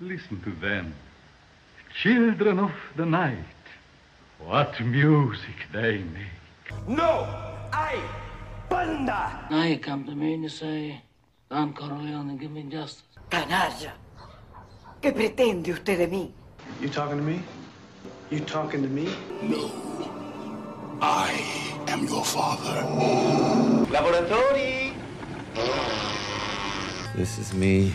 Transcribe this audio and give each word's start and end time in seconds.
Listen 0.00 0.42
to 0.42 0.50
them. 0.50 0.94
Children 2.02 2.58
of 2.58 2.72
the 2.96 3.06
night. 3.06 3.38
What 4.38 4.78
music 4.80 5.56
they 5.72 6.04
make. 6.12 6.86
No! 6.86 7.26
I! 7.72 7.98
Banda! 8.68 9.46
Now 9.50 9.62
you 9.62 9.78
come 9.78 10.04
to 10.04 10.14
me 10.14 10.34
and 10.34 10.42
you 10.42 10.50
say, 10.50 11.00
Don 11.50 11.72
Corleone, 11.72 12.36
give 12.36 12.50
me 12.50 12.64
justice. 12.64 13.04
Canalla. 13.30 13.92
¿Qué 15.00 15.12
pretende 15.12 15.72
usted 15.72 15.96
de 15.96 16.08
mí? 16.08 16.30
You 16.82 16.90
talking 16.90 17.16
to 17.16 17.22
me? 17.22 17.40
You 18.30 18.40
talking 18.40 18.82
to 18.82 18.88
me? 18.88 19.08
No. 19.40 19.70
I 21.00 21.32
am 21.88 22.06
your 22.06 22.24
father. 22.24 22.82
Laboratori! 23.90 24.92
This 27.14 27.38
is 27.38 27.54
me 27.54 27.94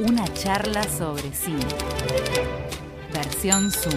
Una 0.00 0.26
charla 0.34 0.82
sobre 0.82 1.32
cine. 1.32 1.64
Versión 3.12 3.70
Zoom. 3.70 3.94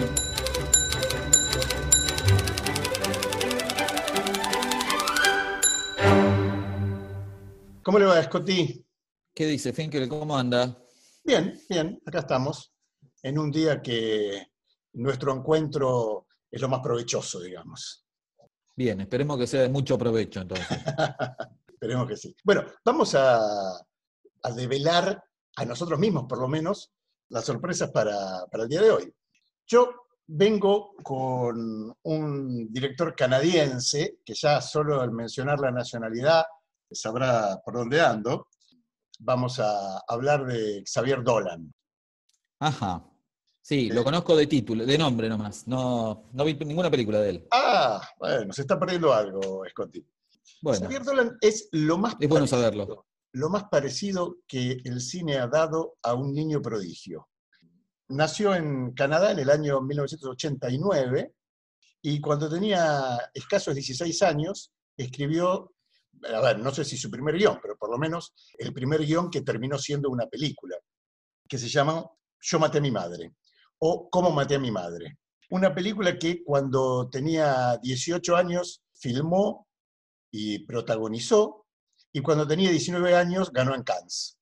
¿Cómo 7.82 7.98
le 7.98 8.04
va, 8.04 8.22
Scotty? 8.22 8.86
¿Qué 9.34 9.46
dice 9.46 9.72
Finkel? 9.72 10.08
¿Cómo 10.08 10.38
anda? 10.38 10.78
Bien, 11.24 11.60
bien, 11.68 12.00
acá 12.06 12.20
estamos, 12.20 12.72
en 13.24 13.36
un 13.36 13.50
día 13.50 13.82
que 13.82 14.46
nuestro 14.92 15.34
encuentro 15.34 16.28
es 16.48 16.60
lo 16.60 16.68
más 16.68 16.78
provechoso, 16.80 17.40
digamos. 17.40 18.06
Bien, 18.76 19.00
esperemos 19.00 19.36
que 19.36 19.48
sea 19.48 19.62
de 19.62 19.68
mucho 19.68 19.98
provecho 19.98 20.42
entonces. 20.42 20.68
Esperemos 21.66 22.06
que 22.06 22.16
sí. 22.16 22.36
Bueno, 22.44 22.64
vamos 22.84 23.16
a, 23.16 23.40
a 23.40 24.52
develar 24.54 25.24
a 25.60 25.64
nosotros 25.64 25.98
mismos, 25.98 26.26
por 26.28 26.38
lo 26.38 26.48
menos, 26.48 26.92
las 27.30 27.44
sorpresas 27.44 27.90
para, 27.90 28.46
para 28.50 28.64
el 28.64 28.68
día 28.68 28.82
de 28.82 28.90
hoy. 28.90 29.14
Yo 29.66 29.90
vengo 30.26 30.94
con 31.02 31.94
un 32.02 32.72
director 32.72 33.14
canadiense, 33.14 34.18
que 34.24 34.34
ya 34.34 34.60
solo 34.60 35.00
al 35.00 35.10
mencionar 35.10 35.58
la 35.58 35.70
nacionalidad 35.70 36.44
sabrá 36.90 37.60
por 37.64 37.74
dónde 37.74 38.00
ando. 38.00 38.48
Vamos 39.20 39.58
a 39.58 39.98
hablar 40.06 40.46
de 40.46 40.84
Xavier 40.86 41.22
Dolan. 41.22 41.72
Ajá. 42.60 43.04
Sí, 43.60 43.90
lo 43.90 44.02
conozco 44.02 44.34
de 44.34 44.46
título, 44.46 44.86
de 44.86 44.96
nombre 44.96 45.28
nomás. 45.28 45.66
No, 45.66 46.30
no 46.32 46.44
vi 46.44 46.54
ninguna 46.54 46.90
película 46.90 47.20
de 47.20 47.30
él. 47.30 47.48
Ah, 47.50 48.00
bueno, 48.18 48.52
se 48.52 48.62
está 48.62 48.78
perdiendo 48.78 49.12
algo, 49.12 49.62
Scotty. 49.68 50.06
Bueno, 50.62 50.80
Xavier 50.80 51.04
Dolan 51.04 51.36
es 51.40 51.68
lo 51.72 51.98
más 51.98 52.16
es 52.18 52.28
bueno 52.28 52.46
saberlo. 52.46 53.07
Lo 53.32 53.50
más 53.50 53.64
parecido 53.64 54.38
que 54.46 54.80
el 54.84 55.00
cine 55.00 55.38
ha 55.38 55.46
dado 55.46 55.96
a 56.02 56.14
un 56.14 56.32
niño 56.32 56.62
prodigio. 56.62 57.28
Nació 58.08 58.54
en 58.54 58.92
Canadá 58.92 59.32
en 59.32 59.40
el 59.40 59.50
año 59.50 59.80
1989 59.80 61.34
y 62.02 62.20
cuando 62.20 62.48
tenía 62.48 63.18
escasos 63.34 63.74
16 63.74 64.22
años 64.22 64.72
escribió, 64.96 65.74
a 66.32 66.40
ver, 66.40 66.58
no 66.58 66.70
sé 66.70 66.84
si 66.84 66.96
su 66.96 67.10
primer 67.10 67.36
guion, 67.36 67.58
pero 67.60 67.76
por 67.76 67.90
lo 67.90 67.98
menos 67.98 68.34
el 68.58 68.72
primer 68.72 69.04
guion 69.04 69.30
que 69.30 69.42
terminó 69.42 69.78
siendo 69.78 70.08
una 70.10 70.26
película, 70.26 70.76
que 71.46 71.58
se 71.58 71.68
llama 71.68 72.04
Yo 72.40 72.58
maté 72.58 72.78
a 72.78 72.82
mi 72.82 72.90
madre 72.90 73.34
o 73.78 74.08
Cómo 74.10 74.30
maté 74.30 74.54
a 74.54 74.58
mi 74.58 74.70
madre. 74.70 75.18
Una 75.50 75.74
película 75.74 76.18
que 76.18 76.42
cuando 76.44 77.08
tenía 77.08 77.78
18 77.82 78.36
años 78.36 78.82
filmó 78.92 79.66
y 80.30 80.66
protagonizó 80.66 81.66
y 82.12 82.20
cuando 82.20 82.46
tenía 82.46 82.70
19 82.70 83.14
años 83.14 83.52
ganó 83.52 83.74
en 83.74 83.82
Cannes. 83.82 84.38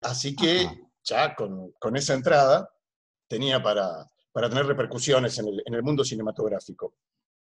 Así 0.00 0.34
que 0.34 0.66
Ajá. 0.66 0.76
ya 1.04 1.34
con, 1.34 1.72
con 1.78 1.96
esa 1.96 2.14
entrada 2.14 2.70
tenía 3.28 3.62
para, 3.62 4.10
para 4.32 4.48
tener 4.48 4.66
repercusiones 4.66 5.38
en 5.38 5.48
el, 5.48 5.62
en 5.64 5.74
el 5.74 5.82
mundo 5.82 6.04
cinematográfico. 6.04 6.94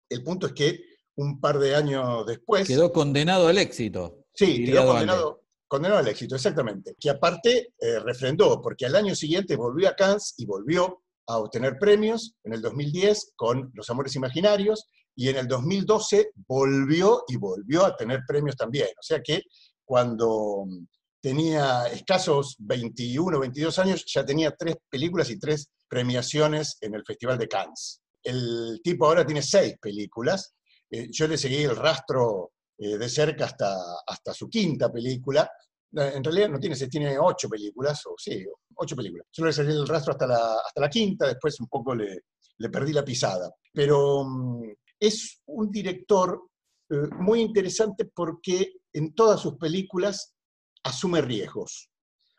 El 0.09 0.23
punto 0.23 0.47
es 0.47 0.53
que 0.53 0.79
un 1.15 1.39
par 1.39 1.59
de 1.59 1.75
años 1.75 2.25
después... 2.25 2.67
Quedó 2.67 2.91
condenado 2.91 3.47
al 3.47 3.57
éxito. 3.57 4.25
Sí, 4.33 4.63
quedó 4.63 4.85
condenado, 4.87 5.43
condenado 5.67 5.99
al 5.99 6.07
éxito, 6.07 6.35
exactamente. 6.35 6.95
Que 6.99 7.09
aparte 7.09 7.73
eh, 7.79 7.99
refrendó, 7.99 8.61
porque 8.61 8.85
al 8.85 8.95
año 8.95 9.15
siguiente 9.15 9.55
volvió 9.55 9.89
a 9.89 9.95
Cannes 9.95 10.35
y 10.37 10.45
volvió 10.45 11.03
a 11.27 11.39
obtener 11.39 11.77
premios, 11.77 12.35
en 12.43 12.53
el 12.53 12.61
2010 12.61 13.33
con 13.35 13.71
Los 13.73 13.89
Amores 13.89 14.15
Imaginarios, 14.15 14.87
y 15.17 15.29
en 15.29 15.37
el 15.37 15.47
2012 15.47 16.29
volvió 16.47 17.23
y 17.27 17.37
volvió 17.37 17.85
a 17.85 17.97
tener 17.97 18.21
premios 18.25 18.55
también. 18.55 18.87
O 18.89 19.01
sea 19.01 19.19
que 19.19 19.41
cuando 19.83 20.65
mm, 20.67 20.85
tenía 21.19 21.87
escasos 21.87 22.55
21, 22.59 23.39
22 23.39 23.79
años, 23.79 24.05
ya 24.05 24.23
tenía 24.23 24.55
tres 24.55 24.75
películas 24.87 25.31
y 25.31 25.39
tres 25.39 25.71
premiaciones 25.89 26.77
en 26.81 26.93
el 26.93 27.03
Festival 27.03 27.39
de 27.39 27.47
Cannes. 27.47 27.99
El 28.21 28.79
tipo 28.83 29.07
ahora 29.07 29.25
tiene 29.25 29.41
seis 29.41 29.75
películas. 29.81 30.53
Eh, 30.91 31.07
yo 31.09 31.27
le 31.27 31.37
seguí 31.37 31.63
el 31.63 31.75
rastro 31.75 32.51
eh, 32.77 32.97
de 32.99 33.09
cerca 33.09 33.45
hasta, 33.45 33.75
hasta 34.05 34.35
su 34.35 34.47
quinta 34.47 34.91
película. 34.91 35.49
En 35.93 36.23
realidad 36.23 36.49
no 36.49 36.59
tiene 36.59 36.75
seis, 36.75 36.91
tiene 36.91 37.17
ocho 37.17 37.49
películas, 37.49 38.05
o 38.05 38.13
sí, 38.17 38.45
ocho 38.75 38.95
películas. 38.95 39.25
Yo 39.33 39.45
le 39.45 39.53
seguí 39.53 39.71
el 39.71 39.87
rastro 39.87 40.11
hasta 40.11 40.27
la, 40.27 40.57
hasta 40.63 40.81
la 40.81 40.89
quinta, 40.89 41.25
después 41.25 41.59
un 41.59 41.67
poco 41.67 41.95
le, 41.95 42.19
le 42.59 42.69
perdí 42.69 42.93
la 42.93 43.03
pisada. 43.03 43.49
Pero 43.73 44.23
mm, 44.23 44.69
es 44.99 45.41
un 45.45 45.71
director 45.71 46.41
eh, 46.89 47.07
muy 47.19 47.41
interesante 47.41 48.05
porque 48.05 48.73
en 48.93 49.13
todas 49.13 49.41
sus 49.41 49.57
películas 49.57 50.35
asume 50.83 51.21
riesgos. 51.21 51.89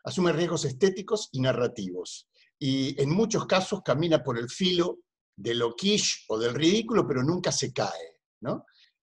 Asume 0.03 0.33
riesgos 0.33 0.65
estéticos 0.65 1.29
y 1.31 1.41
narrativos. 1.41 2.29
Y 2.57 2.99
en 3.01 3.11
muchos 3.11 3.45
casos 3.45 3.81
camina 3.83 4.23
por 4.23 4.37
el 4.37 4.49
filo 4.49 4.99
de 5.35 5.55
lo 5.55 5.75
quiche 5.75 6.25
o 6.27 6.37
del 6.37 6.53
ridículo, 6.53 7.07
pero 7.07 7.23
nunca 7.23 7.51
se 7.51 7.71
cae. 7.71 8.17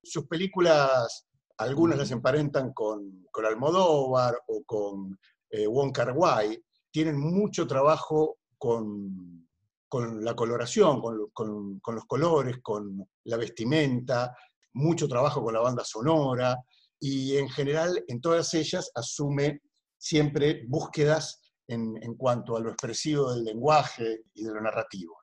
Sus 0.03 0.27
películas, 0.27 1.27
algunas 1.59 1.99
las 1.99 2.11
emparentan 2.11 2.73
con, 2.73 3.27
con 3.31 3.47
Almodóvar 3.47 4.39
o 4.49 4.63
con 4.65 5.19
eh, 5.51 5.67
Wong 5.67 5.93
Kar 5.93 6.13
Wai, 6.13 6.63
tienen 6.91 7.19
mucho 7.19 7.67
trabajo 7.67 8.39
con, 8.59 9.46
con 9.89 10.25
la 10.25 10.35
coloración, 10.35 11.01
con, 11.01 11.17
lo- 11.19 11.29
con- 11.31 11.81
con 11.81 11.95
los 11.95 12.05
colores, 12.07 12.57
con 12.63 13.09
la 13.25 13.37
vestimenta, 13.37 14.37
mucho 14.75 15.09
trabajo 15.09 15.43
con 15.43 15.55
la 15.55 15.61
banda 15.61 15.85
sonora, 15.85 16.57
y 16.99 17.37
en 17.37 17.49
general 17.49 18.03
en 18.09 18.21
todas 18.21 18.53
ellas 18.55 18.91
asume 18.95 19.61
siempre 19.99 20.65
búsquedas 20.67 21.41
en, 21.69 21.97
en 22.03 22.15
cuanto 22.15 22.57
a 22.57 22.61
lo 22.61 22.71
expresivo 22.71 23.33
del 23.33 23.45
lenguaje 23.45 24.23
y 24.35 24.45
de 24.45 24.53
lo 24.53 24.61
narrativo. 24.61 25.17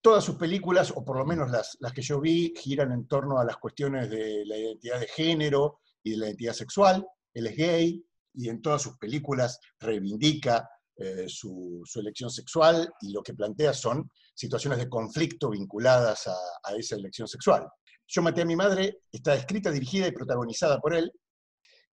Todas 0.00 0.22
sus 0.22 0.36
películas, 0.36 0.92
o 0.94 1.02
por 1.02 1.16
lo 1.18 1.24
menos 1.24 1.50
las, 1.50 1.76
las 1.80 1.92
que 1.92 2.02
yo 2.02 2.20
vi, 2.20 2.52
giran 2.56 2.92
en 2.92 3.06
torno 3.08 3.38
a 3.38 3.44
las 3.44 3.56
cuestiones 3.56 4.10
de 4.10 4.44
la 4.44 4.56
identidad 4.58 5.00
de 5.00 5.06
género 5.06 5.80
y 6.02 6.10
de 6.10 6.16
la 6.18 6.26
identidad 6.26 6.52
sexual. 6.52 7.06
Él 7.32 7.46
es 7.46 7.56
gay 7.56 8.06
y 8.34 8.48
en 8.50 8.60
todas 8.60 8.82
sus 8.82 8.98
películas 8.98 9.58
reivindica 9.80 10.68
eh, 10.96 11.26
su, 11.28 11.82
elección 11.96 12.30
sexual 12.30 12.88
y 13.00 13.12
lo 13.12 13.22
que 13.22 13.34
plantea 13.34 13.72
son 13.72 14.08
situaciones 14.34 14.78
de 14.78 14.88
conflicto 14.88 15.50
vinculadas 15.50 16.26
a, 16.26 16.74
esa 16.76 16.96
elección 16.96 17.28
sexual. 17.28 17.66
Yo 18.06 18.22
maté 18.22 18.42
a 18.42 18.46
mi 18.46 18.56
madre, 18.56 19.00
está 19.10 19.34
escrita, 19.34 19.70
dirigida 19.70 20.06
y 20.06 20.12
protagonizada 20.12 20.78
por 20.78 20.94
él, 20.94 21.12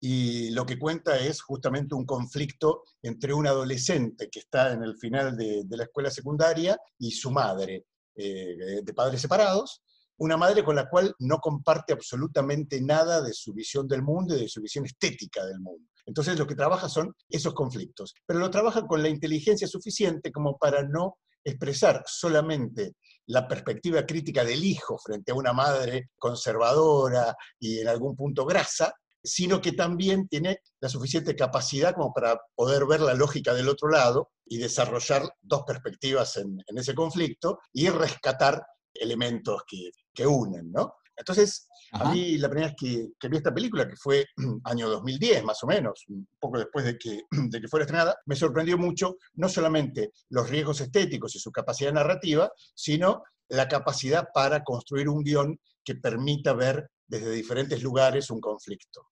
y 0.00 0.50
lo 0.50 0.64
que 0.64 0.78
cuenta 0.78 1.18
es 1.18 1.42
justamente 1.42 1.94
un 1.94 2.06
conflicto 2.06 2.82
entre 3.02 3.34
un 3.34 3.46
adolescente 3.46 4.28
que 4.30 4.40
está 4.40 4.72
en 4.72 4.82
el 4.82 4.96
final 4.96 5.36
de, 5.36 5.62
de 5.64 5.76
la 5.76 5.84
escuela 5.84 6.10
secundaria 6.10 6.76
y 6.98 7.10
su 7.10 7.30
madre, 7.30 7.84
eh, 8.16 8.82
de 8.82 8.94
padres 8.94 9.20
separados, 9.20 9.82
una 10.20 10.36
madre 10.36 10.62
con 10.62 10.76
la 10.76 10.88
cual 10.88 11.14
no 11.20 11.38
comparte 11.38 11.94
absolutamente 11.94 12.80
nada 12.82 13.22
de 13.22 13.32
su 13.32 13.54
visión 13.54 13.88
del 13.88 14.02
mundo 14.02 14.36
y 14.36 14.40
de 14.42 14.48
su 14.48 14.60
visión 14.60 14.84
estética 14.84 15.44
del 15.46 15.60
mundo. 15.60 15.88
Entonces 16.04 16.38
lo 16.38 16.46
que 16.46 16.54
trabaja 16.54 16.88
son 16.88 17.14
esos 17.28 17.54
conflictos, 17.54 18.14
pero 18.26 18.38
lo 18.38 18.50
trabaja 18.50 18.86
con 18.86 19.02
la 19.02 19.08
inteligencia 19.08 19.66
suficiente 19.66 20.30
como 20.30 20.58
para 20.58 20.82
no 20.82 21.16
expresar 21.42 22.02
solamente 22.06 22.96
la 23.28 23.48
perspectiva 23.48 24.04
crítica 24.04 24.44
del 24.44 24.62
hijo 24.62 24.98
frente 24.98 25.32
a 25.32 25.36
una 25.36 25.54
madre 25.54 26.10
conservadora 26.18 27.34
y 27.58 27.78
en 27.78 27.88
algún 27.88 28.14
punto 28.14 28.44
grasa, 28.44 28.92
sino 29.22 29.58
que 29.58 29.72
también 29.72 30.28
tiene 30.28 30.58
la 30.80 30.90
suficiente 30.90 31.34
capacidad 31.34 31.94
como 31.94 32.12
para 32.12 32.38
poder 32.54 32.84
ver 32.84 33.00
la 33.00 33.14
lógica 33.14 33.54
del 33.54 33.70
otro 33.70 33.88
lado 33.88 34.30
y 34.44 34.58
desarrollar 34.58 35.22
dos 35.40 35.62
perspectivas 35.66 36.36
en, 36.36 36.58
en 36.66 36.76
ese 36.76 36.94
conflicto 36.94 37.60
y 37.72 37.88
rescatar 37.88 38.62
elementos 39.00 39.62
que, 39.66 39.90
que 40.12 40.26
unen, 40.26 40.70
¿no? 40.70 40.94
Entonces, 41.16 41.68
a 41.92 42.10
mí 42.12 42.38
la 42.38 42.48
primera 42.48 42.68
vez 42.68 42.76
que, 42.78 43.08
que, 43.18 43.28
vi 43.28 43.36
esta 43.36 43.52
película, 43.52 43.86
que 43.86 43.96
fue 43.96 44.24
año 44.64 44.88
2010 44.88 45.44
más 45.44 45.62
o 45.64 45.66
menos, 45.66 46.04
un 46.08 46.26
poco 46.38 46.58
después 46.58 46.84
de 46.84 46.96
que, 46.96 47.22
de 47.30 47.60
que 47.60 47.68
fuera 47.68 47.84
estrenada, 47.84 48.16
me 48.26 48.36
sorprendió 48.36 48.78
mucho 48.78 49.16
no 49.34 49.48
solamente 49.48 50.12
los 50.30 50.48
riesgos 50.48 50.80
estéticos 50.80 51.34
y 51.34 51.38
su 51.38 51.50
capacidad 51.50 51.92
narrativa, 51.92 52.50
sino 52.74 53.22
la 53.48 53.68
capacidad 53.68 54.28
para 54.32 54.62
construir 54.62 55.08
un 55.08 55.22
guion 55.22 55.58
que 55.84 55.96
permita 55.96 56.52
ver 56.52 56.88
desde 57.06 57.30
diferentes 57.32 57.82
lugares 57.82 58.30
un 58.30 58.40
conflicto. 58.40 59.08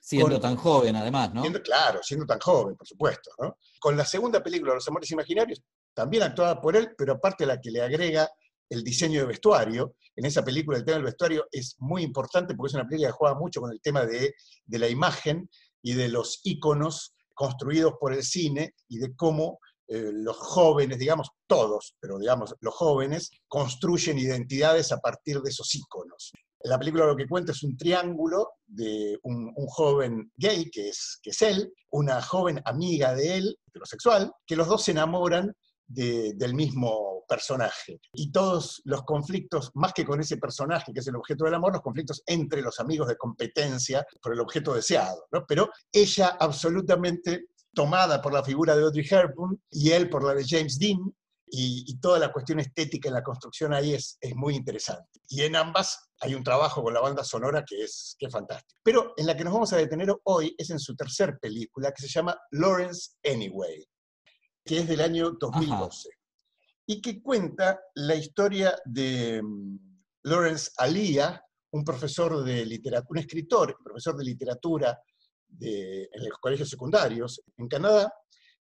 Siendo 0.00 0.40
tan 0.40 0.56
joven, 0.56 0.96
además, 0.96 1.32
¿no? 1.32 1.42
Siendo, 1.42 1.62
claro, 1.62 2.00
siendo 2.02 2.26
tan 2.26 2.40
joven, 2.40 2.76
por 2.76 2.86
supuesto. 2.86 3.30
¿no? 3.38 3.56
Con 3.78 3.96
la 3.96 4.04
segunda 4.04 4.42
película, 4.42 4.74
Los 4.74 4.88
Amores 4.88 5.10
Imaginarios, 5.10 5.62
también 5.94 6.24
actuada 6.24 6.60
por 6.60 6.74
él, 6.76 6.92
pero 6.96 7.14
aparte 7.14 7.46
la 7.46 7.60
que 7.60 7.70
le 7.70 7.82
agrega 7.82 8.28
el 8.72 8.82
diseño 8.82 9.20
de 9.20 9.26
vestuario. 9.26 9.96
En 10.16 10.24
esa 10.24 10.44
película 10.44 10.78
el 10.78 10.84
tema 10.84 10.96
del 10.96 11.04
vestuario 11.04 11.46
es 11.50 11.76
muy 11.78 12.02
importante 12.02 12.54
porque 12.54 12.70
es 12.70 12.74
una 12.74 12.88
película 12.88 13.08
que 13.08 13.16
juega 13.16 13.34
mucho 13.34 13.60
con 13.60 13.70
el 13.70 13.80
tema 13.80 14.06
de, 14.06 14.34
la 14.66 14.88
imagen 14.88 15.48
y 15.82 15.92
de 15.94 16.08
los 16.08 16.40
íconos 16.44 17.14
construidos 17.34 17.94
por 18.00 18.14
el 18.14 18.22
cine 18.22 18.74
y 18.88 18.98
de 18.98 19.14
cómo 19.14 19.58
eh, 19.88 20.10
los 20.12 20.36
jóvenes, 20.36 20.98
digamos 20.98 21.28
todos, 21.46 21.96
pero 22.00 22.18
digamos 22.18 22.54
los 22.60 22.74
jóvenes, 22.74 23.30
construyen 23.46 24.18
identidades 24.18 24.90
a 24.92 24.98
partir 24.98 25.40
de 25.40 25.50
esos 25.50 25.74
íconos. 25.74 26.32
La 26.64 26.78
película 26.78 27.06
lo 27.06 27.16
que 27.16 27.26
cuenta 27.26 27.52
es 27.52 27.62
un 27.64 27.76
triángulo 27.76 28.52
de 28.66 29.18
un, 29.24 29.52
joven 29.66 30.30
gay, 30.36 30.70
que 30.70 30.88
es, 30.88 31.18
que 31.20 31.30
es 31.30 31.42
él, 31.42 31.72
una 31.90 32.22
joven 32.22 32.62
amiga 32.64 33.14
de 33.14 33.36
él, 33.36 33.58
heterosexual, 33.66 34.32
que 34.46 34.56
los 34.56 34.68
dos 34.68 34.84
se 34.84 34.92
enamoran 34.92 35.52
de, 35.86 36.32
del 36.34 36.54
mismo 36.54 37.11
personaje. 37.28 38.00
Y 38.12 38.30
todos 38.30 38.82
los 38.84 39.02
conflictos, 39.04 39.70
más 39.74 39.92
que 39.92 40.04
con 40.04 40.20
ese 40.20 40.36
personaje 40.36 40.92
que 40.92 41.00
es 41.00 41.06
el 41.06 41.16
objeto 41.16 41.44
del 41.44 41.54
amor, 41.54 41.72
los 41.72 41.82
conflictos 41.82 42.22
entre 42.26 42.62
los 42.62 42.80
amigos 42.80 43.08
de 43.08 43.16
competencia 43.16 44.06
por 44.20 44.32
el 44.32 44.40
objeto 44.40 44.74
deseado. 44.74 45.26
¿no? 45.32 45.44
Pero 45.46 45.70
ella 45.92 46.36
absolutamente 46.38 47.46
tomada 47.74 48.20
por 48.20 48.32
la 48.32 48.44
figura 48.44 48.76
de 48.76 48.82
Audrey 48.82 49.06
Hepburn 49.08 49.60
y 49.70 49.90
él 49.90 50.10
por 50.10 50.24
la 50.24 50.34
de 50.34 50.44
James 50.46 50.78
Dean, 50.78 51.14
y, 51.54 51.84
y, 51.86 52.00
toda 52.00 52.18
la 52.18 52.32
cuestión 52.32 52.60
estética 52.60 53.10
en 53.10 53.14
la 53.14 53.22
construcción 53.22 53.74
ahí 53.74 53.92
es, 53.92 54.16
es, 54.22 54.34
muy 54.34 54.56
interesante. 54.56 55.20
Y 55.28 55.42
en 55.42 55.54
ambas 55.54 56.08
hay 56.20 56.34
un 56.34 56.42
trabajo 56.42 56.82
con 56.82 56.94
la 56.94 57.00
banda 57.00 57.22
sonora 57.24 57.62
que 57.62 57.84
es, 57.84 58.16
que 58.18 58.24
es 58.26 58.32
fantástico. 58.32 58.80
Pero 58.82 59.12
en 59.18 59.26
la 59.26 59.36
que 59.36 59.44
nos 59.44 59.52
vamos 59.52 59.70
a 59.74 59.76
detener 59.76 60.16
hoy 60.24 60.54
es 60.56 60.70
en 60.70 60.78
su 60.78 60.96
tercer 60.96 61.38
película, 61.38 61.92
que 61.92 62.00
se 62.00 62.08
llama 62.08 62.38
Lawrence 62.52 63.10
Anyway, 63.22 63.86
que 64.64 64.78
es 64.78 64.88
del 64.88 65.02
año 65.02 65.32
2012, 65.32 66.08
Ajá. 66.08 66.21
Y 66.86 67.00
que 67.00 67.22
cuenta 67.22 67.80
la 67.94 68.14
historia 68.14 68.76
de 68.84 69.40
um, 69.42 69.78
Lawrence 70.24 70.70
Alia, 70.78 71.42
un 71.72 71.84
profesor 71.84 72.44
de 72.44 72.66
literatura, 72.66 73.08
un 73.10 73.18
escritor, 73.18 73.76
profesor 73.82 74.16
de 74.16 74.24
literatura 74.24 74.98
de, 75.48 76.02
en 76.12 76.28
los 76.28 76.38
colegios 76.38 76.68
secundarios 76.68 77.42
en 77.56 77.68
Canadá, 77.68 78.12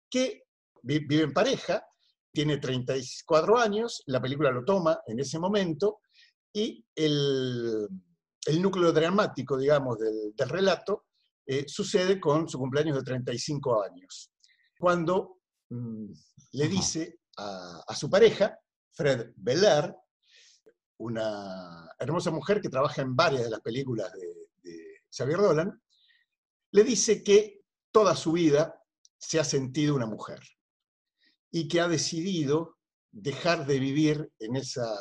que 0.09 0.43
vive 0.81 1.23
en 1.23 1.33
pareja, 1.33 1.83
tiene 2.31 2.57
34 2.57 3.57
años, 3.57 4.03
la 4.07 4.21
película 4.21 4.51
lo 4.51 4.63
toma 4.63 4.99
en 5.07 5.19
ese 5.19 5.39
momento, 5.39 5.99
y 6.53 6.83
el, 6.95 7.87
el 8.45 8.61
núcleo 8.61 8.91
dramático, 8.91 9.57
digamos, 9.57 9.97
del, 9.99 10.33
del 10.35 10.49
relato 10.49 11.05
eh, 11.45 11.65
sucede 11.67 12.19
con 12.19 12.47
su 12.49 12.57
cumpleaños 12.57 12.97
de 12.97 13.03
35 13.03 13.83
años, 13.83 14.31
cuando 14.77 15.39
mmm, 15.69 16.11
le 16.53 16.67
dice 16.67 17.19
a, 17.37 17.95
su 17.95 18.09
pareja, 18.09 18.57
Fred 18.91 19.31
Belair, 19.35 19.95
una 20.99 21.89
hermosa 21.99 22.31
mujer 22.31 22.59
que 22.61 22.69
trabaja 22.69 23.01
en 23.01 23.15
varias 23.15 23.43
de 23.43 23.49
las 23.51 23.61
películas 23.61 24.11
de, 24.13 24.69
de 24.69 25.01
Xavier 25.09 25.39
Dolan, 25.39 25.81
le 26.71 26.83
dice 26.83 27.23
que 27.23 27.61
toda 27.91 28.15
su 28.15 28.31
vida 28.31 28.81
se 29.17 29.39
ha 29.39 29.43
sentido 29.43 29.95
una 29.95 30.05
mujer 30.05 30.39
y 31.51 31.67
que 31.67 31.81
ha 31.81 31.87
decidido 31.87 32.77
dejar 33.11 33.65
de 33.65 33.79
vivir 33.79 34.31
en 34.39 34.55
esa 34.55 34.95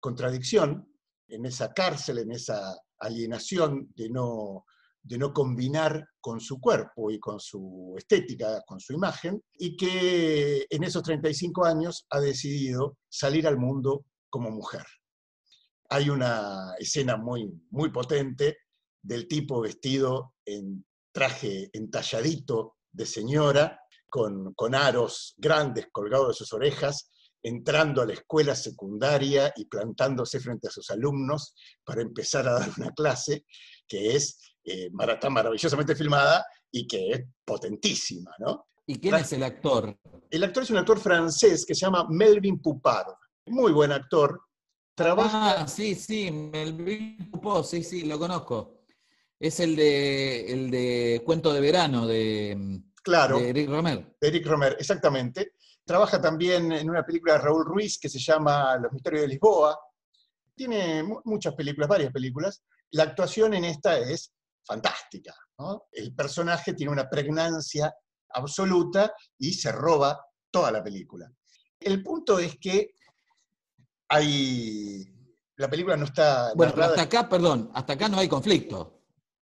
contradicción, 0.00 0.92
en 1.28 1.46
esa 1.46 1.72
cárcel, 1.72 2.18
en 2.18 2.32
esa 2.32 2.76
alienación 2.98 3.92
de 3.94 4.10
no, 4.10 4.64
de 5.08 5.16
no 5.16 5.32
combinar 5.32 6.06
con 6.20 6.38
su 6.38 6.60
cuerpo 6.60 7.10
y 7.10 7.18
con 7.18 7.40
su 7.40 7.94
estética, 7.96 8.62
con 8.66 8.78
su 8.78 8.92
imagen, 8.92 9.42
y 9.54 9.74
que 9.74 10.66
en 10.68 10.84
esos 10.84 11.02
35 11.02 11.64
años 11.64 12.06
ha 12.10 12.20
decidido 12.20 12.98
salir 13.08 13.46
al 13.46 13.56
mundo 13.56 14.04
como 14.28 14.50
mujer. 14.50 14.84
Hay 15.88 16.10
una 16.10 16.74
escena 16.78 17.16
muy, 17.16 17.50
muy 17.70 17.90
potente 17.90 18.58
del 19.02 19.26
tipo 19.26 19.62
vestido 19.62 20.34
en 20.44 20.84
traje 21.10 21.70
entalladito 21.72 22.76
de 22.92 23.06
señora, 23.06 23.80
con, 24.10 24.52
con, 24.54 24.74
aros 24.74 25.34
grandes 25.38 25.88
colgados 25.90 26.28
de 26.28 26.34
sus 26.34 26.52
orejas, 26.52 27.10
entrando 27.42 28.02
a 28.02 28.06
la 28.06 28.12
escuela 28.12 28.54
secundaria 28.54 29.52
y 29.56 29.64
plantándose 29.66 30.40
frente 30.40 30.68
a 30.68 30.70
sus 30.70 30.90
alumnos 30.90 31.54
para 31.84 32.02
empezar 32.02 32.46
a 32.46 32.58
dar 32.58 32.70
una 32.76 32.90
clase 32.92 33.46
que 33.86 34.14
es 34.14 34.38
eh, 34.68 34.90
está 35.08 35.30
maravillosamente 35.30 35.94
filmada 35.94 36.44
y 36.70 36.86
que 36.86 37.10
es 37.10 37.24
potentísima, 37.44 38.32
¿no? 38.38 38.66
¿Y 38.86 38.98
quién 38.98 39.14
es 39.16 39.32
el 39.32 39.42
actor? 39.42 39.98
El 40.30 40.44
actor 40.44 40.62
es 40.62 40.70
un 40.70 40.78
actor 40.78 40.98
francés 40.98 41.64
que 41.66 41.74
se 41.74 41.82
llama 41.82 42.06
Melvin 42.08 42.60
Poupard, 42.60 43.12
muy 43.46 43.72
buen 43.72 43.92
actor. 43.92 44.40
Trabaja... 44.94 45.60
Ah, 45.60 45.68
sí, 45.68 45.94
sí, 45.94 46.30
Melvin 46.30 47.30
Poupard, 47.30 47.64
sí, 47.64 47.82
sí, 47.82 48.04
lo 48.04 48.18
conozco. 48.18 48.82
Es 49.38 49.60
el 49.60 49.76
de, 49.76 50.52
el 50.52 50.70
de 50.70 51.22
Cuento 51.24 51.52
de 51.52 51.60
Verano 51.60 52.06
de, 52.06 52.80
claro, 53.02 53.38
de 53.38 53.50
Eric 53.50 53.68
Romer. 53.68 54.16
De 54.20 54.28
Eric 54.28 54.46
Romer, 54.46 54.76
exactamente. 54.78 55.52
Trabaja 55.84 56.20
también 56.20 56.72
en 56.72 56.90
una 56.90 57.04
película 57.04 57.34
de 57.34 57.40
Raúl 57.40 57.64
Ruiz 57.64 57.98
que 57.98 58.08
se 58.08 58.18
llama 58.18 58.76
Los 58.76 58.92
Misterios 58.92 59.22
de 59.22 59.28
Lisboa. 59.28 59.78
Tiene 60.54 61.04
muchas 61.24 61.54
películas, 61.54 61.88
varias 61.88 62.12
películas. 62.12 62.62
La 62.90 63.04
actuación 63.04 63.54
en 63.54 63.64
esta 63.64 63.98
es 63.98 64.32
fantástica. 64.68 65.34
¿no? 65.58 65.86
El 65.90 66.14
personaje 66.14 66.74
tiene 66.74 66.92
una 66.92 67.08
pregnancia 67.08 67.92
absoluta 68.30 69.12
y 69.38 69.54
se 69.54 69.72
roba 69.72 70.20
toda 70.50 70.70
la 70.70 70.84
película. 70.84 71.30
El 71.80 72.02
punto 72.02 72.38
es 72.38 72.58
que 72.58 72.90
hay... 74.10 75.14
La 75.56 75.68
película 75.68 75.96
no 75.96 76.04
está... 76.04 76.52
Bueno, 76.54 76.72
narrada... 76.72 76.90
hasta 76.90 77.02
acá, 77.02 77.28
perdón, 77.28 77.70
hasta 77.74 77.94
acá 77.94 78.08
no 78.08 78.18
hay 78.18 78.28
conflicto. 78.28 79.02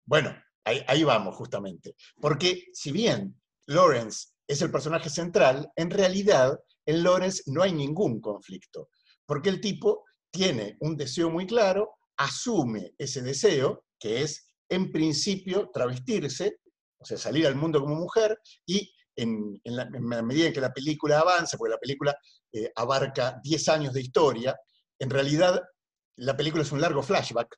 Bueno, 0.04 0.37
ahí, 0.64 0.85
ahí 0.87 1.02
vamos 1.02 1.35
justamente. 1.35 1.96
Porque 2.20 2.66
si 2.73 2.92
bien 2.92 3.40
Lawrence 3.66 4.28
es 4.46 4.62
el 4.62 4.70
personaje 4.70 5.11
central, 5.11 5.68
en 5.75 5.90
realidad 5.90 6.56
en 6.87 7.02
Lawrence 7.02 7.42
no 7.46 7.62
hay 7.62 7.73
ningún 7.73 8.20
conflicto, 8.20 8.90
porque 9.26 9.49
el 9.49 9.61
tipo 9.61 10.04
tiene 10.30 10.76
un 10.80 10.96
deseo 10.96 11.30
muy 11.30 11.46
claro, 11.46 11.96
asume 12.16 12.94
ese 12.99 13.23
deseo, 13.23 13.85
que 13.99 14.23
es 14.23 14.45
en 14.68 14.92
principio 14.92 15.70
travestirse, 15.73 16.58
o 16.99 17.04
sea, 17.04 17.18
salir 17.18 17.46
al 17.46 17.56
mundo 17.56 17.80
como 17.80 17.94
mujer, 17.94 18.38
y 18.66 18.92
en, 19.14 19.61
la, 19.64 19.82
en 19.92 20.26
medida 20.26 20.49
en 20.49 20.52
que 20.52 20.61
la 20.61 20.73
película 20.73 21.20
avanza, 21.20 21.56
porque 21.56 21.73
la 21.73 21.80
película 21.80 22.16
eh, 22.52 22.70
abarca 22.75 23.40
10 23.42 23.68
años 23.68 23.94
de 23.94 24.02
historia, 24.02 24.56
en 24.99 25.11
realidad 25.11 25.62
la 26.16 26.37
película 26.37 26.62
es 26.62 26.73
un 26.73 26.80
largo 26.80 27.02
flashback, 27.02 27.56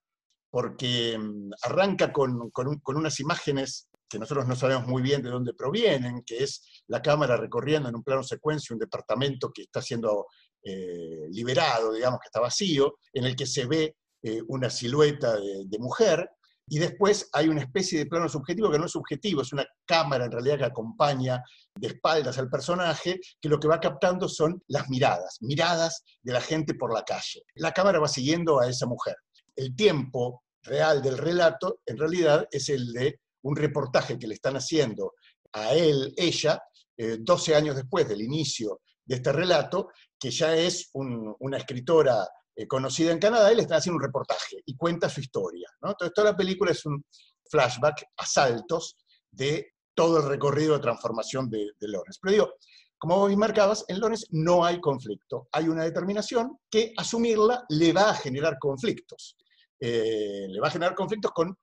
porque 0.51 1.17
um, 1.19 1.51
arranca 1.63 2.13
con, 2.13 2.51
con, 2.51 2.69
un, 2.69 2.79
con 2.81 2.97
unas 2.97 3.21
imágenes 3.21 3.89
que 4.09 4.19
nosotros 4.19 4.47
no 4.47 4.57
sabemos 4.57 4.87
muy 4.87 5.03
bien 5.03 5.23
de 5.23 5.31
dónde 5.31 5.53
provienen, 5.53 6.23
que 6.25 6.43
es 6.43 6.83
la 6.87 7.03
cámara 7.03 7.37
recorriendo 7.37 7.89
en 7.89 7.97
un 7.97 8.03
plano 8.03 8.23
secuencia 8.23 8.73
un 8.75 8.81
departamento 8.81 9.53
que 9.53 9.63
está 9.63 9.83
siendo 9.83 10.27
eh, 10.63 11.29
liberado, 11.31 11.93
digamos, 11.93 12.21
que 12.21 12.29
está 12.29 12.41
vacío, 12.41 12.97
en 13.13 13.25
el 13.25 13.37
que 13.37 13.47
se 13.47 13.67
ve 13.67 13.97
eh, 14.23 14.41
una 14.49 14.71
silueta 14.71 15.37
de, 15.37 15.79
mujer, 15.79 16.29
y 16.71 16.79
después 16.79 17.29
hay 17.33 17.49
una 17.49 17.61
especie 17.61 17.99
de 17.99 18.07
plano 18.07 18.29
subjetivo 18.29 18.71
que 18.71 18.79
no 18.79 18.87
es 18.87 18.93
subjetivo, 18.93 19.43
es 19.43 19.53
una 19.53 19.67
cámara 19.87 20.25
en 20.25 20.33
realidad 20.33 20.59
que 20.59 20.65
acompaña 20.65 21.43
de 21.75 21.89
espaldas 21.89 22.39
al 22.39 22.49
personaje, 22.49 23.21
que 23.41 23.49
lo 23.49 23.59
que 23.59 23.69
va 23.69 23.81
captando 23.81 24.29
son 24.29 24.63
las 24.69 24.89
miradas, 24.89 25.39
miradas 25.41 26.05
de 26.23 26.33
la 26.33 26.41
gente 26.41 26.75
por 26.75 26.93
la 26.93 27.03
calle. 27.03 27.43
La 27.55 27.73
cámara 27.73 27.99
va 27.99 28.09
siguiendo 28.09 28.61
a 28.61 28.69
esa 28.69 28.87
mujer. 28.87 29.17
El 29.57 29.75
tiempo 29.75 30.43
real 30.63 31.03
del 31.03 31.19
relato, 31.19 31.81
en 31.87 31.99
realidad, 31.99 32.47
es 32.51 32.69
el 32.69 32.93
de 32.93 33.21
un 33.43 33.57
reportaje 33.57 34.19
que 34.19 34.27
le 34.27 34.35
están 34.35 34.57
haciendo 34.57 35.15
a 35.53 35.73
él, 35.73 36.13
ella, 36.17 36.61
eh, 36.97 37.19
12 37.21 37.55
años 37.55 37.77
después 37.77 38.09
del 38.09 38.21
inicio 38.21 38.81
de 39.05 39.17
este 39.17 39.33
relato, 39.33 39.89
que 40.19 40.31
ya 40.31 40.55
es 40.55 40.91
un, 40.93 41.35
una 41.39 41.57
escritora 41.57 42.29
eh, 42.59 42.67
conocida 42.67 43.13
en 43.13 43.21
Canadá, 43.21 43.53
y 43.53 43.57
le 43.57 43.63
están 43.63 43.79
haciendo 43.79 43.99
un 43.99 44.03
reportaje 44.03 44.57
y 44.67 44.77
cuenta 44.77 45.09
su 45.09 45.21
historia. 45.21 45.69
Entonces, 45.81 46.13
toda 46.13 46.33
la 46.33 46.37
película 46.37 46.73
es 46.73 46.85
un, 46.85 47.05
flashback, 47.49 48.05
a 48.17 48.27
saltos, 48.27 48.97
de 49.31 49.75
todo 49.95 50.19
el 50.19 50.29
recorrido 50.29 50.75
de 50.75 50.81
transformación 50.81 51.49
de, 51.49 51.71
de 51.79 51.89
Lawrence. 51.89 52.19
Pero 52.21 52.33
digo, 52.33 52.55
como 52.99 53.19
vos 53.19 53.37
marcabas, 53.37 53.85
en 53.87 54.01
Lawrence 54.01 54.27
no 54.31 54.65
hay 54.65 54.81
conflicto. 54.81 55.49
Hay 55.53 55.69
una 55.69 55.85
determinación 55.85 56.59
que 56.69 56.93
asumirla 56.97 57.65
le 57.69 57.93
va 57.93 58.11
a 58.11 58.15
generar 58.15 58.59
conflictos. 58.59 59.37
Eh, 59.81 60.47
le 60.49 60.61
va 60.61 60.67
a 60.67 60.73
generar 60.73 60.95
conflictos 60.97 61.31
con 61.31 61.57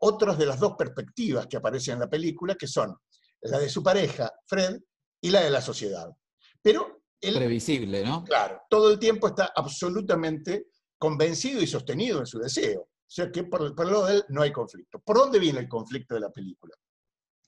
otras 0.00 0.36
de 0.36 0.46
las 0.46 0.58
dos 0.58 0.74
perspectivas 0.76 1.46
que 1.46 1.58
aparecen 1.58 1.94
en 1.94 2.00
la 2.00 2.10
película, 2.10 2.56
que 2.56 2.66
son 2.66 2.96
la 3.42 3.58
de 3.58 3.68
su 3.68 3.82
pareja, 3.82 4.32
Fred, 4.46 4.80
y 5.20 5.30
la 5.30 5.42
de 5.42 5.50
la 5.50 5.60
sociedad. 5.60 6.08
Pero 6.60 6.99
él, 7.20 7.34
Previsible, 7.34 8.04
¿no? 8.04 8.24
claro, 8.24 8.62
todo 8.68 8.92
el 8.92 8.98
tiempo 8.98 9.28
está 9.28 9.52
absolutamente 9.54 10.66
convencido 10.98 11.62
y 11.62 11.66
sostenido 11.66 12.20
en 12.20 12.26
su 12.26 12.38
deseo. 12.38 12.82
O 12.82 13.12
sea 13.12 13.30
que 13.30 13.44
por, 13.44 13.74
por 13.74 13.90
lo 13.90 14.06
de 14.06 14.16
él 14.16 14.24
no 14.28 14.42
hay 14.42 14.52
conflicto. 14.52 15.00
¿Por 15.00 15.16
dónde 15.16 15.38
viene 15.38 15.58
el 15.58 15.68
conflicto 15.68 16.14
de 16.14 16.20
la 16.20 16.30
película? 16.30 16.74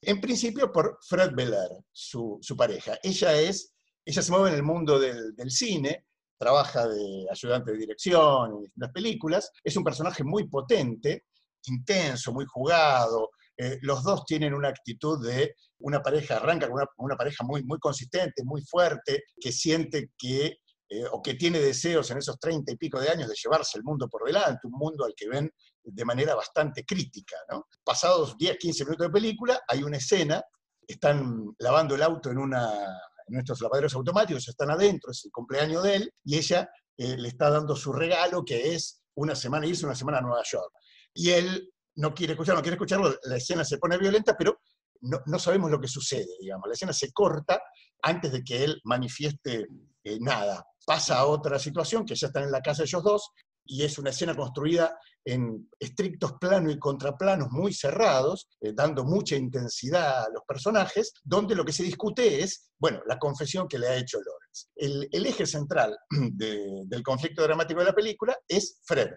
En 0.01 0.21
principio 0.21 0.73
por 0.73 0.99
Fred 1.07 1.33
Belair, 1.35 1.71
su, 1.93 2.39
su 2.43 2.57
pareja. 2.57 2.99
Ella 3.03 3.41
es, 3.41 3.73
ella 4.05 4.23
se 4.23 4.33
mueve 4.33 4.49
en 4.49 4.57
el 4.57 4.63
mundo 4.65 4.99
del, 4.99 5.37
del 5.37 5.51
cine, 5.51 6.07
trabaja 6.37 6.89
de 6.89 7.27
ayudante 7.31 7.71
de 7.71 7.79
dirección 7.79 8.51
en 8.51 8.63
distintas 8.63 8.91
películas, 8.91 9.53
es 9.63 9.77
un 9.77 9.85
personaje 9.85 10.25
muy 10.25 10.49
potente, 10.49 11.27
intenso, 11.67 12.33
muy 12.33 12.45
jugado, 12.47 13.31
eh, 13.63 13.79
los 13.83 14.03
dos 14.03 14.25
tienen 14.25 14.55
una 14.55 14.69
actitud 14.69 15.25
de 15.25 15.55
una 15.79 16.03
pareja, 16.03 16.37
arranca 16.37 16.69
con 16.69 16.85
una, 16.97 17.17
pareja 17.17 17.45
muy, 17.45 17.63
muy 17.63 17.79
consistente, 17.79 18.43
muy 18.45 18.61
fuerte, 18.63 19.23
que 19.41 19.53
siente 19.53 20.11
que, 20.19 20.59
eh, 20.89 21.05
o 21.13 21.23
que 21.23 21.35
tiene 21.35 21.61
deseos 21.61 22.11
en 22.11 22.19
esos 22.19 22.41
treinta 22.41 22.73
y 22.73 22.77
pico 22.77 22.99
de 22.99 23.09
años 23.09 23.29
de 23.29 23.37
llevarse 23.41 23.79
el 23.79 23.85
mundo 23.85 24.09
por 24.09 24.25
delante, 24.25 24.67
un 24.67 24.73
mundo 24.73 25.05
al 25.05 25.15
que 25.17 25.29
ven 25.29 25.49
de 25.81 26.05
manera 26.05 26.35
bastante 26.35 26.85
crítica. 26.85 27.37
¿no? 27.53 27.69
Pasados 27.85 28.37
10, 28.37 28.59
15 28.59 28.85
minutos 28.85 29.07
de 29.07 29.13
película, 29.13 29.61
hay 29.69 29.85
una 29.85 29.99
escena, 29.99 30.43
están 30.85 31.55
lavando 31.59 31.95
el 31.95 32.03
auto 32.03 32.33
en, 32.33 32.39
una, 32.39 32.69
en 32.73 33.35
nuestros 33.35 33.61
lavaderos 33.61 33.95
automáticos, 33.95 34.49
están 34.49 34.73
adentro, 34.73 35.13
es 35.13 35.25
el 35.25 35.31
cumpleaños 35.31 35.85
de 35.85 35.97
él, 35.97 36.15
y 36.25 36.37
ella 36.37 36.69
eh, 36.97 37.17
le 37.17 37.29
está 37.29 37.49
dando 37.49 37.77
su 37.77 37.93
regalo, 37.93 38.45
que 38.45 38.75
es 38.75 39.05
una 39.15 39.37
semana, 39.37 39.67
irse 39.67 39.87
una 39.87 39.95
semana 39.95 40.19
a 40.19 40.23
Nueva 40.23 40.43
York. 40.51 40.73
Y 41.15 41.31
él 41.31 41.72
no 41.97 42.15
quiere 42.15 42.33
escucharlo, 42.33 42.61
no 42.61 42.63
quiere 42.63 42.77
escucharlo, 42.77 43.15
la 43.25 43.37
escena 43.37 43.65
se 43.65 43.79
pone 43.79 43.99
violenta, 43.99 44.37
pero 44.37 44.61
no, 45.03 45.21
no 45.27 45.39
sabemos 45.39 45.71
lo 45.71 45.81
que 45.81 45.89
sucede, 45.89 46.29
digamos. 46.41 46.67
La 46.69 46.75
escena 46.75 46.93
se 46.93 47.13
corta 47.13 47.61
antes 48.03 48.33
de 48.33 48.43
que 48.43 48.65
él 48.65 48.81
manifieste 48.85 49.67
eh, 50.05 50.19
nada. 50.21 50.65
Pasa 50.85 51.19
a 51.19 51.27
otra 51.27 51.59
situación, 51.59 52.05
que 52.05 52.15
ya 52.15 52.29
están 52.29 52.45
en 52.45 52.53
la 52.53 52.61
casa 52.61 52.83
ellos 52.83 53.03
dos, 53.03 53.31
y 53.65 53.85
es 53.85 53.99
una 53.99 54.11
escena 54.11 54.35
construida 54.35 54.99
en 55.25 55.71
estrictos 55.79 56.33
planos 56.41 56.73
y 56.73 56.79
contraplanos 56.79 57.49
muy 57.51 57.73
cerrados, 57.73 58.49
eh, 58.61 58.73
dando 58.75 59.05
mucha 59.05 59.37
intensidad 59.37 60.25
a 60.25 60.31
los 60.31 60.43
personajes, 60.47 61.13
donde 61.23 61.55
lo 61.55 61.65
que 61.65 61.73
se 61.73 61.85
discute 61.85 62.43
es, 62.43 62.71
bueno, 62.79 63.01
la 63.07 63.19
confesión 63.19 63.69
que 63.69 63.79
le 63.79 63.87
ha 63.89 63.97
hecho 63.97 64.19
Lawrence. 64.19 64.67
El, 64.75 65.27
eje 65.27 65.47
central 65.47 65.97
de, 66.11 66.83
del 66.87 67.03
conflicto 67.03 67.43
dramático 67.43 67.81
de 67.81 67.87
la 67.87 67.95
película 67.95 68.37
es 68.49 68.81
Fred, 68.85 69.11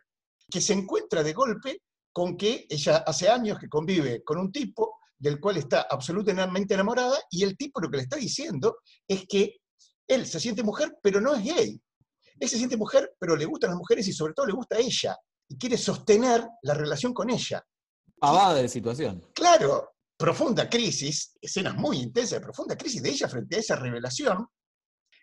que 0.49 0.61
se 0.61 0.73
encuentra 0.73 1.23
de 1.23 1.33
golpe 1.33 1.81
con 2.15 2.37
que 2.37 2.65
ella 2.69 3.03
hace 3.05 3.27
años 3.27 3.59
que 3.59 3.67
convive 3.67 4.23
con 4.23 4.37
un 4.37 4.49
tipo 4.49 4.99
del 5.17 5.37
cual 5.37 5.57
está 5.57 5.81
absolutamente 5.81 6.73
enamorada 6.73 7.17
y 7.29 7.43
el 7.43 7.57
tipo 7.57 7.81
lo 7.81 7.89
que 7.91 7.97
le 7.97 8.03
está 8.03 8.15
diciendo 8.15 8.77
es 9.05 9.25
que 9.27 9.57
él 10.07 10.25
se 10.25 10.39
siente 10.39 10.63
mujer 10.63 10.97
pero 11.03 11.19
no 11.19 11.35
es 11.35 11.43
gay. 11.43 11.77
Él 12.39 12.49
se 12.49 12.57
siente 12.57 12.77
mujer 12.77 13.13
pero 13.19 13.35
le 13.35 13.43
gustan 13.43 13.71
las 13.71 13.79
mujeres 13.79 14.07
y 14.07 14.13
sobre 14.13 14.33
todo 14.33 14.45
le 14.45 14.53
gusta 14.53 14.77
a 14.77 14.79
ella 14.79 15.17
y 15.49 15.57
quiere 15.57 15.77
sostener 15.77 16.47
la 16.61 16.73
relación 16.73 17.13
con 17.13 17.29
ella. 17.29 17.61
Pavada 18.17 18.61
de 18.61 18.69
situación. 18.69 19.21
Claro, 19.33 19.95
profunda 20.15 20.69
crisis, 20.69 21.35
escenas 21.41 21.75
muy 21.75 21.97
intensas 21.97 22.39
de 22.39 22.45
profunda 22.45 22.77
crisis 22.77 23.03
de 23.03 23.09
ella 23.09 23.27
frente 23.27 23.57
a 23.57 23.59
esa 23.59 23.75
revelación. 23.75 24.47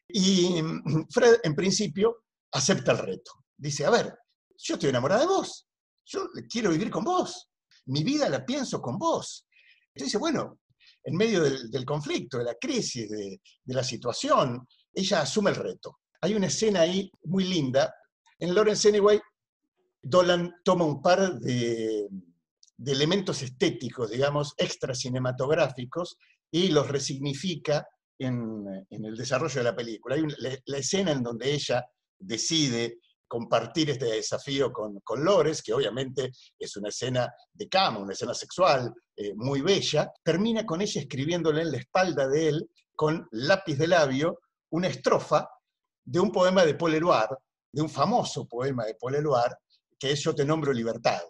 Y 0.08 0.62
mm, 0.62 1.06
Fred, 1.08 1.40
en 1.42 1.54
principio, 1.54 2.24
acepta 2.52 2.92
el 2.92 2.98
reto. 2.98 3.32
Dice, 3.56 3.86
a 3.86 3.90
ver, 3.90 4.14
yo 4.58 4.74
estoy 4.74 4.90
enamorada 4.90 5.22
de 5.22 5.28
vos, 5.28 5.66
yo 6.04 6.28
quiero 6.50 6.70
vivir 6.70 6.90
con 6.90 7.04
vos, 7.04 7.48
mi 7.86 8.04
vida 8.04 8.28
la 8.28 8.44
pienso 8.44 8.80
con 8.80 8.98
vos. 8.98 9.46
Entonces 9.88 10.08
dice, 10.08 10.18
bueno, 10.18 10.60
en 11.04 11.16
medio 11.16 11.42
del, 11.42 11.84
conflicto, 11.84 12.38
de 12.38 12.44
la 12.44 12.54
crisis, 12.54 13.10
de, 13.10 13.40
la 13.66 13.82
situación, 13.82 14.66
ella 14.92 15.22
asume 15.22 15.50
el 15.50 15.56
reto. 15.56 15.98
Hay 16.20 16.34
una 16.34 16.46
escena 16.46 16.80
ahí 16.80 17.10
muy 17.24 17.44
linda. 17.44 17.92
En 18.38 18.54
Lawrence 18.54 18.88
Anyway, 18.88 19.20
Dolan 20.00 20.54
toma 20.64 20.84
un 20.84 21.02
par 21.02 21.38
de, 21.40 22.08
elementos 22.84 23.42
estéticos, 23.42 24.10
digamos, 24.10 24.54
extra 24.56 24.94
cinematográficos, 24.94 26.16
y 26.50 26.68
los 26.68 26.88
resignifica 26.88 27.86
en, 28.18 28.86
en, 28.90 29.04
el 29.04 29.16
desarrollo 29.16 29.56
de 29.56 29.64
la 29.64 29.74
película. 29.76 30.14
Hay 30.14 30.22
una, 30.22 30.34
la, 30.38 30.56
la, 30.66 30.78
escena 30.78 31.12
en 31.12 31.22
donde 31.22 31.52
ella 31.52 31.84
decide 32.18 32.98
compartir 33.32 33.88
este 33.88 34.04
desafío 34.04 34.70
con, 34.70 35.00
con 35.00 35.24
Lores, 35.24 35.62
que 35.62 35.72
obviamente 35.72 36.32
es 36.58 36.76
una 36.76 36.90
escena 36.90 37.32
de 37.50 37.66
cama, 37.66 37.98
una 37.98 38.12
escena 38.12 38.34
sexual 38.34 38.92
eh, 39.16 39.32
muy 39.34 39.62
bella, 39.62 40.12
termina 40.22 40.66
con 40.66 40.82
ella 40.82 41.00
escribiéndole 41.00 41.62
en 41.62 41.72
la 41.72 41.78
espalda 41.78 42.28
de 42.28 42.48
él, 42.48 42.70
con 42.94 43.26
lápiz 43.30 43.78
de 43.78 43.86
labio, 43.86 44.40
una 44.72 44.88
estrofa 44.88 45.48
de 46.04 46.20
un 46.20 46.30
poema 46.30 46.66
de 46.66 46.74
Paul 46.74 46.92
Eluard, 46.94 47.34
de 47.72 47.80
un 47.80 47.88
famoso 47.88 48.46
poema 48.46 48.84
de 48.84 48.96
Paul 48.96 49.14
Eluard, 49.14 49.54
que 49.98 50.10
es 50.10 50.22
Yo 50.22 50.34
te 50.34 50.44
nombro 50.44 50.70
libertad. 50.70 51.22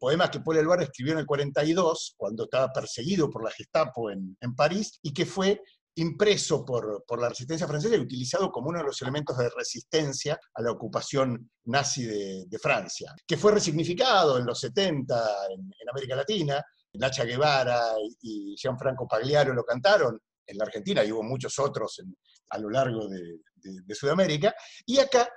Poema 0.00 0.28
que 0.28 0.40
Paul 0.40 0.56
Eluard 0.56 0.82
escribió 0.82 1.12
en 1.12 1.20
el 1.20 1.26
42, 1.26 2.14
cuando 2.16 2.42
estaba 2.42 2.72
perseguido 2.72 3.30
por 3.30 3.44
la 3.44 3.52
Gestapo 3.52 4.10
en, 4.10 4.36
en 4.40 4.56
París, 4.56 4.98
y 5.00 5.14
que 5.14 5.24
fue 5.24 5.62
impreso 5.96 6.64
por, 6.64 7.04
por, 7.06 7.20
la 7.20 7.28
resistencia 7.28 7.66
francesa 7.66 7.96
y 7.96 8.00
utilizado 8.00 8.50
como 8.50 8.68
uno 8.68 8.78
de 8.78 8.84
los 8.84 9.00
elementos 9.02 9.36
de 9.36 9.48
resistencia 9.48 10.38
a 10.54 10.62
la 10.62 10.72
ocupación 10.72 11.50
nazi 11.64 12.04
de, 12.04 12.44
de 12.46 12.58
Francia, 12.58 13.14
que 13.26 13.36
fue 13.36 13.52
resignificado 13.52 14.38
en 14.38 14.46
los 14.46 14.60
70 14.60 15.14
en, 15.50 15.60
en 15.60 15.88
América 15.90 16.16
Latina. 16.16 16.62
Nacha 16.94 17.24
Guevara 17.24 17.92
y, 18.22 18.54
Gianfranco 18.56 19.06
Pagliaro 19.06 19.52
lo 19.52 19.64
cantaron 19.64 20.18
en 20.46 20.58
la 20.58 20.64
Argentina 20.64 21.04
y 21.04 21.12
hubo 21.12 21.22
muchos 21.22 21.58
otros 21.58 21.98
en, 21.98 22.16
a 22.50 22.58
lo 22.58 22.70
largo 22.70 23.08
de, 23.08 23.20
de, 23.54 23.82
de, 23.84 23.94
Sudamérica. 23.94 24.54
Y 24.86 24.98
acá 24.98 25.28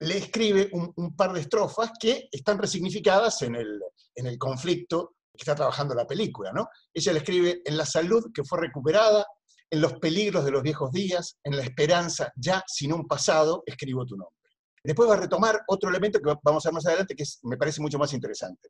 le 0.00 0.18
escribe 0.18 0.68
un, 0.72 0.92
un, 0.96 1.14
par 1.14 1.32
de 1.32 1.40
estrofas 1.40 1.92
que 2.00 2.28
están 2.32 2.58
resignificadas 2.58 3.42
en 3.42 3.54
el, 3.54 3.80
en 4.16 4.26
el 4.26 4.38
conflicto 4.38 5.14
que 5.36 5.42
está 5.42 5.54
trabajando 5.54 5.94
la 5.94 6.06
película. 6.06 6.52
¿no? 6.52 6.68
Ella 6.92 7.12
le 7.12 7.18
escribe 7.18 7.62
en 7.64 7.76
la 7.76 7.86
salud 7.86 8.30
que 8.32 8.44
fue 8.44 8.60
recuperada, 8.60 9.26
en 9.74 9.80
los 9.80 9.94
peligros 9.94 10.44
de 10.44 10.52
los 10.52 10.62
viejos 10.62 10.92
días, 10.92 11.36
en 11.42 11.56
la 11.56 11.64
esperanza 11.64 12.32
ya 12.36 12.62
sin 12.64 12.92
un 12.92 13.08
pasado, 13.08 13.64
escribo 13.66 14.06
tu 14.06 14.16
nombre. 14.16 14.38
Después 14.84 15.08
va 15.10 15.14
a 15.14 15.20
retomar 15.20 15.62
otro 15.66 15.90
elemento 15.90 16.20
que 16.20 16.32
vamos 16.44 16.64
a 16.64 16.68
ver 16.68 16.74
más 16.74 16.86
adelante, 16.86 17.16
que 17.16 17.24
me 17.42 17.56
parece 17.56 17.80
mucho 17.80 17.98
más 17.98 18.12
interesante. 18.12 18.68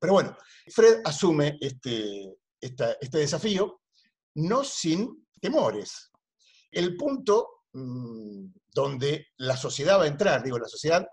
Pero 0.00 0.12
bueno, 0.12 0.36
Fred 0.72 1.00
asume 1.04 1.58
este, 1.60 2.36
este 2.60 3.18
desafío 3.18 3.80
no 4.36 4.62
sin 4.62 5.26
temores. 5.40 6.12
El 6.70 6.96
punto 6.96 7.64
mmm, 7.72 8.46
donde 8.72 9.26
la 9.38 9.56
sociedad 9.56 9.98
va 9.98 10.04
a 10.04 10.08
entrar, 10.08 10.44
digo, 10.44 10.56
la 10.56 10.68
sociedad, 10.68 11.04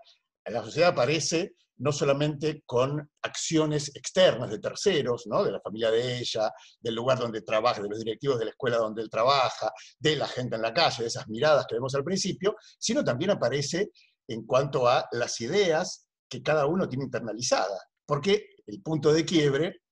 la 0.44 0.62
sociedad 0.62 0.90
aparece 0.90 1.56
no 1.78 1.92
solamente 1.92 2.62
con 2.64 3.10
acciones 3.22 3.94
externas 3.94 4.50
de 4.50 4.58
terceros, 4.58 5.26
¿no? 5.26 5.44
de 5.44 5.52
la 5.52 5.60
familia 5.60 5.90
de 5.90 6.18
ella, 6.18 6.52
del 6.80 6.94
lugar 6.94 7.18
donde 7.18 7.42
trabaja, 7.42 7.82
de 7.82 7.88
los 7.88 7.98
directivos 7.98 8.38
de 8.38 8.46
la 8.46 8.50
escuela 8.52 8.78
donde 8.78 9.02
él 9.02 9.10
trabaja, 9.10 9.70
de 9.98 10.16
la 10.16 10.26
gente 10.26 10.56
en 10.56 10.62
la 10.62 10.72
calle, 10.72 11.02
de 11.02 11.08
esas 11.08 11.28
miradas 11.28 11.66
que 11.66 11.74
vemos 11.74 11.94
al 11.94 12.04
principio, 12.04 12.56
sino 12.78 13.04
también 13.04 13.30
aparece 13.30 13.90
en 14.28 14.44
cuanto 14.46 14.88
a 14.88 15.06
las 15.12 15.40
ideas 15.40 16.06
que 16.28 16.42
cada 16.42 16.66
uno 16.66 16.88
tiene 16.88 17.04
internalizadas. 17.04 17.80
Porque 18.04 18.56
el 18.66 18.82
punto 18.82 19.12
de 19.12 19.24
quiebre 19.24 19.82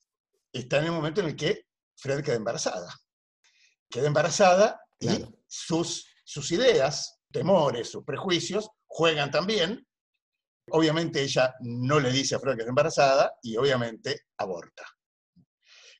está 0.53 0.79
en 0.79 0.87
el 0.87 0.93
momento 0.93 1.21
en 1.21 1.29
el 1.29 1.37
que 1.37 1.67
Fred 1.97 2.23
queda 2.23 2.37
embarazada. 2.37 2.93
Queda 3.89 4.07
embarazada 4.07 4.81
y 4.99 5.25
sus, 5.47 6.07
sus 6.25 6.51
ideas, 6.53 7.21
temores, 7.31 7.91
sus 7.91 8.05
prejuicios 8.05 8.69
juegan 8.87 9.31
también 9.31 9.87
Obviamente 10.71 11.23
ella 11.23 11.55
no 11.61 12.01
le 12.01 12.11
dice 12.11 12.35
a 12.35 12.41
Fred 12.41 12.55
que 12.55 12.61
está 12.61 12.71
embarazada 12.71 13.35
y 13.43 13.57
obviamente 13.57 14.27
aborta. 14.39 14.85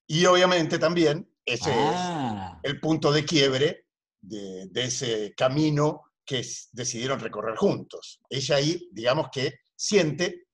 Y 0.07 0.25
obviamente 0.27 0.79
también 0.79 1.31
ese 1.45 1.73
ah. 1.73 2.59
es 2.63 2.71
el 2.71 2.81
punto 2.81 3.13
de 3.13 3.25
quiebre 3.25 3.87
de, 4.21 4.69
de 4.71 4.85
ese 4.85 5.35
camino 5.37 6.13
que 6.25 6.47
decidieron 6.73 7.21
recorrer 7.21 7.57
juntos. 7.57 8.21
Ella 8.29 8.57
ahí, 8.57 8.89
digamos 8.93 9.29
que 9.31 9.61
siente 9.77 10.47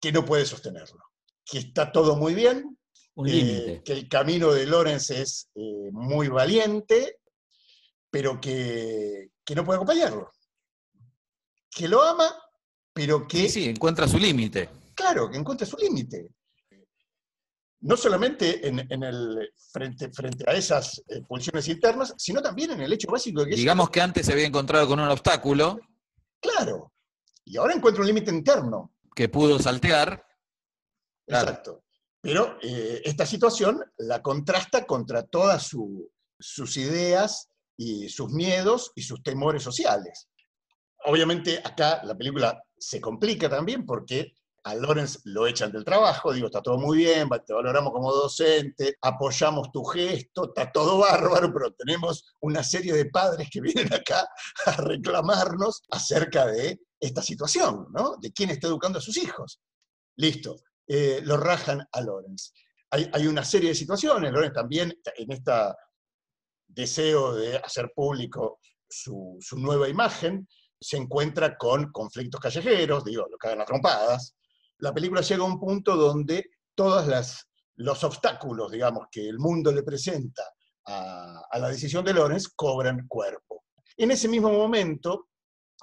que 0.00 0.12
no 0.12 0.24
puede 0.24 0.44
sostenerlo, 0.44 1.02
que 1.44 1.58
está 1.58 1.90
todo 1.92 2.16
muy 2.16 2.34
bien, 2.34 2.78
eh, 3.26 3.82
que 3.84 3.92
el 3.92 4.08
camino 4.08 4.52
de 4.52 4.66
Lorenz 4.66 5.10
es 5.10 5.50
eh, 5.54 5.90
muy 5.92 6.28
valiente, 6.28 7.20
pero 8.10 8.40
que, 8.40 9.30
que 9.44 9.54
no 9.54 9.64
puede 9.64 9.76
acompañarlo. 9.76 10.32
Que 11.70 11.88
lo 11.88 12.02
ama, 12.02 12.34
pero 12.96 13.28
que... 13.28 13.42
Sí, 13.42 13.48
sí, 13.50 13.68
encuentra 13.68 14.08
su 14.08 14.18
límite. 14.18 14.70
Claro, 14.94 15.30
que 15.30 15.36
encuentra 15.36 15.66
su 15.66 15.76
límite. 15.76 16.30
no 17.80 17.94
solamente 17.96 18.66
en, 18.66 18.80
en 18.90 19.02
el, 19.04 19.52
frente, 19.70 20.10
frente 20.10 20.44
a 20.50 20.54
esas 20.54 21.02
eh, 21.08 21.20
pulsiones 21.28 21.68
internas, 21.68 22.14
sino 22.16 22.40
también 22.40 22.70
en 22.70 22.80
el 22.80 22.92
hecho 22.94 23.08
básico 23.10 23.44
de 23.44 23.50
que... 23.50 23.56
Digamos 23.56 23.90
que 23.90 24.00
antes 24.00 24.24
se 24.24 24.32
había 24.32 24.46
encontrado 24.46 24.88
con 24.88 24.98
un 24.98 25.08
obstáculo. 25.08 25.78
Claro. 26.40 26.92
Y 27.44 27.58
ahora 27.58 27.74
encuentra 27.74 28.00
un 28.00 28.08
límite 28.08 28.30
interno. 28.30 28.94
Que 29.14 29.28
pudo 29.28 29.58
saltear. 29.58 30.24
Exacto. 31.26 31.84
Pero 32.22 32.58
eh, 32.62 33.02
esta 33.04 33.26
situación 33.26 33.84
la 33.98 34.22
contrasta 34.22 34.86
contra 34.86 35.22
todas 35.24 35.62
su- 35.68 36.10
sus 36.40 36.76
ideas 36.78 37.50
y 37.76 38.08
sus 38.08 38.30
miedos 38.32 38.90
y 38.96 39.02
sus 39.02 39.22
temores 39.22 39.62
sociales. 39.62 40.28
Obviamente 41.04 41.60
acá 41.62 42.00
la 42.04 42.16
película 42.16 42.60
se 42.78 43.00
complica 43.00 43.48
también 43.48 43.84
porque 43.86 44.34
a 44.66 44.74
Lawrence 44.74 45.20
lo 45.24 45.46
echan 45.46 45.70
del 45.70 45.84
trabajo, 45.84 46.32
digo, 46.32 46.46
está 46.46 46.60
todo 46.60 46.76
muy 46.76 46.98
bien, 46.98 47.28
te 47.46 47.52
valoramos 47.52 47.92
como 47.92 48.12
docente, 48.12 48.96
apoyamos 49.00 49.70
tu 49.70 49.84
gesto, 49.84 50.46
está 50.46 50.72
todo 50.72 50.98
bárbaro, 50.98 51.52
pero 51.52 51.72
tenemos 51.72 52.34
una 52.40 52.64
serie 52.64 52.92
de 52.92 53.06
padres 53.06 53.48
que 53.48 53.60
vienen 53.60 53.92
acá 53.94 54.28
a 54.66 54.72
reclamarnos 54.72 55.84
acerca 55.90 56.46
de 56.46 56.80
esta 56.98 57.22
situación, 57.22 57.86
¿no? 57.92 58.16
De 58.20 58.32
quién 58.32 58.50
está 58.50 58.66
educando 58.66 58.98
a 58.98 59.02
sus 59.02 59.16
hijos. 59.18 59.60
Listo, 60.16 60.56
eh, 60.88 61.20
lo 61.22 61.36
rajan 61.36 61.86
a 61.92 62.00
Lawrence. 62.00 62.50
Hay, 62.90 63.08
hay 63.12 63.28
una 63.28 63.44
serie 63.44 63.68
de 63.68 63.74
situaciones, 63.76 64.32
Lawrence 64.32 64.54
también 64.54 64.92
en 65.16 65.30
este 65.30 65.52
deseo 66.66 67.34
de 67.36 67.56
hacer 67.58 67.92
público 67.94 68.58
su, 68.88 69.36
su 69.40 69.58
nueva 69.58 69.88
imagen, 69.88 70.48
se 70.80 70.96
encuentra 70.96 71.56
con 71.56 71.90
conflictos 71.90 72.40
callejeros, 72.40 73.04
digo, 73.04 73.26
lo 73.30 73.36
cagan 73.38 73.60
a 73.60 73.64
trompadas. 73.64 74.36
La 74.78 74.92
película 74.92 75.20
llega 75.20 75.42
a 75.42 75.46
un 75.46 75.58
punto 75.58 75.96
donde 75.96 76.50
todos 76.74 77.06
las, 77.06 77.48
los 77.76 78.04
obstáculos, 78.04 78.70
digamos, 78.70 79.06
que 79.10 79.26
el 79.28 79.38
mundo 79.38 79.72
le 79.72 79.82
presenta 79.82 80.42
a, 80.86 81.58
la 81.58 81.68
decisión 81.68 82.04
de 82.04 82.14
Lawrence 82.14 82.50
cobran 82.54 83.06
cuerpo. 83.08 83.64
En 83.96 84.10
ese 84.10 84.28
mismo 84.28 84.50
momento, 84.52 85.28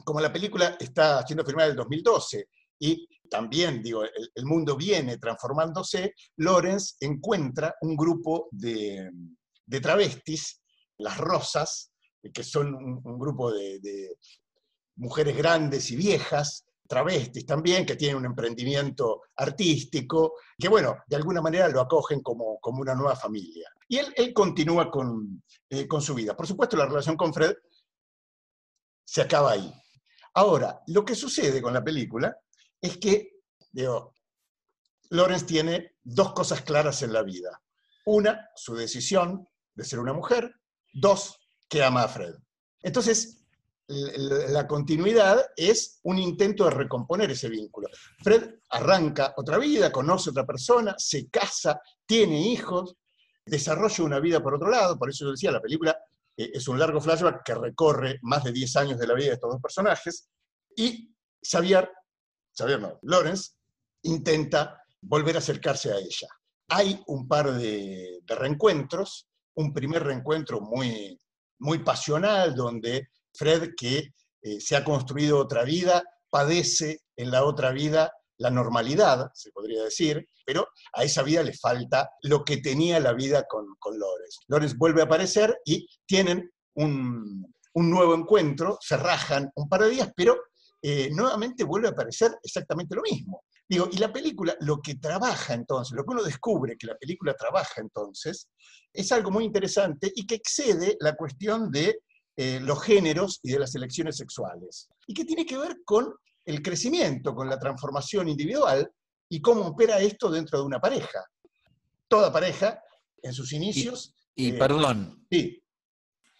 como 0.05 0.19
la 0.21 0.31
película 0.31 0.77
está 0.79 1.25
siendo 1.25 1.45
filmada 1.45 1.67
en 1.67 1.71
el 1.71 1.77
2012 1.77 2.47
y 2.79 3.07
también, 3.29 3.81
digo, 3.81 4.03
el, 4.03 4.45
mundo 4.45 4.75
viene 4.75 5.17
transformándose, 5.17 6.13
Lawrence 6.37 6.95
encuentra 6.99 7.75
un 7.81 7.95
grupo 7.95 8.47
de, 8.51 9.09
travestis, 9.81 10.61
las 10.97 11.17
Rosas, 11.17 11.91
que 12.31 12.43
son 12.43 12.75
un, 12.75 13.19
grupo 13.19 13.51
de 13.51 13.79
mujeres 14.95 15.35
grandes 15.35 15.89
y 15.91 15.95
viejas, 15.95 16.65
travestis 16.87 17.45
también, 17.45 17.85
que 17.85 17.95
tienen 17.95 18.17
un 18.17 18.25
emprendimiento 18.25 19.21
artístico, 19.35 20.35
que 20.57 20.69
bueno, 20.69 20.97
de 21.07 21.15
alguna 21.15 21.41
manera 21.41 21.67
lo 21.69 21.81
acogen 21.81 22.21
como, 22.21 22.59
como 22.59 22.81
una 22.81 22.93
nueva 22.93 23.15
familia. 23.15 23.69
Y 23.87 23.97
él, 23.97 24.13
él 24.15 24.33
continúa 24.33 24.91
con, 24.91 25.43
eh, 25.69 25.87
con 25.87 26.01
su 26.01 26.13
vida. 26.13 26.35
Por 26.35 26.47
supuesto, 26.47 26.77
la 26.77 26.85
relación 26.85 27.17
con 27.17 27.33
Fred 27.33 27.53
se 29.05 29.21
acaba 29.21 29.51
ahí. 29.51 29.73
Ahora, 30.35 30.81
lo 30.87 31.05
que 31.05 31.15
sucede 31.15 31.61
con 31.61 31.73
la 31.73 31.83
película 31.83 32.35
es 32.81 32.97
que, 32.97 33.39
digo, 33.71 34.15
Lawrence 35.09 35.45
tiene 35.45 35.95
dos 36.03 36.33
cosas 36.33 36.61
claras 36.61 37.01
en 37.03 37.13
la 37.13 37.21
vida. 37.23 37.61
Una, 38.05 38.49
su 38.55 38.75
decisión 38.75 39.47
de 39.75 39.83
ser 39.83 39.99
una 39.99 40.13
mujer. 40.13 40.53
Dos, 40.91 41.39
que 41.69 41.83
ama 41.83 42.03
a 42.03 42.07
Fred. 42.07 42.35
Entonces, 42.81 43.42
la 44.49 44.67
continuidad 44.67 45.45
es 45.55 45.99
un 46.03 46.17
intento 46.19 46.65
de 46.65 46.71
recomponer 46.71 47.31
ese 47.31 47.49
vínculo. 47.49 47.87
Fred 48.23 48.55
arranca 48.69 49.33
otra 49.37 49.57
vida, 49.57 49.91
conoce 49.91 50.31
otra 50.31 50.45
persona, 50.45 50.95
se 50.97 51.29
casa, 51.29 51.79
tiene 52.05 52.41
hijos, 52.41 52.95
desarrolla 53.45 54.03
una 54.03 54.19
vida 54.19 54.41
por 54.41 54.55
otro 54.55 54.69
lado, 54.69 54.97
por 54.97 55.09
eso 55.09 55.25
yo 55.25 55.31
decía, 55.31 55.51
la 55.51 55.61
película 55.61 55.97
eh, 56.37 56.51
es 56.53 56.67
un 56.67 56.79
largo 56.79 57.01
flashback 57.01 57.43
que 57.43 57.55
recorre 57.55 58.19
más 58.23 58.43
de 58.43 58.51
10 58.51 58.75
años 58.77 58.99
de 58.99 59.07
la 59.07 59.13
vida 59.13 59.27
de 59.27 59.33
estos 59.33 59.51
dos 59.51 59.61
personajes, 59.61 60.29
y 60.75 61.13
Xavier, 61.41 61.89
Xavier 62.57 62.79
no, 62.79 62.99
Lawrence, 63.03 63.51
intenta 64.03 64.81
volver 65.01 65.35
a 65.35 65.39
acercarse 65.39 65.91
a 65.91 65.97
ella. 65.97 66.27
Hay 66.69 67.01
un 67.07 67.27
par 67.27 67.53
de, 67.53 68.19
de 68.23 68.35
reencuentros, 68.35 69.29
un 69.55 69.73
primer 69.73 70.03
reencuentro 70.03 70.61
muy, 70.61 71.19
muy 71.59 71.79
pasional, 71.79 72.55
donde 72.55 73.09
Fred, 73.33 73.71
que 73.77 74.13
eh, 74.41 74.59
se 74.59 74.75
ha 74.75 74.83
construido 74.83 75.39
otra 75.39 75.63
vida, 75.63 76.03
padece 76.29 77.01
en 77.15 77.31
la 77.31 77.43
otra 77.43 77.71
vida 77.71 78.11
la 78.37 78.49
normalidad, 78.49 79.31
se 79.33 79.51
podría 79.51 79.83
decir, 79.83 80.27
pero 80.45 80.67
a 80.93 81.03
esa 81.03 81.23
vida 81.23 81.43
le 81.43 81.53
falta 81.53 82.09
lo 82.23 82.43
que 82.43 82.57
tenía 82.57 82.99
la 82.99 83.13
vida 83.13 83.45
con, 83.47 83.65
con 83.79 83.97
Lawrence. 83.99 84.75
Vuelve 84.77 85.01
a 85.01 85.05
aparecer 85.05 85.57
y 85.63 85.87
tienen 86.05 86.51
un, 86.75 87.53
un 87.73 87.89
nuevo 87.89 88.15
encuentro, 88.15 88.77
se 88.81 88.97
rajan 88.97 89.51
un 89.55 89.69
par 89.69 89.83
de 89.83 89.89
días, 89.89 90.11
pero 90.15 90.37
eh, 90.81 91.09
nuevamente 91.11 91.63
vuelve 91.63 91.87
a 91.87 91.91
aparecer 91.91 92.37
exactamente 92.43 92.95
lo 92.95 93.01
mismo. 93.01 93.43
Digo, 93.67 93.87
y 93.91 93.97
la 93.97 94.11
película, 94.11 94.55
lo 94.59 94.81
que 94.81 94.95
trabaja 94.95 95.53
entonces, 95.53 95.95
lo 95.95 96.03
que 96.03 96.11
uno 96.11 96.23
descubre 96.23 96.75
que 96.77 96.87
la 96.87 96.97
película 96.97 97.33
trabaja 97.35 97.79
entonces, 97.79 98.49
es 98.91 99.11
algo 99.11 99.31
muy 99.31 99.45
interesante 99.45 100.11
y 100.13 100.27
que 100.27 100.35
excede 100.35 100.97
la 100.99 101.15
cuestión 101.15 101.71
de 101.71 101.99
eh, 102.35 102.59
los 102.61 102.81
géneros 102.83 103.39
y 103.43 103.51
de 103.51 103.59
las 103.59 103.75
elecciones 103.75 104.17
sexuales, 104.17 104.89
y 105.07 105.13
que 105.13 105.25
tiene 105.25 105.45
que 105.45 105.57
ver 105.57 105.77
con 105.85 106.13
el 106.45 106.61
crecimiento, 106.61 107.33
con 107.33 107.47
la 107.49 107.59
transformación 107.59 108.27
individual 108.27 108.91
y 109.29 109.41
cómo 109.41 109.61
opera 109.67 109.99
esto 109.99 110.29
dentro 110.29 110.59
de 110.59 110.65
una 110.65 110.79
pareja. 110.79 111.23
Toda 112.07 112.31
pareja, 112.31 112.81
en 113.21 113.33
sus 113.33 113.53
inicios... 113.53 114.13
Y, 114.35 114.49
eh, 114.49 114.53
perdón. 114.53 115.25
Sí. 115.31 115.63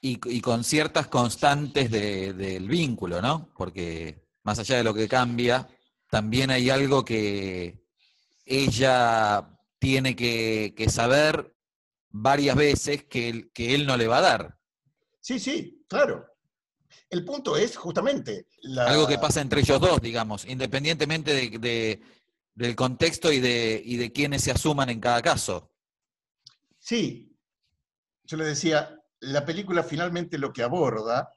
Y, 0.02 0.20
y 0.36 0.42
con 0.42 0.64
ciertas 0.64 1.08
constantes 1.08 1.90
de- 1.90 2.34
del 2.34 2.68
vínculo, 2.68 3.22
¿no? 3.22 3.50
Porque 3.56 4.28
más 4.44 4.60
allá 4.60 4.78
de 4.78 4.84
lo 4.84 4.94
que 4.94 5.08
cambia, 5.08 5.68
también 6.10 6.52
hay 6.52 6.70
algo 6.70 7.06
que 7.06 7.82
ella 8.46 9.48
tiene 9.80 10.16
que, 10.16 10.74
que 10.76 10.90
saber 10.90 11.56
varias 12.10 12.56
veces 12.56 13.06
que 13.06 13.50
que 13.54 13.74
él 13.74 13.86
no 13.86 13.96
le 13.96 14.08
va 14.08 14.18
a 14.18 14.22
dar. 14.22 14.58
Sí, 15.24 15.40
sí, 15.40 15.86
claro. 15.88 16.28
El 17.10 17.24
punto 17.24 17.56
es 17.56 17.78
justamente... 17.78 18.48
la- 18.64 18.88
Algo 18.88 19.08
que 19.08 19.18
pasa 19.18 19.40
entre 19.40 19.62
ellos 19.62 19.80
dos, 19.80 20.02
digamos, 20.02 20.44
independientemente 20.46 21.34
de, 21.34 21.58
de- 21.60 22.02
del 22.54 22.76
contexto 22.76 23.32
y 23.32 23.40
de, 23.40 23.82
y 23.84 23.96
de 23.96 24.12
quienes 24.12 24.44
se 24.44 24.52
asuman 24.52 24.90
en 24.90 25.00
cada 25.00 25.22
caso. 25.22 25.72
Sí, 26.78 27.34
yo 28.26 28.36
le 28.36 28.44
decía, 28.46 29.00
la 29.22 29.46
película 29.46 29.82
finalmente 29.84 30.38
lo 30.38 30.52
que 30.52 30.62
aborda 30.62 31.30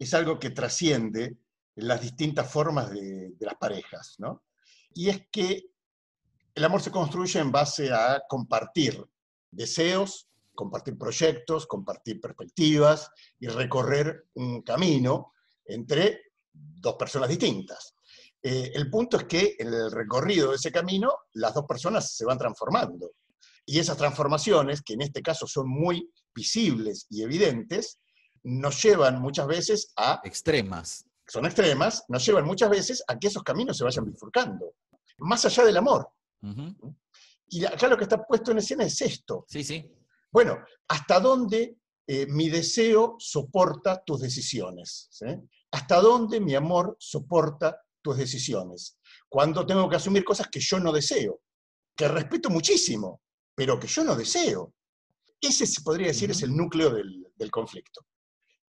es 0.00 0.12
algo 0.14 0.40
que 0.40 0.50
trasciende 0.50 1.38
las 1.76 2.00
distintas 2.02 2.50
formas 2.50 2.90
de, 2.90 3.30
de 3.30 3.46
las 3.46 3.54
parejas, 3.54 4.16
¿no? 4.18 4.42
Y 4.94 5.08
es 5.10 5.28
que 5.30 5.70
el 6.56 6.64
amor 6.64 6.82
se 6.82 6.90
construye 6.90 7.38
en 7.38 7.52
base 7.52 7.92
a 7.92 8.20
compartir 8.28 9.02
deseos, 9.50 10.28
compartir 10.62 10.96
proyectos, 10.96 11.66
compartir 11.66 12.20
perspectivas 12.20 13.10
y 13.40 13.48
recorrer 13.48 14.26
un 14.34 14.62
camino 14.62 15.32
entre 15.64 16.32
dos 16.52 16.94
personas 16.94 17.28
distintas. 17.28 17.96
Eh, 18.40 18.70
el 18.74 18.88
punto 18.88 19.16
es 19.16 19.24
que 19.24 19.56
en 19.58 19.68
el 19.68 19.90
recorrido 19.90 20.50
de 20.50 20.56
ese 20.56 20.70
camino 20.70 21.12
las 21.34 21.52
dos 21.54 21.64
personas 21.66 22.14
se 22.14 22.24
van 22.24 22.38
transformando. 22.38 23.10
Y 23.66 23.80
esas 23.80 23.96
transformaciones, 23.96 24.82
que 24.82 24.94
en 24.94 25.02
este 25.02 25.20
caso 25.20 25.48
son 25.48 25.68
muy 25.68 26.08
visibles 26.32 27.06
y 27.10 27.22
evidentes, 27.22 27.98
nos 28.44 28.80
llevan 28.82 29.20
muchas 29.20 29.48
veces 29.48 29.92
a... 29.96 30.20
Extremas. 30.22 31.04
Son 31.26 31.44
extremas, 31.44 32.04
nos 32.08 32.24
llevan 32.24 32.44
muchas 32.44 32.70
veces 32.70 33.02
a 33.08 33.18
que 33.18 33.28
esos 33.28 33.42
caminos 33.42 33.76
se 33.76 33.84
vayan 33.84 34.04
bifurcando. 34.04 34.74
Más 35.18 35.44
allá 35.44 35.64
del 35.64 35.76
amor. 35.76 36.08
Y 37.48 37.64
acá 37.64 37.88
lo 37.88 37.96
que 37.96 38.04
está 38.04 38.24
puesto 38.24 38.52
en 38.52 38.58
escena 38.58 38.84
es 38.84 39.00
esto. 39.00 39.44
Sí, 39.48 39.64
sí. 39.64 39.88
Bueno, 40.32 40.64
¿hasta 40.88 41.20
dónde 41.20 41.76
eh, 42.06 42.26
mi 42.26 42.48
deseo 42.48 43.16
soporta 43.18 44.02
tus 44.02 44.20
decisiones? 44.20 45.08
¿sí? 45.10 45.26
¿Hasta 45.70 46.00
dónde 46.00 46.40
mi 46.40 46.54
amor 46.54 46.96
soporta 46.98 47.78
tus 48.00 48.16
decisiones? 48.16 48.98
Cuando 49.28 49.66
tengo 49.66 49.88
que 49.88 49.96
asumir 49.96 50.24
cosas 50.24 50.48
que 50.48 50.60
yo 50.60 50.80
no 50.80 50.90
deseo, 50.90 51.42
que 51.94 52.08
respeto 52.08 52.48
muchísimo, 52.48 53.20
pero 53.54 53.78
que 53.78 53.86
yo 53.86 54.04
no 54.04 54.16
deseo. 54.16 54.74
Ese 55.40 55.66
se 55.66 55.82
podría 55.82 56.08
decir 56.08 56.30
es 56.30 56.42
el 56.42 56.56
núcleo 56.56 56.90
del, 56.90 57.26
del 57.34 57.50
conflicto, 57.50 58.06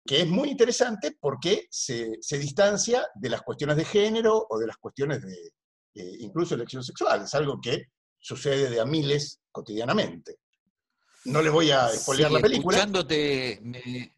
que 0.05 0.21
es 0.21 0.27
muy 0.27 0.49
interesante 0.49 1.17
porque 1.19 1.67
se, 1.71 2.17
se 2.21 2.37
distancia 2.37 3.07
de 3.15 3.29
las 3.29 3.41
cuestiones 3.41 3.77
de 3.77 3.85
género 3.85 4.45
o 4.49 4.59
de 4.59 4.67
las 4.67 4.77
cuestiones 4.77 5.21
de 5.21 5.53
eh, 5.95 6.17
incluso 6.19 6.55
elección 6.55 6.83
sexual. 6.83 7.23
Es 7.23 7.33
algo 7.33 7.59
que 7.59 7.85
sucede 8.19 8.69
de 8.69 8.79
a 8.79 8.85
miles 8.85 9.41
cotidianamente. 9.51 10.37
No 11.25 11.41
les 11.41 11.51
voy 11.51 11.71
a 11.71 11.89
spoilear 11.89 12.29
Sí, 12.29 12.35
la 12.35 12.41
película. 12.41 12.77
Escuchándote 12.77 13.59
me, 13.63 14.13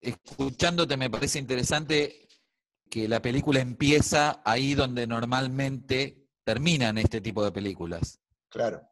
escuchándote 0.00 0.96
me 0.96 1.10
parece 1.10 1.38
interesante 1.38 2.28
que 2.90 3.08
la 3.08 3.20
película 3.20 3.60
empieza 3.60 4.40
ahí 4.44 4.74
donde 4.74 5.06
normalmente 5.06 6.26
terminan 6.44 6.98
este 6.98 7.20
tipo 7.20 7.44
de 7.44 7.52
películas. 7.52 8.20
Claro. 8.50 8.82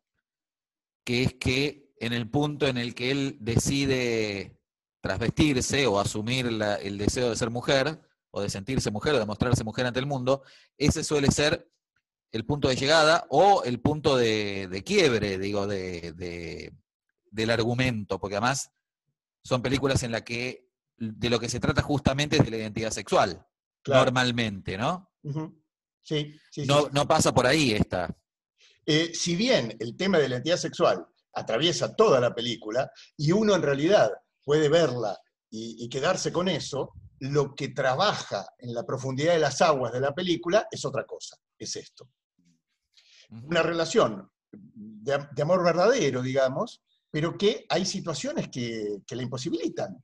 que 1.05 1.23
es 1.23 1.35
que 1.35 1.93
en 2.01 2.13
el 2.13 2.29
punto 2.29 2.67
en 2.67 2.77
el 2.77 2.93
que 2.95 3.11
él 3.13 3.37
decide 3.41 4.59
trasvestirse 5.01 5.87
o 5.87 6.01
asumir 6.01 6.51
la- 6.53 6.75
el 6.77 6.99
deseo 6.99 7.31
de 7.31 7.37
ser 7.37 7.49
mujer, 7.49 8.01
o 8.33 8.41
de 8.43 8.51
sentirse 8.51 8.91
mujer, 8.91 9.15
o 9.15 9.19
de 9.21 9.25
mostrarse 9.25 9.63
mujer 9.63 9.87
ante 9.87 10.01
el 10.01 10.07
mundo, 10.07 10.43
ese 10.77 11.05
suele 11.05 11.31
ser 11.31 11.71
el 12.37 12.45
punto 12.45 12.69
de 12.69 12.77
llegada 12.77 13.27
o 13.31 13.65
el 13.65 13.81
punto 13.81 14.17
de, 14.17 14.69
de 14.69 14.85
quiebre, 14.85 15.39
digo, 15.39 15.67
de, 15.67 16.13
de- 16.13 16.73
del 17.31 17.51
argumento, 17.51 18.19
porque 18.21 18.37
además 18.37 18.71
son 19.43 19.63
películas 19.63 20.03
en 20.03 20.13
las 20.13 20.23
que 20.23 20.69
de 20.99 21.29
lo 21.29 21.39
que 21.39 21.49
se 21.49 21.61
trata 21.61 21.83
justamente 21.83 22.37
es 22.37 22.45
de 22.45 22.51
la 22.51 22.57
identidad 22.59 22.91
sexual, 22.91 23.45
Claro. 23.83 24.05
normalmente, 24.05 24.77
¿no? 24.79 25.11
Sí, 25.23 25.31
sí, 26.03 26.41
sí, 26.51 26.67
No, 26.67 26.83
sí. 26.83 26.89
no 26.93 27.07
pasa 27.07 27.33
por 27.35 27.47
ahí 27.47 27.73
esta. 27.73 28.17
Eh, 28.87 29.13
si 29.15 29.37
bien 29.37 29.77
el 29.81 29.97
tema 29.97 30.19
de 30.19 30.29
la 30.29 30.37
identidad 30.37 30.57
sexual 30.57 31.07
atraviesa 31.35 31.95
toda 31.95 32.19
la 32.21 32.35
película 32.35 32.91
y 33.17 33.33
uno 33.33 33.55
en 33.55 33.63
realidad 33.63 34.11
puede 34.45 34.69
verla 34.69 35.19
y, 35.51 35.85
y 35.85 35.89
quedarse 35.89 36.33
con 36.33 36.49
eso, 36.49 36.93
lo 37.21 37.55
que 37.55 37.69
trabaja 37.69 38.47
en 38.59 38.73
la 38.75 38.85
profundidad 38.85 39.33
de 39.35 39.39
las 39.41 39.61
aguas 39.63 39.93
de 39.93 40.01
la 40.01 40.15
película 40.15 40.67
es 40.71 40.85
otra 40.85 41.05
cosa, 41.05 41.37
es 41.59 41.77
esto. 41.77 42.09
Una 43.31 43.63
relación 43.63 44.31
de, 44.53 45.15
am- 45.15 45.29
de 45.35 45.43
amor 45.43 45.65
verdadero, 45.65 46.23
digamos, 46.23 46.83
pero 47.11 47.37
que 47.39 47.67
hay 47.69 47.85
situaciones 47.87 48.49
que, 48.49 48.99
que 49.07 49.17
la 49.17 49.23
imposibilitan. 49.23 50.03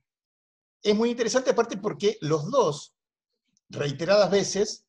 Es 0.81 0.95
muy 0.95 1.11
interesante 1.11 1.51
aparte 1.51 1.77
porque 1.77 2.17
los 2.21 2.49
dos, 2.49 2.93
reiteradas 3.69 4.29
veces, 4.31 4.85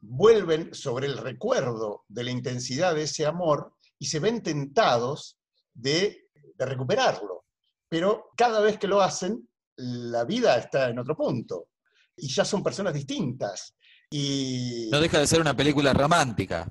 vuelven 0.00 0.74
sobre 0.74 1.06
el 1.06 1.18
recuerdo 1.18 2.04
de 2.08 2.24
la 2.24 2.30
intensidad 2.30 2.94
de 2.94 3.02
ese 3.02 3.26
amor 3.26 3.74
y 3.98 4.06
se 4.06 4.18
ven 4.18 4.42
tentados 4.42 5.38
de, 5.74 6.28
de 6.54 6.66
recuperarlo. 6.66 7.44
Pero 7.88 8.30
cada 8.36 8.60
vez 8.60 8.78
que 8.78 8.86
lo 8.88 9.00
hacen, 9.02 9.48
la 9.76 10.24
vida 10.24 10.56
está 10.56 10.88
en 10.88 10.98
otro 10.98 11.16
punto. 11.16 11.68
Y 12.16 12.28
ya 12.28 12.44
son 12.44 12.62
personas 12.62 12.94
distintas. 12.94 13.74
Y 14.10 14.88
No 14.92 15.00
deja 15.00 15.18
de 15.18 15.26
ser 15.26 15.40
una 15.40 15.56
película 15.56 15.92
romántica. 15.92 16.70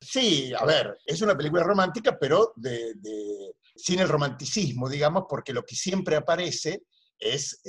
Sí, 0.00 0.52
a 0.56 0.64
ver, 0.64 0.96
es 1.04 1.20
una 1.22 1.36
película 1.36 1.62
romántica, 1.64 2.16
pero 2.18 2.54
sin 3.74 3.98
el 4.00 4.08
romanticismo, 4.08 4.88
digamos, 4.88 5.24
porque 5.28 5.52
lo 5.52 5.62
que 5.64 5.74
siempre 5.74 6.16
aparece 6.16 6.84
es 7.18 7.60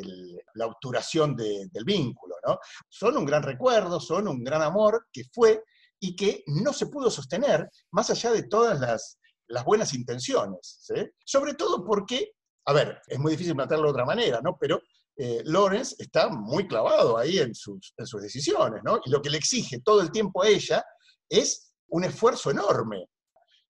la 0.54 0.68
obturación 0.68 1.36
de- 1.36 1.68
del 1.72 1.84
vínculo, 1.84 2.36
¿no? 2.46 2.60
Son 2.88 3.18
un 3.18 3.26
gran 3.26 3.42
recuerdo, 3.42 4.00
son 4.00 4.28
un 4.28 4.44
gran 4.44 4.62
amor 4.62 5.08
que 5.12 5.24
fue 5.34 5.64
y 6.00 6.16
que 6.16 6.44
no 6.48 6.72
se 6.72 6.86
pudo 6.88 7.10
sostener 7.10 7.68
más 7.92 8.10
allá 8.12 8.32
de 8.32 8.44
todas 8.44 8.80
las, 8.80 9.18
las 9.48 9.66
buenas 9.66 9.94
intenciones, 9.96 10.78
¿sí? 10.82 10.94
Sobre 11.26 11.56
todo 11.56 11.84
porque, 11.84 12.34
a 12.66 12.74
ver, 12.74 13.02
es 13.08 13.18
muy 13.20 13.32
difícil 13.32 13.56
plantearlo 13.56 13.88
de 13.88 13.92
otra 13.92 14.06
manera, 14.06 14.40
¿no? 14.42 14.56
Pero 14.60 14.82
eh, 15.18 15.42
Lawrence 15.46 15.96
está 15.98 16.30
muy 16.30 16.68
clavado 16.68 17.18
ahí 17.18 17.40
en 17.40 17.54
sus, 17.56 17.94
en 17.98 18.06
sus 18.06 18.22
decisiones, 18.22 18.82
¿no? 18.84 19.00
Y 19.04 19.10
lo 19.10 19.20
que 19.22 19.32
le 19.32 19.38
exige 19.38 19.82
todo 19.82 20.02
el 20.02 20.12
tiempo 20.12 20.44
a 20.44 20.48
ella 20.48 20.84
es 21.28 21.69
un 21.90 22.04
esfuerzo 22.04 22.52
enorme. 22.52 23.08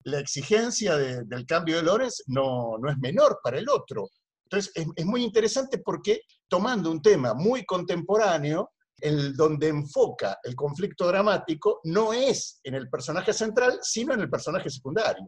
La 0.04 0.18
exigencia 0.20 0.96
de- 0.96 1.24
del 1.24 1.44
cambio 1.46 1.76
de 1.76 1.82
Lawrence 1.82 2.22
no, 2.26 2.78
no 2.78 2.90
es 2.90 2.96
menor 2.98 3.40
para 3.42 3.58
el 3.58 3.68
otro. 3.68 4.08
Entonces, 4.44 4.72
es, 4.74 4.86
es 4.96 5.04
muy 5.04 5.22
interesante 5.24 5.78
porque 5.78 6.22
tomando 6.48 6.90
un 6.90 7.02
tema 7.02 7.34
muy 7.34 7.64
contemporáneo, 7.64 8.70
el 9.00 9.34
donde 9.36 9.68
enfoca 9.68 10.38
el 10.42 10.56
conflicto 10.56 11.06
dramático 11.06 11.80
no 11.84 12.12
es 12.12 12.58
en 12.64 12.74
el 12.74 12.88
personaje 12.88 13.32
central, 13.32 13.78
sino 13.82 14.14
en 14.14 14.20
el 14.20 14.30
personaje 14.30 14.70
secundario, 14.70 15.26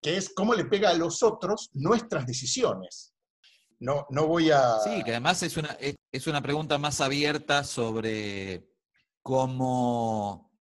que 0.00 0.16
es 0.16 0.32
cómo 0.34 0.54
le 0.54 0.64
pega 0.64 0.90
a 0.90 0.94
los 0.94 1.22
otros 1.22 1.68
nuestras 1.74 2.26
decisiones. 2.26 3.12
No, 3.80 4.06
no 4.10 4.28
voy 4.28 4.50
a... 4.50 4.78
Sí, 4.84 5.02
que 5.04 5.10
además 5.10 5.42
es 5.42 5.56
una, 5.56 5.76
es 6.12 6.26
una 6.28 6.40
pregunta 6.40 6.78
más 6.78 7.00
abierta 7.00 7.64
sobre 7.64 8.70
cómo 9.22 10.51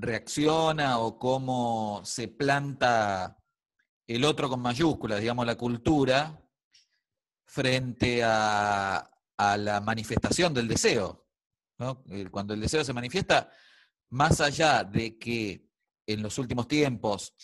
reacciona 0.00 0.98
o 0.98 1.18
cómo 1.18 2.00
se 2.04 2.28
planta 2.28 3.36
el 4.06 4.24
otro 4.24 4.48
con 4.48 4.60
mayúsculas, 4.60 5.20
digamos, 5.20 5.44
la 5.44 5.56
cultura, 5.56 6.40
frente 7.44 8.22
a, 8.24 9.10
la 9.38 9.80
manifestación 9.80 10.52
del 10.52 10.66
deseo. 10.68 11.28
Eh, 12.10 12.28
Cuando 12.30 12.54
el 12.54 12.60
deseo 12.60 12.84
se 12.84 12.92
manifiesta, 12.92 13.50
más 14.10 14.40
allá 14.40 14.82
de 14.82 15.16
que 15.18 15.68
en 16.06 16.22
los 16.22 16.38
últimos 16.38 16.66
tiempos 16.66 17.34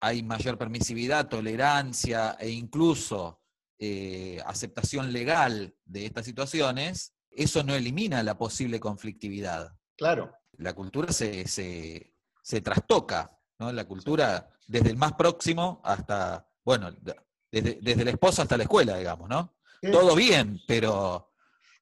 hay 0.00 0.22
mayor 0.22 0.56
permisividad, 0.56 1.28
tolerancia 1.28 2.36
e 2.38 2.50
incluso 2.50 3.42
eh, 3.78 4.40
aceptación 4.46 5.12
legal 5.12 5.76
de 5.84 6.06
estas 6.06 6.24
situaciones, 6.24 7.14
eso 7.30 7.62
no 7.62 7.74
elimina 7.74 8.22
la 8.22 8.38
posible 8.38 8.80
conflictividad. 8.80 9.76
Claro. 9.96 10.32
La 10.58 10.72
cultura 10.74 11.12
se, 11.12 11.46
se- 11.48 12.14
se 12.42 12.60
trastoca, 12.60 13.36
¿no? 13.58 13.72
La 13.72 13.84
cultura 13.86 14.50
desde 14.66 14.90
el 14.90 14.96
más 14.96 15.14
próximo 15.14 15.80
hasta, 15.84 16.48
bueno, 16.64 16.92
de- 16.92 17.16
desde, 17.50 17.78
desde 17.80 18.04
la 18.04 18.10
esposa 18.10 18.42
hasta 18.42 18.56
la 18.56 18.64
escuela, 18.64 18.96
digamos, 18.98 19.28
¿no? 19.28 19.56
Sí. 19.82 19.90
Todo 19.90 20.14
bien, 20.14 20.60
pero, 20.66 21.32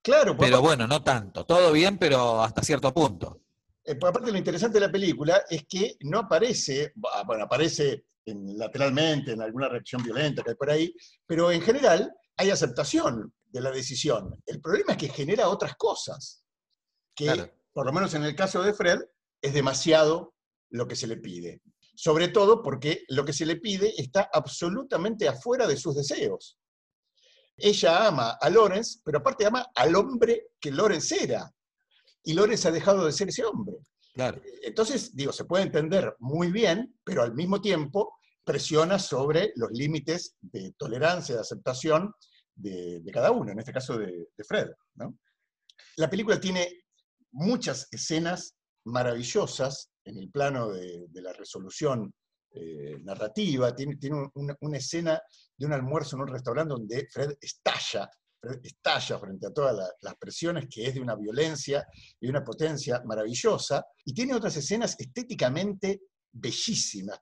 Claro, 0.03 0.37
pues 0.37 0.49
pero 0.51 0.63
bueno, 0.63 0.87
no 0.87 1.03
tanto. 1.03 1.45
Todo 1.45 1.73
bien, 1.73 1.99
pero 1.99 2.43
hasta 2.43 2.63
cierto 2.63 2.93
punto. 2.95 3.41
Eh, 3.85 3.93
aparte 4.01 4.31
lo 4.31 4.39
interesante 4.39 4.79
de 4.79 4.87
la 4.87 4.93
película 4.93 5.43
es 5.49 5.65
que 5.69 5.97
no 6.01 6.21
aparece, 6.21 6.93
ah, 7.15 7.23
bueno, 7.27 7.45
aparece 7.45 8.05
en- 8.25 8.57
lateralmente 8.59 9.33
en 9.33 9.43
alguna 9.43 9.69
reacción 9.69 10.03
violenta 10.03 10.43
que 10.43 10.51
hay 10.51 10.57
por 10.57 10.71
ahí, 10.71 10.95
pero 11.27 11.51
en 11.51 11.63
general 11.63 12.13
hay 12.37 12.51
aceptación 12.51 13.33
de 13.47 13.61
la 13.61 13.71
decisión. 13.71 14.41
El 14.45 14.61
problema 14.61 14.93
es 14.93 14.99
que 14.99 15.09
genera 15.09 15.49
otras 15.49 15.75
cosas, 15.77 16.45
que 17.15 17.25
Claro. 17.25 17.51
Por 17.77 17.85
lo 17.85 17.93
menos 17.93 18.15
en 18.15 18.25
el 18.25 18.35
caso 18.35 18.63
de 18.63 18.73
Fred 18.73 19.01
es 19.43 19.53
demasiado 19.53 20.35
lo 20.71 20.89
que 20.89 20.97
se 20.97 21.07
le 21.07 21.19
pide. 21.19 21.61
Sobre 21.95 22.29
todo 22.29 22.63
porque 22.63 23.05
lo 23.09 23.23
que 23.23 23.35
se 23.35 23.45
le 23.45 23.57
pide 23.57 23.93
está 23.99 24.31
absolutamente 24.33 25.29
afuera 25.29 25.67
de 25.67 25.77
sus 25.77 25.95
deseos. 25.95 26.57
Ella 27.55 28.07
ama 28.07 28.39
a 28.41 28.49
Lawrence, 28.49 29.01
pero 29.05 29.19
aparte 29.19 29.45
ama 29.45 29.67
al 29.75 29.95
hombre 29.95 30.53
que 30.59 30.73
Lawrence 30.73 31.23
era. 31.23 31.53
Y 32.25 32.33
Lawrence 32.33 32.67
ha 32.67 32.71
dejado 32.71 33.05
de 33.05 33.13
ser 33.13 33.29
ese 33.29 33.45
hombre. 33.45 33.77
Claro. 34.15 34.41
Entonces, 34.63 35.15
digo, 35.15 35.35
se 35.35 35.45
puede 35.45 35.65
entender 35.65 36.17
muy 36.21 36.51
bien, 36.51 36.99
pero 37.05 37.25
al 37.25 37.35
mismo 37.35 37.61
tiempo 37.61 38.17
presiona 38.43 38.99
sobre 38.99 39.53
los 39.55 39.71
límites 39.71 40.35
de 40.41 40.73
tolerancia, 40.79 41.35
de 41.35 41.43
aceptación 41.43 42.15
de, 42.55 43.01
de 43.01 43.13
cada 43.13 43.33
uno, 43.33 43.53
en 43.53 43.59
este 43.59 43.75
caso 43.75 43.99
de, 43.99 44.29
de 44.35 44.45
Fred. 44.45 44.69
¿no? 44.95 45.19
La 45.97 46.09
película 46.09 46.41
tiene 46.41 46.86
muchas 47.33 47.89
escenas 47.91 48.55
maravillosas 48.85 49.91
en 50.05 50.19
el 50.19 50.31
plano 50.31 50.71
de, 50.71 51.09
la 51.15 51.33
resolución 51.33 52.13
eh, 52.53 52.99
narrativa. 53.03 53.75
Tiene, 53.75 53.97
tiene 53.97 54.17
un- 54.35 54.57
una, 54.61 54.77
escena 54.79 55.21
de 55.57 55.67
un 55.67 55.73
almuerzo 55.73 56.17
en 56.17 56.23
un 56.23 56.29
restaurante 56.29 56.75
donde 56.75 57.09
Fred 57.11 57.33
estalla, 57.41 58.09
estalla 58.63 59.19
frente 59.19 59.47
a 59.47 59.53
todas 59.53 59.77
la- 59.77 59.93
las 60.01 60.15
presiones, 60.17 60.67
que 60.71 60.87
es 60.87 60.95
de 60.95 61.01
una 61.01 61.17
violencia 61.17 61.87
y 62.21 62.29
una 62.29 62.45
potencia 62.45 63.03
maravillosa. 63.05 63.85
Y 64.05 64.15
tiene 64.15 64.35
otras 64.35 64.57
escenas 64.57 64.95
estéticamente 64.99 66.03
bellísimas. 66.33 67.19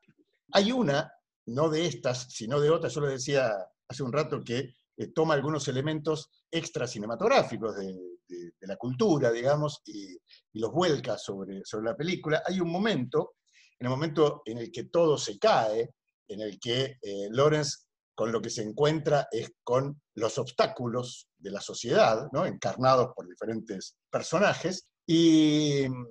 Hay 0.53 0.71
una, 0.73 1.11
no 1.47 1.69
de 1.71 1.87
estas, 1.87 2.27
sino 2.31 2.61
de 2.61 2.71
otras, 2.71 2.95
yo 2.95 3.01
lo 3.01 3.09
decía 3.09 3.53
hace 3.89 4.03
un 4.03 4.13
rato, 4.13 4.43
que 4.43 4.75
eh, 4.97 5.09
toma 5.09 5.35
algunos 5.35 5.67
elementos 5.69 6.31
extra 6.51 6.87
cinematográficos 6.87 7.77
de, 7.77 8.14
de- 8.29 8.53
la 8.61 8.77
cultura, 8.77 9.31
digamos, 9.31 9.81
y, 9.87 10.15
y 10.15 10.59
los 10.61 10.73
vuelca 10.73 11.19
sobre, 11.19 11.63
sobre 11.65 11.87
la 11.91 11.97
película. 11.97 12.43
Hay 12.47 12.61
un 12.61 12.71
momento, 12.71 13.35
en 13.79 13.87
el 13.87 13.91
momento 13.91 14.43
en 14.45 14.59
el 14.59 14.71
que 14.73 14.85
todo 14.85 15.19
se 15.19 15.39
cae, 15.39 15.95
en 16.29 16.41
el 16.41 16.59
que 16.59 16.97
eh, 17.03 17.29
Lawrence 17.31 17.79
con 18.15 18.31
lo 18.33 18.41
que 18.41 18.51
se 18.51 18.63
encuentra 18.63 19.27
es 19.31 19.51
con 19.65 20.01
los 20.15 20.39
obstáculos 20.39 21.29
de 21.37 21.51
la 21.51 21.61
sociedad, 21.61 22.29
¿no? 22.33 22.47
encarnados 22.47 23.09
por 23.15 23.29
diferentes 23.29 23.97
personajes, 24.11 24.87
y 25.07 25.87
mm, 25.89 26.07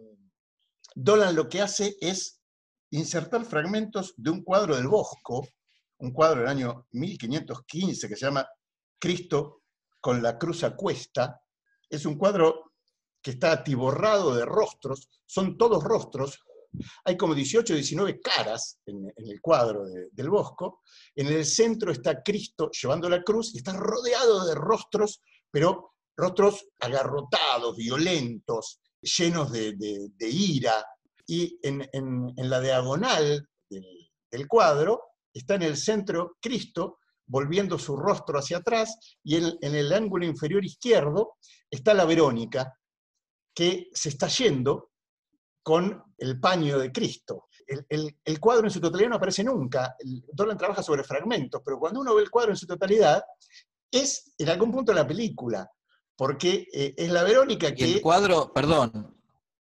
Dolan 0.95 1.36
lo 1.36 1.49
que 1.49 1.62
hace 1.62 1.95
es 1.99 2.39
insertar 2.91 3.45
fragmentos 3.45 4.13
de 4.17 4.30
un 4.30 4.43
cuadro 4.43 4.76
del 4.76 4.88
Bosco, 4.88 5.47
un 5.99 6.12
cuadro 6.12 6.41
del 6.41 6.49
año 6.49 6.86
1515 6.91 8.08
que 8.08 8.15
se 8.15 8.26
llama 8.26 8.47
Cristo 8.99 9.63
con 9.99 10.21
la 10.21 10.38
cruz 10.38 10.63
a 10.63 10.76
cuesta. 10.76 11.41
Es 11.94 12.06
un 12.08 12.18
cuadro 12.18 12.72
que 13.22 13.32
está 13.32 13.52
atiborrado 13.52 14.34
de 14.36 14.46
rostros, 14.46 15.08
son 15.28 15.58
todos 15.60 15.84
rostros, 15.84 16.40
hay 17.06 17.16
como 17.16 17.36
18 17.36 17.72
o 17.72 17.76
19 17.76 18.20
caras 18.20 18.80
en, 18.88 19.14
el 19.16 19.40
cuadro 19.40 19.86
de- 19.86 20.10
del 20.12 20.30
Bosco. 20.32 20.82
En 21.16 21.28
el 21.28 21.46
centro 21.46 21.92
está 21.92 22.24
Cristo 22.24 22.72
llevando 22.72 23.08
la 23.08 23.22
cruz 23.22 23.54
y 23.54 23.58
está 23.58 23.74
rodeado 23.74 24.44
de 24.48 24.56
rostros, 24.56 25.22
pero 25.52 25.94
rostros 26.18 26.66
agarrotados, 26.80 27.78
violentos, 27.78 28.80
llenos 29.02 29.52
de, 29.52 29.76
ira. 30.20 30.84
Y 31.28 31.60
en 31.62 32.50
la 32.50 32.60
diagonal 32.60 33.48
del, 33.70 33.86
del 34.32 34.48
cuadro 34.48 35.00
está 35.32 35.56
en 35.56 35.62
el 35.62 35.78
centro 35.78 36.38
Cristo, 36.42 36.98
volviendo 37.26 37.78
su 37.80 37.96
rostro 37.96 38.38
hacia 38.40 38.58
atrás, 38.58 39.18
y 39.24 39.38
en, 39.38 39.58
en 39.62 39.76
el 39.76 39.92
ángulo 39.94 40.26
inferior 40.26 40.64
izquierdo 40.64 41.38
está 41.70 41.94
la 41.94 42.06
Verónica, 42.06 42.78
que 43.56 43.90
se 43.94 44.10
está 44.10 44.28
yendo 44.28 44.92
con 45.62 46.04
el 46.18 46.40
paño 46.40 46.78
de 46.80 46.92
Cristo. 46.92 47.48
El, 47.66 47.86
el- 47.90 48.18
el 48.26 48.40
cuadro 48.40 48.66
en 48.66 48.72
su 48.72 48.82
totalidad 48.82 49.10
no 49.12 49.16
aparece 49.16 49.44
nunca. 49.44 49.96
El- 50.00 50.26
Dolan 50.34 50.58
trabaja 50.58 50.84
sobre 50.84 51.04
fragmentos, 51.04 51.62
pero 51.64 51.80
cuando 51.80 52.02
uno 52.02 52.16
ve 52.16 52.24
el 52.24 52.30
cuadro 52.30 52.52
en 52.52 52.58
su 52.58 52.68
totalidad, 52.68 53.24
es 53.92 54.34
en 54.38 54.50
algún 54.50 54.72
punto 54.72 54.92
la 54.94 55.08
película, 55.08 55.70
porque 56.18 56.68
eh, 56.74 56.94
es 56.98 57.10
la 57.12 57.24
Verónica 57.24 57.70
Y 57.70 57.76
que... 57.76 57.86
el 57.94 58.02
cuadro, 58.02 58.52
perdón, 58.52 59.16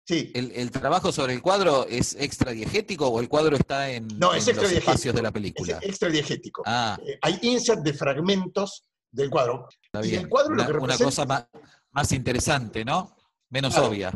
Sí, 0.06 0.30
el, 0.34 0.52
el 0.52 0.70
trabajo 0.70 1.10
sobre 1.12 1.32
el 1.32 1.40
cuadro 1.40 1.86
es 1.88 2.14
extra 2.18 2.52
diegético 2.52 3.08
o 3.08 3.20
el 3.20 3.28
cuadro 3.28 3.56
está 3.56 3.90
en, 3.90 4.06
No, 4.18 4.34
es 4.34 4.46
en 4.48 4.56
los 4.56 4.64
extradiegético. 4.64 4.90
espacios 4.90 5.14
de 5.14 5.22
la 5.22 5.28
es 5.28 5.32
película? 5.32 5.78
extra 5.80 6.08
diegético. 6.10 6.62
Ah, 6.66 6.98
Eh, 7.06 7.18
hay 7.22 7.38
insert 7.42 7.80
de 7.82 7.94
fragmentos 7.94 8.84
del 9.10 9.30
cuadro. 9.30 9.66
está 9.82 10.04
y 10.06 10.10
bien. 10.10 10.22
el 10.24 10.28
cuadro 10.28 10.54
lo 10.54 10.82
una, 10.82 10.98
cosa 10.98 11.24
más, 11.24 11.46
más 11.92 12.12
interesante, 12.12 12.84
¿no? 12.84 13.16
Menos 13.48 13.72
Claro. 13.72 13.88
obvia. 13.88 14.12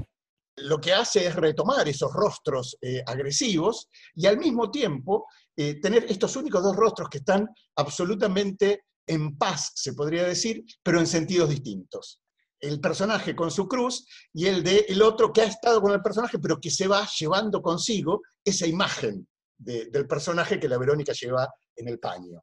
Lo 0.56 0.78
que 0.80 0.92
hace 0.92 1.24
es 1.26 1.34
retomar 1.36 1.88
esos 1.88 2.12
rostros 2.12 2.76
eh, 2.82 3.02
agresivos 3.06 3.88
y 4.14 4.26
al 4.26 4.36
mismo 4.38 4.70
tiempo 4.70 5.26
eh, 5.56 5.80
tener 5.80 6.04
estos 6.08 6.34
únicos 6.36 6.62
dos 6.62 6.74
rostros 6.76 7.08
que 7.08 7.18
están 7.18 7.48
absolutamente 7.76 8.82
en 9.06 9.38
paz, 9.38 9.72
se 9.74 9.94
podría 9.94 10.24
decir, 10.24 10.64
pero 10.82 10.98
en 11.00 11.06
sentidos 11.06 11.48
distintos. 11.48 12.20
El 12.60 12.80
personaje 12.80 13.36
con 13.36 13.50
su 13.50 13.68
cruz 13.68 14.06
y 14.32 14.46
el 14.46 14.64
de 14.64 14.86
el 14.88 15.00
otro 15.02 15.32
que 15.32 15.42
ha 15.42 15.46
estado 15.46 15.80
con 15.80 15.92
el 15.92 16.02
personaje, 16.02 16.38
pero 16.38 16.60
que 16.60 16.70
se 16.70 16.88
va 16.88 17.06
llevando 17.18 17.62
consigo 17.62 18.22
esa 18.44 18.66
imagen 18.66 19.26
de- 19.56 19.86
del 19.86 20.06
personaje 20.06 20.58
que 20.58 20.68
la 20.68 20.78
Verónica 20.78 21.12
lleva 21.12 21.48
en 21.76 21.88
el 21.88 21.98
paño. 21.98 22.42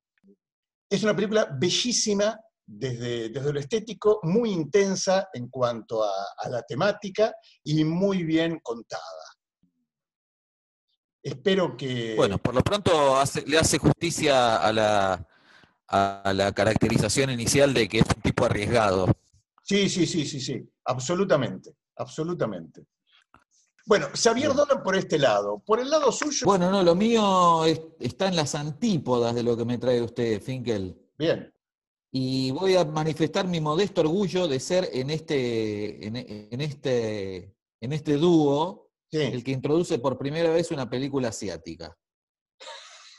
Es 0.89 1.03
una 1.03 1.15
película 1.15 1.47
bellísima 1.59 2.39
desde, 2.65 3.29
desde 3.29 3.53
lo 3.53 3.59
estético, 3.59 4.19
muy 4.23 4.51
intensa 4.51 5.27
en 5.33 5.49
cuanto 5.49 6.03
a, 6.03 6.49
la 6.49 6.63
temática 6.63 7.33
y 7.63 7.83
muy 7.83 8.23
bien 8.23 8.59
contada. 8.61 9.01
Espero 11.21 11.75
que... 11.75 12.15
Bueno, 12.15 12.37
por 12.37 12.53
lo 12.53 12.61
pronto 12.61 13.21
le 13.45 13.57
hace 13.57 13.77
justicia 13.77 14.57
a 14.57 14.71
la, 14.71 15.27
a 15.87 16.33
la 16.33 16.51
caracterización 16.51 17.31
inicial 17.31 17.73
de 17.73 17.87
que 17.87 17.99
es 17.99 18.05
un 18.15 18.21
tipo 18.21 18.45
arriesgado. 18.45 19.07
Sí, 19.67 19.89
sí, 19.89 20.05
sí, 20.05 20.25
sí, 20.27 20.39
sí, 20.39 20.63
absolutamente, 20.85 21.71
absolutamente. 21.95 22.85
Bueno, 23.87 24.07
Xavier 24.13 24.53
Dolan 24.53 24.83
por 24.83 24.95
este 24.95 25.17
lado. 25.17 25.57
Por 25.65 25.79
el 25.79 25.89
lado 25.89 26.11
suyo, 26.11 26.45
Bueno, 26.45 26.69
no, 26.69 26.83
lo 26.83 26.93
mío 26.93 27.65
es- 27.65 27.81
está 27.99 28.27
en 28.27 28.35
las 28.35 28.53
antípodas 28.53 29.33
de 29.33 29.41
lo 29.41 29.57
que 29.57 29.65
me 29.65 29.79
trae 29.79 30.01
usted, 30.03 30.39
Finkel. 30.41 30.95
bien, 31.17 31.51
Y 32.11 32.51
voy 32.51 32.75
a 32.75 32.85
manifestar 32.85 33.47
mi 33.47 33.59
modesto 33.59 34.01
orgullo 34.01 34.47
de 34.47 34.59
ser 34.59 34.87
en 34.93 35.09
este, 35.09 36.05
en, 36.07 36.15
en 36.15 36.61
este, 36.61 37.55
en 37.81 37.91
este 37.91 38.17
dúo 38.17 38.91
sí. 39.11 39.17
el 39.21 39.43
que 39.43 39.51
introduce 39.51 39.97
por 39.99 40.17
primera 40.17 40.49
vez 40.51 40.69
una 40.71 40.87
película 40.89 41.29
asiática. 41.29 41.97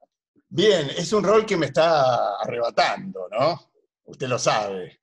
Bien, 0.50 0.90
es 0.92 1.12
un 1.14 1.24
rol 1.24 1.46
que 1.46 1.58
me 1.58 1.68
está 1.68 2.38
arrebatando, 2.40 3.28
¿no? 3.32 3.60
Usted 4.08 4.28
lo 4.28 4.39
sabe. 4.39 5.00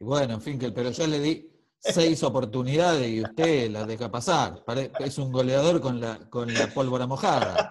Y 0.00 0.04
bueno, 0.04 0.40
Finkel, 0.40 0.72
pero 0.72 0.90
ya 0.90 1.06
le 1.06 1.20
di 1.20 1.50
seis 1.78 2.22
oportunidades 2.22 3.08
y 3.08 3.22
usted 3.22 3.70
las 3.70 3.86
deja 3.86 4.10
pasar. 4.10 4.64
Es 5.00 5.18
un 5.18 5.30
goleador 5.30 5.80
con 5.80 6.00
la, 6.00 6.28
con 6.30 6.52
la 6.52 6.72
pólvora 6.72 7.06
mojada. 7.06 7.70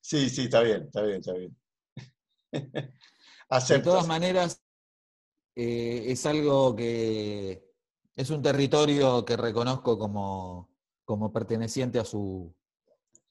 Sí, 0.00 0.28
sí, 0.28 0.44
está 0.44 0.60
bien, 0.62 0.82
está 0.84 1.02
bien, 1.02 1.20
está 1.20 1.32
bien. 1.34 1.56
De 3.68 3.78
todas 3.82 4.06
maneras, 4.06 4.62
eh, 5.56 6.04
es 6.08 6.26
algo 6.26 6.74
que 6.76 7.64
es 8.16 8.30
un 8.30 8.42
territorio 8.42 9.24
que 9.24 9.36
reconozco 9.36 9.98
como, 9.98 10.70
como 11.04 11.32
perteneciente 11.32 11.98
a 11.98 12.04
su, 12.04 12.54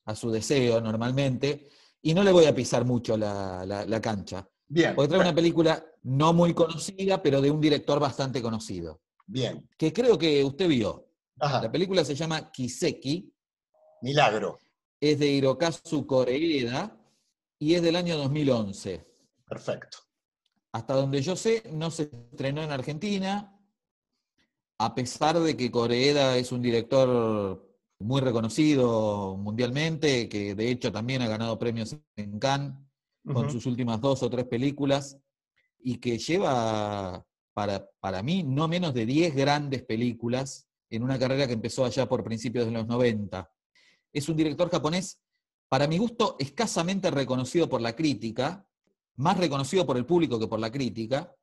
a 0.05 0.15
su 0.15 0.31
deseo 0.31 0.81
normalmente, 0.81 1.69
y 2.01 2.13
no 2.13 2.23
le 2.23 2.31
voy 2.31 2.45
a 2.45 2.55
pisar 2.55 2.85
mucho 2.85 3.17
la, 3.17 3.65
la- 3.65 3.85
la 3.85 4.01
cancha. 4.01 4.47
Bien, 4.69 4.95
Porque 4.95 5.09
trae 5.09 5.21
una 5.21 5.33
película 5.35 5.85
no 6.03 6.33
muy 6.33 6.53
conocida, 6.53 7.21
pero 7.21 7.41
de 7.41 7.49
un 7.51 7.61
director 7.61 7.99
bastante 7.99 8.41
conocido, 8.41 9.01
bien. 9.25 9.67
que 9.77 9.93
creo 9.93 10.17
que 10.17 10.43
usted 10.43 10.67
vio. 10.67 11.07
Ajá, 11.39 11.61
La 11.61 11.71
película 11.71 12.03
se 12.03 12.15
llama 12.15 12.51
Kiseki, 12.51 13.31
milagro. 14.01 14.59
es 14.99 15.19
de 15.19 15.27
Hirokazu 15.27 16.05
Koreeda 16.05 16.97
y 17.59 17.75
es 17.75 17.81
del 17.81 17.95
año 17.95 18.17
2011. 18.17 19.05
Perfecto. 19.47 19.99
Hasta 20.73 20.93
donde 20.95 21.21
yo 21.21 21.35
sé, 21.35 21.63
no 21.71 21.89
se 21.91 22.03
estrenó 22.03 22.61
en 22.61 22.71
Argentina, 22.71 23.53
a 24.79 24.93
pesar 24.95 25.39
de 25.39 25.55
que 25.55 25.71
Koreeda 25.71 26.37
es 26.37 26.51
un 26.51 26.61
director 26.61 27.63
muy 27.99 28.21
reconocido 28.21 29.37
mundialmente, 29.37 30.27
que 30.29 30.53
de 30.55 30.69
hecho 30.69 30.91
también 30.91 31.21
ha 31.21 31.27
ganado 31.27 31.57
premios 31.57 31.95
en 32.15 32.37
Cannes 32.37 32.73
con 33.33 33.51
sus 33.51 33.65
últimas 33.65 33.99
dos 33.99 34.23
o 34.23 34.29
tres 34.29 34.45
películas, 34.45 35.17
y 35.79 35.97
que 35.97 36.17
lleva, 36.17 37.25
para, 37.53 37.87
para 37.99 38.23
mí, 38.23 38.43
no 38.43 38.67
menos 38.67 38.93
de 38.93 39.05
10 39.05 39.35
grandes 39.35 39.83
películas 39.83 40.67
en 40.89 41.03
una 41.03 41.19
carrera 41.19 41.47
que 41.47 41.53
empezó 41.53 41.85
allá 41.85 42.07
por 42.07 42.23
principios 42.23 42.65
de 42.65 42.71
los 42.71 42.87
90. 42.87 43.49
Es 44.13 44.29
un 44.29 44.37
director 44.37 44.69
japonés, 44.69 45.19
para 45.69 45.87
mi 45.87 45.97
gusto, 45.97 46.35
escasamente 46.39 47.11
reconocido 47.11 47.67
por 47.67 47.81
la 47.81 47.95
crítica, 47.95 48.65
más 49.17 49.37
reconocido 49.37 49.85
por 49.85 49.97
el 49.97 50.05
público 50.05 50.39
que 50.39 50.47
por 50.47 50.59
la 50.59 50.71
crítica, 50.71 51.33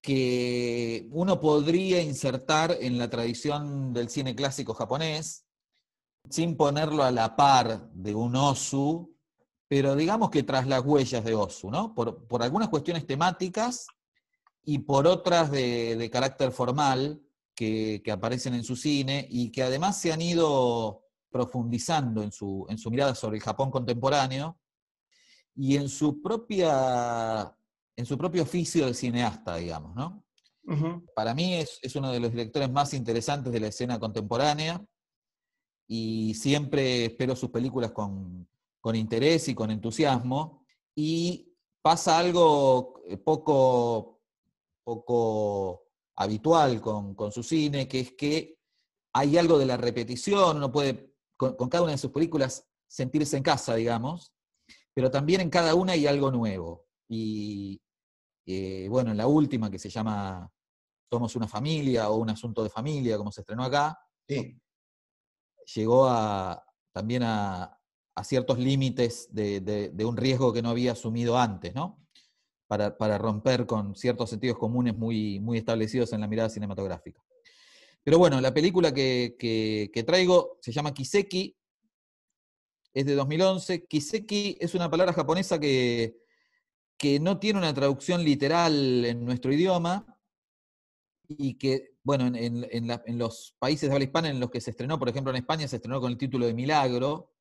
que 0.00 1.08
uno 1.10 1.40
podría 1.40 2.02
insertar 2.02 2.76
en 2.80 2.98
la 2.98 3.08
tradición 3.08 3.92
del 3.92 4.08
cine 4.10 4.34
clásico 4.34 4.74
japonés, 4.74 5.46
sin 6.28 6.56
ponerlo 6.56 7.02
a 7.02 7.10
la 7.10 7.36
par 7.36 7.90
de 7.92 8.14
un 8.14 8.36
Osu, 8.36 9.13
pero 9.74 9.96
digamos 9.96 10.30
que 10.30 10.44
tras 10.44 10.68
las 10.68 10.84
huellas 10.84 11.24
de 11.24 11.34
Osu, 11.34 11.68
¿no? 11.68 11.96
Por, 11.96 12.28
por 12.28 12.44
algunas 12.44 12.68
cuestiones 12.68 13.08
temáticas 13.08 13.88
y 14.62 14.78
por 14.78 15.04
otras 15.08 15.50
de, 15.50 15.96
de 15.96 16.10
carácter 16.10 16.52
formal 16.52 17.20
que, 17.56 18.00
que 18.04 18.12
aparecen 18.12 18.54
en 18.54 18.62
su 18.62 18.76
cine 18.76 19.26
y 19.28 19.50
que 19.50 19.64
además 19.64 20.00
se 20.00 20.12
han 20.12 20.22
ido 20.22 21.02
profundizando 21.28 22.22
en 22.22 22.30
su, 22.30 22.64
en 22.68 22.78
su 22.78 22.88
mirada 22.88 23.16
sobre 23.16 23.38
el 23.38 23.42
Japón 23.42 23.72
contemporáneo 23.72 24.60
y 25.56 25.74
en 25.74 25.88
su 25.88 26.22
propia 26.22 27.52
en 27.96 28.06
su 28.06 28.16
propio 28.16 28.44
oficio 28.44 28.86
de 28.86 28.94
cineasta, 28.94 29.56
digamos, 29.56 29.96
¿no? 29.96 30.24
Para 31.16 31.34
mí 31.34 31.54
es, 31.54 31.80
es 31.82 31.96
uno 31.96 32.12
de 32.12 32.20
los 32.20 32.30
directores 32.30 32.70
más 32.70 32.94
interesantes 32.94 33.52
de 33.52 33.58
la 33.58 33.66
escena 33.66 33.98
contemporánea 33.98 34.80
y 35.88 36.32
siempre 36.34 37.06
espero 37.06 37.34
sus 37.34 37.50
películas 37.50 37.90
con, 37.90 38.46
con 38.84 38.94
interés 38.96 39.48
y 39.48 39.54
con 39.54 39.70
entusiasmo. 39.70 40.62
Y 40.94 41.56
pasa 41.80 42.18
algo 42.18 43.00
eh, 43.06 43.16
poco, 43.16 44.20
poco 44.84 45.88
habitual 46.16 46.82
con, 46.82 47.14
con 47.14 47.32
su 47.32 47.42
cine, 47.42 47.88
que 47.88 48.00
es 48.00 48.12
que 48.12 48.58
hay 49.14 49.38
algo 49.38 49.58
de 49.58 49.64
la 49.64 49.78
repetición, 49.78 50.58
uno 50.58 50.70
puede 50.70 51.14
con, 51.34 51.56
con 51.56 51.70
cada 51.70 51.84
una 51.84 51.92
de 51.92 51.98
sus 51.98 52.10
películas 52.10 52.68
sentirse 52.86 53.38
en 53.38 53.42
casa, 53.42 53.74
digamos, 53.74 54.34
pero 54.92 55.10
también 55.10 55.40
en 55.40 55.48
cada 55.48 55.74
una 55.74 55.94
hay 55.94 56.06
algo 56.06 56.30
nuevo. 56.30 56.86
Y 57.08 57.80
eh, 58.44 58.86
bueno, 58.90 59.12
en 59.12 59.16
la 59.16 59.26
última 59.26 59.70
que 59.70 59.78
se 59.78 59.88
llama 59.88 60.52
Somos 61.10 61.34
una 61.36 61.48
familia 61.48 62.10
o 62.10 62.16
un 62.16 62.28
asunto 62.28 62.62
de 62.62 62.68
familia, 62.68 63.16
como 63.16 63.32
se 63.32 63.40
estrenó 63.40 63.64
acá, 63.64 63.98
Sí, 64.28 64.58
llegó 65.74 66.06
a, 66.06 66.62
también 66.92 67.22
a, 67.22 67.78
a 68.14 68.24
ciertos 68.24 68.58
límites 68.58 69.28
de, 69.32 69.92
un 70.04 70.16
riesgo 70.16 70.52
que 70.52 70.62
no 70.62 70.70
había 70.70 70.92
asumido 70.92 71.38
antes, 71.38 71.74
¿no? 71.74 72.00
Para, 72.66 73.18
romper 73.18 73.66
con 73.66 73.94
ciertos 73.94 74.30
sentidos 74.30 74.58
comunes 74.58 74.96
muy, 74.96 75.40
establecidos 75.54 76.12
en 76.12 76.20
la 76.20 76.28
mirada 76.28 76.48
cinematográfica. 76.48 77.22
Pero 78.02 78.18
bueno, 78.18 78.40
la 78.40 78.52
película 78.52 78.92
que, 78.92 80.04
traigo 80.06 80.58
se 80.60 80.72
llama 80.72 80.94
Kiseki, 80.94 81.56
es 82.92 83.06
de 83.06 83.14
2011. 83.14 83.86
Kiseki 83.86 84.58
es 84.60 84.74
una 84.74 84.90
palabra 84.90 85.12
japonesa 85.12 85.58
que, 85.58 86.16
no 87.20 87.38
tiene 87.38 87.58
una 87.58 87.74
traducción 87.74 88.24
literal 88.24 89.04
en 89.04 89.26
nuestro 89.26 89.52
idioma 89.52 90.06
y 91.28 91.54
que, 91.54 91.96
bueno, 92.02 92.26
en, 92.26 92.66
en 92.70 93.18
los 93.18 93.54
países 93.58 93.88
de 93.88 93.94
habla 93.94 94.04
hispana 94.04 94.30
en 94.30 94.40
los 94.40 94.50
que 94.50 94.60
se 94.60 94.70
estrenó, 94.70 94.98
por 94.98 95.10
ejemplo 95.10 95.30
en 95.30 95.36
España 95.36 95.68
se 95.68 95.76
estrenó 95.76 96.00
con 96.00 96.10
el 96.10 96.16
título 96.16 96.46
de 96.46 96.54
Milagro, 96.54 97.33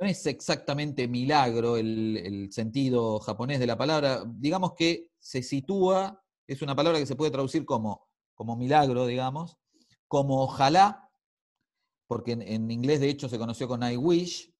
no 0.00 0.06
es 0.06 0.26
exactamente 0.26 1.08
milagro 1.08 1.76
el, 1.76 2.16
el 2.18 2.52
sentido 2.52 3.18
japonés 3.20 3.58
de 3.60 3.66
la 3.66 3.76
palabra, 3.78 4.24
digamos 4.26 4.74
que 4.74 5.10
se 5.18 5.42
sitúa, 5.42 6.22
es 6.46 6.62
una 6.62 6.74
palabra 6.76 6.98
que 6.98 7.06
se 7.06 7.16
puede 7.16 7.30
traducir 7.30 7.64
como, 7.64 8.06
como 8.34 8.56
milagro, 8.56 9.06
digamos, 9.06 9.56
como 10.08 10.42
ojalá, 10.42 11.10
porque 12.06 12.32
en, 12.32 12.42
en 12.42 12.70
inglés 12.70 13.00
de 13.00 13.08
hecho 13.08 13.28
se 13.28 13.38
conoció 13.38 13.66
con 13.66 13.82
I 13.82 13.96
Wish, 13.96 14.52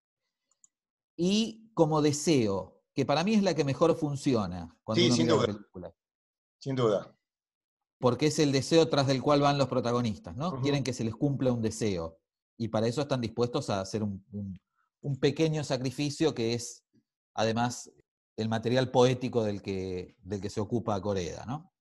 y 1.16 1.70
como 1.74 2.02
deseo, 2.02 2.82
que 2.94 3.04
para 3.04 3.24
mí 3.24 3.34
es 3.34 3.42
la 3.42 3.54
que 3.54 3.64
mejor 3.64 3.94
funciona 3.96 4.76
cuando 4.84 5.00
Sí, 5.00 5.06
uno 5.08 5.16
sin 5.16 5.26
mira 5.26 5.36
duda. 5.36 5.46
película. 5.46 5.94
Sin 6.58 6.76
duda. 6.76 7.16
Porque 7.98 8.26
es 8.26 8.38
el 8.38 8.52
deseo 8.52 8.88
tras 8.88 9.06
del 9.06 9.22
cual 9.22 9.40
van 9.40 9.58
los 9.58 9.68
protagonistas, 9.68 10.36
¿no? 10.36 10.60
Quieren 10.60 10.84
que 10.84 10.92
se 10.92 11.04
les 11.04 11.14
cumpla 11.14 11.52
un 11.52 11.62
deseo. 11.62 12.18
Y 12.56 12.68
para 12.68 12.86
eso 12.86 13.02
están 13.02 13.20
dispuestos 13.20 13.70
a 13.70 13.80
hacer 13.80 14.02
un, 14.02 14.24
pequeño 15.20 15.64
sacrificio 15.64 16.34
que 16.34 16.54
es, 16.54 16.84
además, 17.34 17.90
el 18.36 18.48
material 18.48 18.90
poético 18.90 19.44
del 19.44 19.60
que, 19.60 20.16
del 20.22 20.40
que 20.40 20.50
se 20.50 20.60
ocupa 20.60 21.00
Coreda, 21.00 21.44
¿no? 21.46 21.72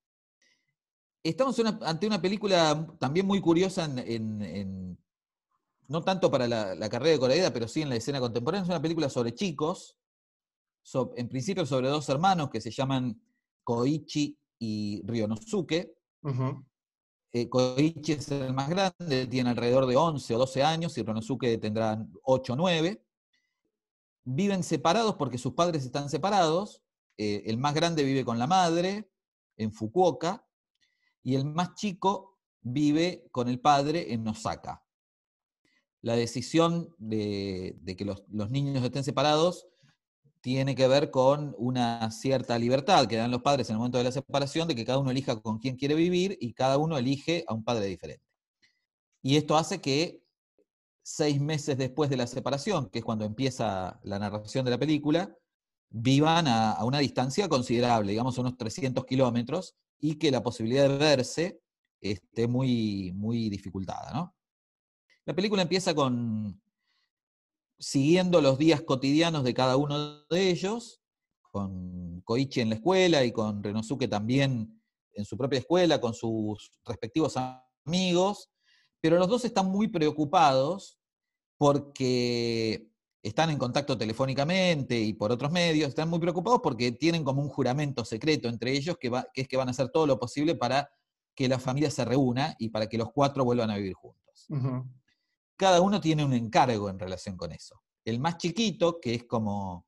Estamos 1.23 1.57
ante 1.81 2.05
una 2.05 2.21
película 2.21 2.85
también 2.99 3.25
muy 3.25 3.39
curiosa 3.39 3.85
en, 3.85 4.97
no 5.87 6.03
tanto 6.03 6.29
para 6.29 6.47
la, 6.47 6.89
carrera 6.89 7.13
de 7.13 7.19
Coreda, 7.19 7.53
pero 7.53 7.69
sí 7.69 7.81
en 7.81 7.89
la 7.89 7.95
escena 7.95 8.19
contemporánea. 8.19 8.63
Es 8.63 8.69
una 8.69 8.81
película 8.81 9.09
sobre 9.09 9.33
chicos, 9.33 9.97
en 11.15 11.29
principio 11.29 11.65
sobre 11.65 11.87
dos 11.87 12.09
hermanos 12.09 12.49
que 12.49 12.59
se 12.59 12.71
llaman 12.71 13.21
Koichi 13.63 14.37
y 14.59 15.01
Ryonosuke. 15.05 15.95
Ujú. 16.23 16.65
Eh, 17.35 17.49
Koichi 17.49 18.11
es 18.11 18.29
el 18.29 18.53
más 18.53 18.69
grande, 18.69 19.25
tiene 19.25 19.49
alrededor 19.49 19.87
de 19.87 19.95
11 19.95 20.35
o 20.35 20.37
12 20.37 20.63
años 20.63 20.95
y 20.99 21.01
Ryonosuke 21.01 21.57
tendrá 21.57 22.05
8 22.21 22.53
o 22.53 22.55
9. 22.55 23.03
Viven 24.23 24.61
separados 24.61 25.15
porque 25.15 25.39
sus 25.39 25.53
padres 25.53 25.83
están 25.83 26.11
separados. 26.11 26.83
Eh, 27.17 27.41
el 27.47 27.57
más 27.57 27.73
grande 27.73 28.03
vive 28.03 28.23
con 28.23 28.37
la 28.37 28.45
madre 28.45 29.09
en 29.57 29.73
Fukuoka 29.73 30.45
y 31.23 31.33
el 31.33 31.45
más 31.45 31.73
chico 31.73 32.37
vive 32.61 33.27
con 33.31 33.49
el 33.49 33.59
padre 33.59 34.13
en 34.13 34.27
Osaka. 34.27 34.85
La 36.01 36.15
decisión 36.15 36.93
de, 36.99 37.79
que 37.97 38.05
los 38.05 38.51
niños 38.51 38.83
estén 38.83 39.03
separados 39.03 39.67
tiene 40.43 40.75
que 40.75 40.89
ver 40.89 41.09
con 41.09 41.55
una 41.57 42.11
cierta 42.11 42.59
libertad 42.59 43.07
que 43.07 43.15
dan 43.15 43.31
los 43.31 43.41
padres 43.41 43.69
en 43.69 43.75
el 43.75 43.77
momento 43.77 43.97
de 43.97 44.03
la 44.03 44.11
separación, 44.11 44.67
de 44.67 44.75
que 44.75 44.83
cada 44.83 44.99
uno 44.99 45.09
elija 45.09 45.39
con 45.41 45.57
quién 45.57 45.77
quiere 45.77 45.95
vivir 45.95 46.37
y 46.41 46.51
cada 46.51 46.77
uno 46.77 46.97
elige 46.97 47.45
a 47.47 47.53
un 47.53 47.63
padre 47.63 47.85
diferente. 47.85 48.25
Y 49.21 49.37
esto 49.37 49.55
hace 49.55 49.79
que 49.79 50.21
seis 51.01 51.39
meses 51.39 51.77
después 51.77 52.09
de 52.09 52.17
la 52.17 52.27
separación, 52.27 52.89
que 52.89 52.99
es 52.99 53.05
cuando 53.05 53.23
empieza 53.23 54.01
la 54.03 54.19
narración 54.19 54.65
de 54.65 54.71
la 54.71 54.77
película, 54.77 55.33
vivan 55.89 56.49
a, 56.49 56.83
una 56.83 56.99
distancia 56.99 57.47
considerable, 57.47 58.11
digamos 58.11 58.37
unos 58.37 58.57
300 58.57 59.05
kilómetros, 59.05 59.77
y 59.97 60.15
que 60.15 60.29
la 60.29 60.43
posibilidad 60.43 60.89
de 60.89 60.97
verse 60.97 61.61
esté 62.01 62.49
muy, 62.49 63.13
muy 63.15 63.49
dificultada. 63.49 64.11
¿no? 64.11 64.35
La 65.23 65.33
película 65.33 65.61
empieza 65.61 65.95
con 65.95 66.61
siguiendo 67.83 68.39
los 68.41 68.57
días 68.57 68.81
cotidianos 68.81 69.43
de 69.43 69.53
cada 69.53 69.75
uno 69.75 70.23
de 70.29 70.49
ellos, 70.49 71.01
con 71.51 72.21
Koichi 72.21 72.61
en 72.61 72.69
la 72.69 72.75
escuela 72.75 73.23
y 73.25 73.31
con 73.31 73.61
Renosuke 73.61 74.07
también 74.07 74.81
en 75.13 75.25
su 75.25 75.37
propia 75.37 75.59
escuela, 75.59 75.99
con 75.99 76.13
sus 76.13 76.71
respectivos 76.85 77.35
amigos, 77.85 78.49
pero 79.01 79.19
los 79.19 79.27
dos 79.27 79.43
están 79.45 79.67
muy 79.69 79.89
preocupados 79.89 80.97
porque 81.57 82.89
están 83.21 83.49
en 83.49 83.57
contacto 83.57 83.97
telefónicamente 83.97 84.99
y 84.99 85.13
por 85.13 85.31
otros 85.31 85.51
medios, 85.51 85.89
están 85.89 86.09
muy 86.09 86.19
preocupados 86.19 86.61
porque 86.63 86.93
tienen 86.93 87.23
como 87.23 87.41
un 87.41 87.49
juramento 87.49 88.05
secreto 88.05 88.47
entre 88.47 88.71
ellos 88.71 88.97
que, 88.97 89.11
es 89.35 89.47
que 89.47 89.57
van 89.57 89.67
a 89.67 89.71
hacer 89.71 89.89
todo 89.89 90.07
lo 90.07 90.19
posible 90.19 90.55
para 90.55 90.89
que 91.35 91.47
la 91.47 91.59
familia 91.59 91.91
se 91.91 92.05
reúna 92.05 92.55
y 92.59 92.69
para 92.69 92.87
que 92.87 92.97
los 92.97 93.11
cuatro 93.11 93.43
vuelvan 93.43 93.71
a 93.71 93.77
vivir 93.77 93.93
juntos. 93.93 94.47
Cada 95.57 95.81
uno 95.81 96.01
tiene 96.01 96.25
un 96.25 96.33
encargo 96.33 96.89
en 96.89 96.99
relación 96.99 97.37
con 97.37 97.51
eso. 97.51 97.81
El 98.05 98.19
más 98.19 98.37
chiquito, 98.37 98.99
que 98.99 99.15
es 99.15 99.23
como 99.25 99.85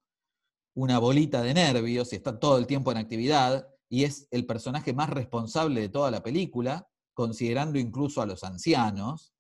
una 0.76 1.00
bolita 1.00 1.42
de 1.42 1.54
nervios 1.54 2.12
y 2.14 2.18
está 2.18 2.40
todo 2.40 2.58
el 2.58 2.68
tiempo 2.68 2.92
en 2.92 2.98
actividad, 2.98 3.68
y 3.90 4.04
es 4.04 4.28
el 4.32 4.46
personaje 4.46 4.94
más 4.94 5.10
responsable 5.10 5.82
de 5.82 5.90
toda 5.90 6.12
la 6.12 6.24
película, 6.24 6.90
considerando 7.14 7.80
incluso 7.80 8.22
a 8.22 8.26
los 8.26 8.44
ancianos, 8.44 9.34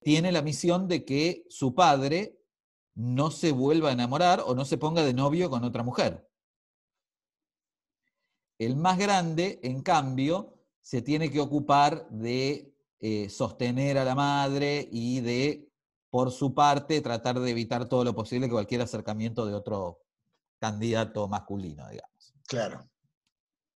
tiene 0.00 0.30
la 0.30 0.42
misión 0.42 0.88
de 0.88 1.04
que 1.04 1.46
su 1.48 1.74
padre 1.74 2.38
no 2.94 3.30
se 3.30 3.52
vuelva 3.52 3.90
a 3.90 3.92
enamorar 3.92 4.42
o 4.46 4.54
no 4.54 4.64
se 4.64 4.78
ponga 4.78 5.02
de 5.02 5.14
novio 5.14 5.50
con 5.50 5.64
otra 5.64 5.82
mujer. 5.82 6.28
El 8.58 8.76
más 8.76 8.98
grande, 8.98 9.60
en 9.62 9.82
cambio, 9.82 10.54
se 10.80 11.02
tiene 11.02 11.30
que 11.30 11.40
ocupar 11.40 12.08
de 12.10 12.75
eh, 13.00 13.28
sostener 13.28 13.98
a 13.98 14.04
la 14.04 14.14
madre 14.14 14.88
y 14.90 15.20
de, 15.20 15.68
por 16.10 16.30
su 16.30 16.54
parte, 16.54 17.00
tratar 17.00 17.38
de 17.40 17.50
evitar 17.50 17.88
todo 17.88 18.04
lo 18.04 18.14
posible 18.14 18.48
cualquier 18.48 18.80
acercamiento 18.82 19.44
de 19.44 19.54
otro 19.54 20.00
candidato 20.58 21.28
masculino, 21.28 21.88
digamos. 21.88 22.34
Claro. 22.46 22.88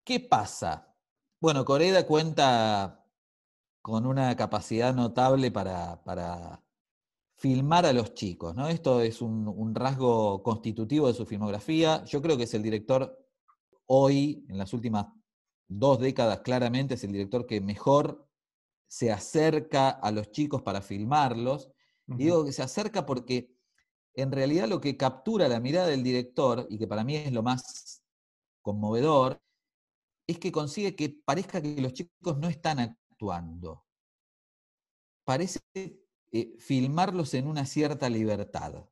¿Qué 0.05 0.21
pasa? 0.21 0.95
Bueno, 1.41 1.65
Coreda 1.65 2.07
cuenta 2.07 3.05
con 3.83 4.07
una 4.07 4.35
capacidad 4.37 4.95
notable 4.95 5.51
para, 5.51 6.03
para 6.05 6.63
filmar 7.37 7.87
a 7.87 7.93
los 7.93 8.15
chicos, 8.15 8.55
¿no? 8.55 8.69
Esto 8.69 9.01
es 9.01 9.23
un, 9.23 9.49
un 9.49 9.75
rasgo 9.75 10.43
constitutivo 10.43 11.09
de 11.09 11.15
su 11.15 11.27
filmografía. 11.27 12.05
Yo 12.05 12.21
creo 12.21 12.37
que 12.37 12.45
es 12.45 12.55
el 12.55 12.63
director 12.63 13.19
hoy, 13.87 14.45
en 14.49 14.59
las 14.59 14.73
últimas 14.73 15.07
dos 15.69 15.99
décadas 16.01 16.41
claramente, 16.41 16.95
es 16.95 17.05
el 17.05 17.13
director 17.13 17.47
que 17.47 17.61
mejor 17.61 18.30
se 18.91 19.13
acerca 19.13 19.91
a 19.91 20.11
los 20.11 20.33
chicos 20.33 20.63
para 20.63 20.83
filmarlos. 20.83 21.71
Y 22.09 22.25
digo 22.25 22.45
que 22.45 22.53
se 22.53 22.63
acerca 22.63 23.07
porque 23.07 23.55
en 24.15 24.33
realidad 24.33 24.69
lo 24.69 24.81
que 24.81 24.97
captura 24.97 25.47
la 25.47 25.61
mirada 25.61 25.87
del 25.87 26.03
director, 26.03 26.67
y 26.69 26.77
que 26.77 26.89
para 26.89 27.05
mí 27.05 27.15
es 27.15 27.31
lo 27.33 27.45
más 27.45 28.03
conmovedor, 28.63 29.41
es 30.27 30.41
que 30.41 30.51
consigue 30.51 30.97
que 30.97 31.09
parezca 31.25 31.63
que 31.63 31.81
los 31.81 31.93
chicos 31.93 32.37
no 32.39 32.49
están 32.49 32.81
actuando. 32.81 33.87
Parece 35.25 35.61
eh, 35.75 36.57
filmarlos 36.59 37.35
en 37.35 37.47
una 37.47 37.67
cierta 37.67 38.09
libertad, 38.09 38.89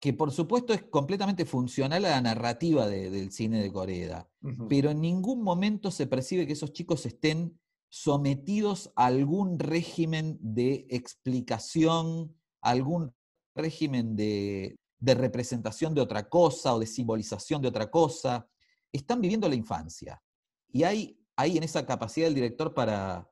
que 0.00 0.12
por 0.12 0.30
supuesto 0.30 0.72
es 0.72 0.84
completamente 0.84 1.46
funcional 1.46 2.04
a 2.04 2.10
la 2.10 2.20
narrativa 2.20 2.86
de- 2.86 3.10
del 3.10 3.32
cine 3.32 3.60
de 3.60 3.72
Coreda, 3.72 4.30
pero 4.68 4.90
en 4.90 5.00
ningún 5.00 5.42
momento 5.42 5.90
se 5.90 6.06
percibe 6.06 6.46
que 6.46 6.52
esos 6.52 6.72
chicos 6.72 7.06
estén 7.06 7.58
sometidos 7.92 8.90
a 8.96 9.04
algún 9.04 9.58
régimen 9.58 10.38
de 10.40 10.86
explicación, 10.88 12.34
algún 12.62 13.14
régimen 13.54 14.16
de, 14.16 14.78
representación 14.98 15.92
de 15.92 16.00
otra 16.00 16.26
cosa 16.26 16.74
o 16.74 16.78
de 16.78 16.86
simbolización 16.86 17.60
de 17.60 17.68
otra 17.68 17.90
cosa. 17.90 18.48
Están 18.90 19.20
viviendo 19.20 19.46
la 19.46 19.56
infancia. 19.56 20.22
Y 20.70 20.84
hay, 20.84 21.20
hay 21.36 21.58
en 21.58 21.64
esa 21.64 21.84
capacidad 21.84 22.28
del 22.28 22.34
director 22.36 22.72
para 22.72 23.30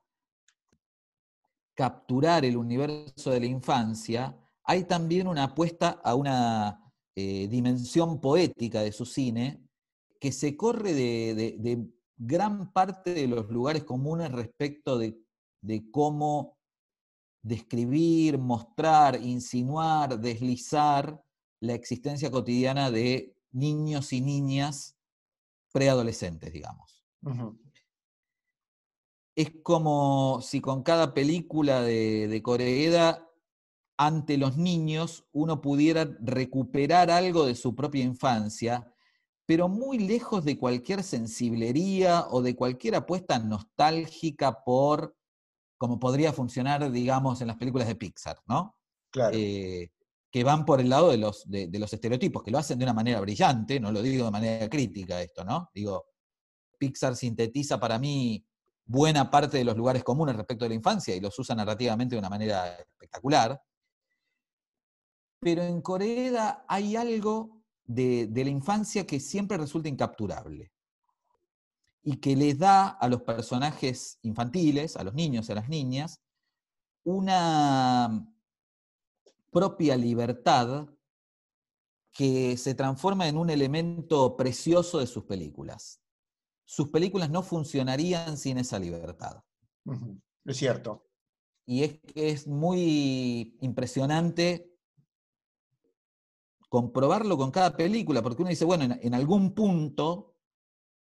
capturar 1.73 2.45
el 2.45 2.55
universo 2.55 3.31
de 3.31 3.39
la 3.39 3.47
infancia, 3.47 4.37
hay 4.63 4.83
también 4.83 5.27
una 5.27 5.45
apuesta 5.45 6.01
a 6.03 6.13
una 6.13 6.93
eh, 7.15 7.47
dimensión 7.47 8.21
poética 8.21 8.81
de 8.81 8.91
su 8.91 9.07
cine 9.07 9.63
que 10.19 10.31
se 10.31 10.55
corre 10.55 10.93
de 10.93 11.89
gran 12.23 12.71
parte 12.71 13.15
de 13.15 13.27
los 13.27 13.49
lugares 13.49 13.83
comunes 13.83 14.31
respecto 14.31 14.99
de, 14.99 15.19
de 15.61 15.89
cómo 15.89 16.59
describir, 17.41 18.37
mostrar, 18.37 19.19
insinuar, 19.19 20.19
deslizar 20.19 21.19
la 21.59 21.73
existencia 21.73 22.29
cotidiana 22.29 22.91
de 22.91 23.35
niños 23.51 24.13
y 24.13 24.21
niñas 24.21 24.97
preadolescentes, 25.73 26.53
digamos. 26.53 27.03
Es 29.35 29.51
como 29.63 30.41
si 30.41 30.61
con 30.61 30.83
cada 30.83 31.15
película 31.15 31.81
de, 31.81 32.27
de 32.27 32.43
Coreeda, 32.43 33.27
ante 33.97 34.37
los 34.37 34.57
niños, 34.57 35.25
uno 35.31 35.59
pudiera 35.59 36.05
recuperar 36.19 37.09
algo 37.09 37.47
de 37.47 37.55
su 37.55 37.75
propia 37.75 38.03
infancia, 38.03 38.93
pero 39.51 39.67
muy 39.67 39.99
lejos 39.99 40.45
de 40.45 40.57
cualquier 40.57 41.03
sensiblería 41.03 42.25
o 42.29 42.41
de 42.41 42.55
cualquier 42.55 42.95
apuesta 42.95 43.37
nostálgica 43.37 44.63
por 44.63 45.17
como 45.77 45.99
podría 45.99 46.31
funcionar, 46.31 46.89
digamos, 46.89 47.41
en 47.41 47.47
las 47.47 47.57
películas 47.57 47.89
de 47.89 47.97
Pixar, 47.97 48.39
¿no? 48.47 48.77
Claro. 49.11 49.35
Eh, 49.37 49.91
que 50.31 50.45
van 50.45 50.63
por 50.63 50.79
el 50.79 50.87
lado 50.87 51.11
de 51.11 51.17
los, 51.17 51.43
de, 51.49 51.67
de 51.67 51.79
los 51.79 51.91
estereotipos, 51.91 52.43
que 52.43 52.51
lo 52.51 52.59
hacen 52.59 52.79
de 52.79 52.85
una 52.85 52.93
manera 52.93 53.19
brillante, 53.19 53.77
no 53.77 53.91
lo 53.91 54.01
digo 54.01 54.23
de 54.23 54.31
manera 54.31 54.69
crítica 54.69 55.21
esto, 55.21 55.43
¿no? 55.43 55.69
Digo, 55.73 56.05
Pixar 56.77 57.17
sintetiza 57.17 57.77
para 57.77 57.99
mí 57.99 58.45
buena 58.85 59.29
parte 59.29 59.57
de 59.57 59.65
los 59.65 59.75
lugares 59.75 60.01
comunes 60.01 60.37
respecto 60.37 60.63
de 60.63 60.69
la 60.69 60.75
infancia 60.75 61.13
y 61.13 61.19
los 61.19 61.37
usa 61.37 61.55
narrativamente 61.55 62.15
de 62.15 62.19
una 62.19 62.29
manera 62.29 62.73
espectacular. 62.77 63.61
Pero 65.41 65.61
en 65.61 65.81
Corea 65.81 66.63
hay 66.69 66.95
algo 66.95 67.60
de, 67.93 68.27
de 68.27 68.43
la 68.43 68.49
infancia 68.49 69.05
que 69.05 69.19
siempre 69.19 69.57
resulta 69.57 69.89
incapturable 69.89 70.71
y 72.03 72.17
que 72.17 72.35
les 72.35 72.57
da 72.57 72.87
a 72.87 73.07
los 73.07 73.21
personajes 73.21 74.17
infantiles, 74.23 74.97
a 74.97 75.03
los 75.03 75.13
niños 75.13 75.47
y 75.47 75.51
a 75.51 75.55
las 75.55 75.69
niñas, 75.69 76.19
una 77.03 78.27
propia 79.51 79.95
libertad 79.97 80.87
que 82.11 82.57
se 82.57 82.73
transforma 82.73 83.27
en 83.27 83.37
un 83.37 83.49
elemento 83.49 84.35
precioso 84.35 84.99
de 84.99 85.07
sus 85.07 85.23
películas. 85.25 86.01
Sus 86.65 86.89
películas 86.89 87.29
no 87.29 87.43
funcionarían 87.43 88.37
sin 88.37 88.57
esa 88.57 88.79
libertad. 88.79 89.43
Es 90.45 90.57
cierto. 90.57 91.07
Y 91.65 91.83
es 91.83 91.99
que 91.99 92.29
es 92.31 92.47
muy 92.47 93.57
impresionante 93.61 94.70
comprobarlo 96.71 97.37
con 97.37 97.51
cada 97.51 97.75
película, 97.75 98.21
porque 98.21 98.43
uno 98.43 98.49
dice, 98.49 98.63
bueno, 98.63 98.85
en, 98.85 98.97
en 99.01 99.13
algún 99.13 99.53
punto, 99.53 100.37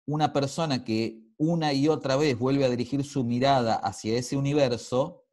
una 0.05 0.31
persona 0.31 0.83
que 0.83 1.23
una 1.37 1.73
y 1.73 1.87
otra 1.87 2.17
vez 2.17 2.37
vuelve 2.37 2.65
a 2.65 2.69
dirigir 2.69 3.03
su 3.03 3.23
mirada 3.23 3.73
hacia 3.73 4.15
ese 4.15 4.37
universo, 4.37 5.25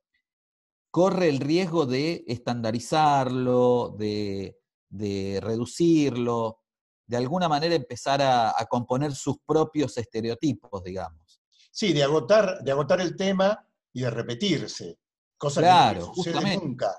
corre 0.91 1.29
el 1.29 1.39
riesgo 1.39 1.85
de 1.85 2.25
estandarizarlo, 2.27 3.95
de, 3.99 4.59
de 4.89 5.39
reducirlo, 5.43 6.61
de 7.07 7.19
alguna 7.19 7.47
manera 7.47 7.75
empezar 7.75 8.23
a, 8.23 8.59
a, 8.59 8.65
componer 8.65 9.15
sus 9.15 9.37
propios 9.45 9.99
estereotipos, 9.99 10.83
digamos. 10.83 11.43
Sí, 11.71 11.93
de 11.93 12.05
agotar, 12.05 12.63
de 12.65 12.71
agotar 12.71 13.03
el 13.03 13.17
tema 13.17 13.69
y 13.93 14.01
de 14.01 14.09
repetirse, 14.09 14.99
cosa 15.37 15.61
claro, 15.61 16.01
que 16.01 16.07
no 16.07 16.15
sucede 16.15 16.33
justamente. 16.33 16.65
nunca. 16.65 16.97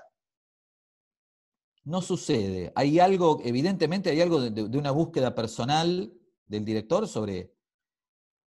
No 1.84 2.00
sucede. 2.00 2.72
Hay 2.74 2.98
algo, 2.98 3.40
evidentemente 3.44 4.10
hay 4.10 4.20
algo 4.22 4.40
de, 4.40 4.78
una 4.78 4.90
búsqueda 4.90 5.34
personal 5.34 6.12
del 6.46 6.64
director 6.64 7.06
sobre, 7.06 7.54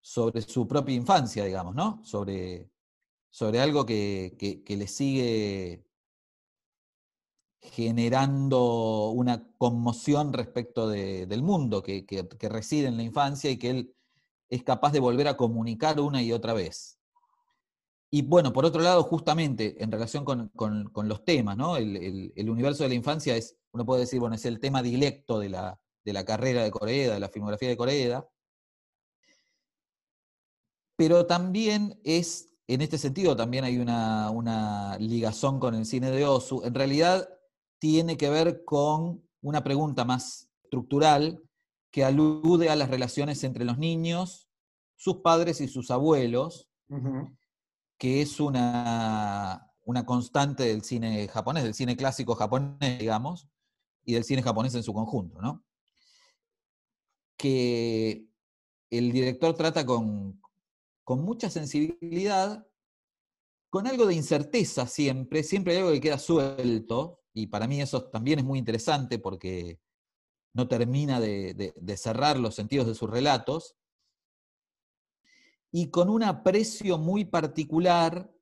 sobre 0.01 0.41
su 0.43 0.67
propia 0.67 0.95
infancia, 0.95 1.45
digamos, 1.45 1.75
¿no? 1.75 2.03
Sobre, 2.03 2.71
sobre 3.31 3.61
algo 3.61 3.85
que, 3.85 4.63
que, 4.65 4.77
le 4.77 4.87
sigue 4.87 5.85
generando 7.61 9.11
una 9.11 9.47
conmoción 9.59 10.33
respecto 10.33 10.89
de, 10.89 11.27
del 11.27 11.43
mundo 11.43 11.83
que, 11.83 12.07
que, 12.07 12.49
reside 12.49 12.89
en 12.89 12.97
la 12.97 13.03
infancia 13.03 13.51
y 13.51 13.59
que 13.59 13.71
él 13.71 13.97
es 14.49 14.63
capaz 14.63 14.93
de 14.93 15.01
volver 15.01 15.29
a 15.29 15.37
comunicar 15.37 16.01
una 16.01 16.23
y 16.23 16.33
otra 16.33 16.55
vez. 16.55 16.96
Y 18.11 18.23
bueno, 18.23 18.53
por 18.53 18.65
otro 18.65 18.83
lado, 18.83 19.03
justamente 19.03 19.83
en 19.83 19.91
relación 19.91 20.25
con, 20.25 20.49
con, 20.51 21.09
los 21.09 21.25
temas, 21.25 21.57
¿no? 21.57 21.77
El, 21.77 22.33
el, 22.35 22.51
universo 22.51 22.85
de 22.85 22.91
la 22.91 22.95
infancia 22.95 23.37
es, 23.37 23.57
uno 23.73 23.85
puede 23.85 24.03
decir, 24.03 24.21
bueno, 24.21 24.37
es 24.37 24.45
el 24.45 24.61
tema 24.61 24.83
directo 24.83 25.39
de 25.39 25.49
la, 25.49 25.81
de 26.05 26.13
la 26.13 26.25
carrera 26.25 26.63
de 26.63 26.71
Coreeda, 26.71 27.15
de 27.15 27.21
la 27.21 27.29
filmografía 27.29 27.69
de 27.69 27.77
Coreeda, 27.77 28.29
pero 30.97 31.27
también 31.27 32.01
es, 32.05 32.51
en 32.69 32.81
este 32.81 32.97
sentido, 32.97 33.37
también 33.37 33.65
hay 33.65 33.79
una, 33.79 34.31
una 34.31 34.97
ligazón 34.99 35.59
con 35.59 35.75
el 35.75 35.85
cine 35.85 36.11
de 36.11 36.25
Osu. 36.25 36.63
En 36.65 36.75
realidad, 36.75 37.29
tiene 37.79 38.17
que 38.17 38.31
ver 38.31 38.65
con 38.65 39.23
una 39.43 39.63
pregunta 39.63 40.05
más 40.05 40.49
estructural 40.63 41.43
que 41.91 42.05
alude 42.05 42.71
a 42.71 42.77
las 42.77 42.89
relaciones 42.89 43.45
entre 43.45 43.65
los 43.65 43.79
niños, 43.79 44.49
sus 44.97 45.17
padres 45.19 45.61
y 45.61 45.69
sus 45.69 45.91
abuelos, 45.91 46.69
uh. 46.89 47.29
Que 47.99 48.23
es 48.23 48.41
una, 48.41 49.73
una 49.85 50.05
constante 50.05 50.65
del 50.65 50.83
cine 50.83 51.29
japonés, 51.29 51.65
del 51.65 51.75
cine 51.75 51.97
clásico 51.97 52.35
japonés, 52.35 52.99
digamos, 52.99 53.49
y 54.05 54.15
del 54.15 54.25
cine 54.25 54.43
japonés 54.43 54.75
en 54.75 54.83
su 54.83 54.93
conjunto, 54.93 55.41
¿no? 55.41 55.65
Que 57.37 58.27
el 58.91 59.13
director 59.13 59.55
trata 59.55 59.85
con, 59.85 60.41
con 61.05 61.23
mucha 61.23 61.51
sensibilidad, 61.51 62.67
con 63.71 63.87
algo 63.87 64.07
de 64.07 64.15
incerteza 64.15 64.87
siempre, 64.87 65.43
siempre 65.43 65.75
hay 65.75 65.79
algo 65.81 65.93
que 65.93 66.01
queda 66.01 66.19
suelto, 66.19 67.23
y 67.33 67.49
para 67.49 67.67
mí 67.67 67.81
eso 67.81 68.05
también 68.05 68.39
es 68.39 68.45
muy 68.45 68.59
interesante 68.59 69.19
porque 69.19 69.81
no 70.55 70.69
termina 70.69 71.21
de, 71.21 71.53
de, 71.55 71.75
de, 71.77 71.97
cerrar 71.99 72.39
los 72.39 72.55
sentidos 72.55 72.87
de 72.87 72.95
sus 72.95 73.11
relatos, 73.11 73.77
y 75.77 75.91
con 75.91 76.09
un 76.09 76.23
aprecio 76.23 76.97
muy 76.97 77.27
particular 77.27 78.33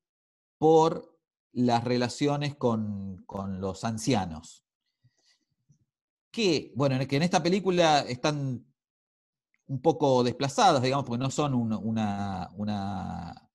por 0.57 1.19
las 1.51 1.83
relaciones 1.83 2.55
con, 2.55 3.25
con 3.25 3.59
los 3.59 3.83
ancianos. 3.83 4.63
Que, 6.31 6.71
bueno, 6.77 6.97
que 7.05 7.17
en 7.17 7.23
esta 7.23 7.43
película 7.43 8.05
están 8.07 8.65
un 9.67 9.81
poco 9.81 10.23
desplazadas, 10.23 10.81
digamos, 10.81 11.05
porque 11.05 11.21
no 11.21 11.29
son 11.29 11.55
un, 11.55 11.73
una, 11.73 12.49
una 12.55 13.49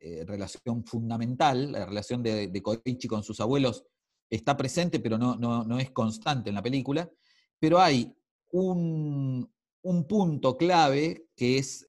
eh, 0.00 0.26
relación 0.26 0.84
fundamental, 0.84 1.72
la 1.72 1.86
relación 1.86 2.22
de, 2.22 2.48
de 2.48 2.62
con 3.08 3.22
sus 3.22 3.40
abuelos 3.40 3.86
está 4.28 4.54
presente, 4.54 5.00
pero 5.00 5.16
no, 5.16 5.34
no, 5.36 5.64
no 5.64 5.78
es 5.78 5.92
constante 5.92 6.50
en 6.50 6.56
la 6.56 6.62
película, 6.62 7.10
pero 7.58 7.80
hay 7.80 8.14
un, 8.50 9.50
un 9.80 10.06
punto 10.06 10.58
clave 10.58 11.28
que 11.34 11.56
es 11.56 11.88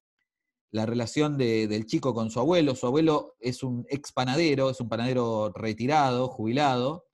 la 0.72 0.86
relación 0.86 1.36
de, 1.36 1.68
del 1.68 1.86
chico 1.86 2.14
con 2.14 2.30
su 2.30 2.40
abuelo. 2.40 2.74
Su 2.74 2.86
abuelo 2.86 3.34
es 3.38 3.62
un 3.62 3.86
ex 3.88 4.12
panadero, 4.12 4.70
es 4.70 4.80
un 4.80 4.88
panadero 4.88 5.50
retirado, 5.54 6.28
jubilado, 6.28 7.06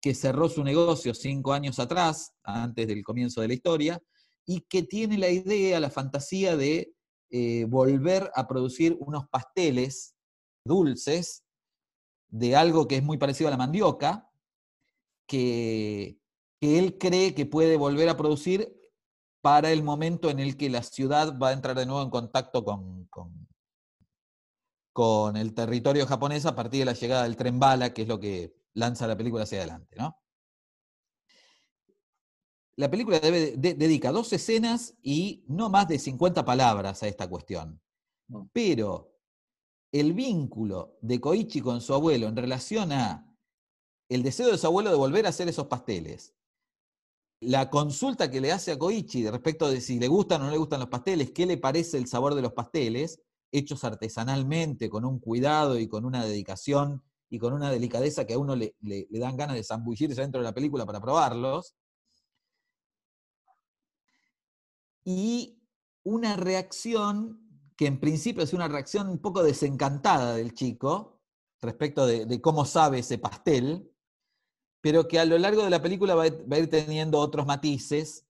que 0.00 0.14
cerró 0.14 0.48
su 0.48 0.62
negocio 0.62 1.14
cinco 1.14 1.52
años 1.52 1.78
atrás, 1.78 2.34
antes 2.42 2.86
del 2.86 3.02
comienzo 3.02 3.40
de 3.40 3.48
la 3.48 3.54
historia, 3.54 4.02
y 4.46 4.60
que 4.62 4.82
tiene 4.82 5.18
la 5.18 5.30
idea, 5.30 5.80
la 5.80 5.90
fantasía 5.90 6.56
de 6.56 6.94
eh, 7.30 7.64
volver 7.68 8.30
a 8.34 8.46
producir 8.46 8.96
unos 9.00 9.28
pasteles 9.28 10.14
dulces 10.64 11.44
de 12.28 12.54
algo 12.54 12.86
que 12.86 12.96
es 12.96 13.02
muy 13.02 13.16
parecido 13.16 13.48
a 13.48 13.50
la 13.50 13.56
mandioca, 13.56 14.28
que, 15.26 16.18
que 16.60 16.78
él 16.78 16.98
cree 16.98 17.34
que 17.34 17.46
puede 17.46 17.76
volver 17.76 18.08
a 18.08 18.16
producir 18.16 18.74
para 19.44 19.70
el 19.72 19.82
momento 19.82 20.30
en 20.30 20.40
el 20.40 20.56
que 20.56 20.70
la 20.70 20.82
ciudad 20.82 21.38
va 21.38 21.50
a 21.50 21.52
entrar 21.52 21.76
de 21.76 21.84
nuevo 21.84 22.00
en 22.00 22.08
contacto 22.08 22.64
con, 22.64 23.04
con, 23.08 23.46
con, 24.90 25.36
el 25.36 25.52
territorio 25.52 26.06
japonés 26.06 26.46
a 26.46 26.54
partir 26.54 26.78
de 26.78 26.86
la 26.86 26.94
llegada 26.94 27.24
del 27.24 27.36
tren 27.36 27.60
bala, 27.60 27.92
que 27.92 28.02
es 28.02 28.08
lo 28.08 28.18
que 28.18 28.56
lanza 28.72 29.06
la 29.06 29.18
película 29.18 29.42
hacia 29.42 29.58
adelante. 29.58 29.96
¿no? 29.98 30.18
La 32.76 32.90
película 32.90 33.20
debe, 33.20 33.54
de, 33.58 33.74
dedica 33.74 34.12
dos 34.12 34.32
escenas 34.32 34.94
y 35.02 35.44
no 35.46 35.68
más 35.68 35.88
de 35.88 35.98
50 35.98 36.42
palabras 36.46 37.02
a 37.02 37.08
esta 37.08 37.28
cuestión. 37.28 37.82
Pero 38.50 39.12
el 39.92 40.14
vínculo 40.14 40.96
de 41.02 41.20
Koichi 41.20 41.60
con 41.60 41.82
su 41.82 41.92
abuelo 41.92 42.28
en 42.28 42.36
relación 42.36 42.92
a 42.92 43.30
el 44.08 44.22
deseo 44.22 44.50
de 44.50 44.56
su 44.56 44.66
abuelo 44.66 44.88
de 44.88 44.96
volver 44.96 45.26
a 45.26 45.28
hacer 45.28 45.48
esos 45.48 45.66
pasteles, 45.66 46.34
la 47.46 47.70
consulta 47.70 48.30
que 48.30 48.40
le 48.40 48.52
hace 48.52 48.72
a 48.72 48.78
Koichi 48.78 49.28
respecto 49.28 49.68
de 49.70 49.80
si 49.80 49.98
le 49.98 50.08
gustan 50.08 50.42
o 50.42 50.44
no 50.46 50.50
le 50.50 50.58
gustan 50.58 50.80
los 50.80 50.88
pasteles, 50.88 51.30
qué 51.32 51.46
le 51.46 51.58
parece 51.58 51.98
el 51.98 52.06
sabor 52.06 52.34
de 52.34 52.42
los 52.42 52.52
pasteles, 52.52 53.20
hechos 53.52 53.84
artesanalmente, 53.84 54.88
con 54.88 55.04
un 55.04 55.18
cuidado 55.18 55.78
y 55.78 55.88
con 55.88 56.04
una 56.04 56.24
dedicación 56.24 57.02
y 57.30 57.38
con 57.38 57.52
una 57.52 57.70
delicadeza 57.70 58.26
que 58.26 58.34
a 58.34 58.38
uno 58.38 58.56
le, 58.56 58.74
dan 59.10 59.36
ganas 59.36 59.56
de 59.56 59.64
zambullirse 59.64 60.20
dentro 60.20 60.40
de 60.40 60.44
la 60.44 60.54
película 60.54 60.86
para 60.86 61.00
probarlos. 61.00 61.74
Y 65.04 65.60
una 66.02 66.36
reacción 66.36 67.40
que 67.76 67.86
en 67.86 68.00
principio 68.00 68.42
es 68.42 68.52
una 68.52 68.68
reacción 68.68 69.08
un 69.08 69.18
poco 69.18 69.42
desencantada 69.42 70.36
del 70.36 70.54
chico 70.54 71.20
respecto 71.60 72.06
de 72.06 72.40
cómo 72.40 72.64
sabe 72.64 73.00
ese 73.00 73.18
pastel, 73.18 73.90
pero 74.84 75.08
que 75.08 75.18
a 75.18 75.24
lo 75.24 75.38
largo 75.38 75.64
de 75.64 75.70
la 75.70 75.80
película 75.80 76.14
va 76.14 76.24
a 76.24 76.58
ir 76.58 76.68
teniendo 76.68 77.18
otros 77.18 77.46
matices 77.46 78.26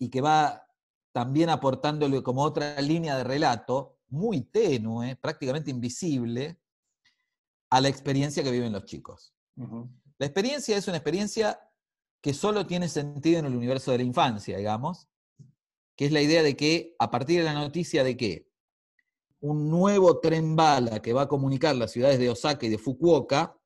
y 0.00 0.08
que 0.08 0.20
va 0.20 0.66
también 1.12 1.48
aportándole 1.48 2.24
como 2.24 2.42
otra 2.42 2.80
línea 2.80 3.16
de 3.16 3.22
relato 3.22 3.96
muy 4.08 4.40
tenue, 4.40 5.14
prácticamente 5.14 5.70
invisible, 5.70 6.58
a 7.70 7.80
la 7.80 7.88
experiencia 7.88 8.42
que 8.42 8.50
viven 8.50 8.72
los 8.72 8.84
chicos. 8.84 9.32
Uh 9.54 9.62
-huh. 9.62 9.88
La 10.18 10.26
experiencia 10.26 10.76
es 10.76 10.88
una 10.88 10.96
experiencia 10.96 11.60
que 12.20 12.34
solo 12.34 12.66
tiene 12.66 12.88
sentido 12.88 13.38
en 13.38 13.46
el 13.46 13.54
universo 13.54 13.92
de 13.92 13.98
la 13.98 14.04
infancia, 14.04 14.58
digamos, 14.58 15.06
que 15.94 16.06
es 16.06 16.10
la 16.10 16.20
idea 16.20 16.42
de 16.42 16.56
que 16.56 16.96
a 16.98 17.12
partir 17.12 17.38
de 17.38 17.44
la 17.44 17.54
noticia 17.54 18.02
de 18.02 18.16
que 18.16 18.50
un 19.38 19.70
nuevo 19.70 20.18
tren 20.18 20.56
bala 20.56 21.00
que 21.00 21.12
va 21.12 21.22
a 21.22 21.28
comunicar 21.28 21.76
las 21.76 21.92
ciudades 21.92 22.18
de 22.18 22.28
Osaka 22.28 22.66
y 22.66 22.70
de 22.70 22.78
Fukuoka 22.78 23.56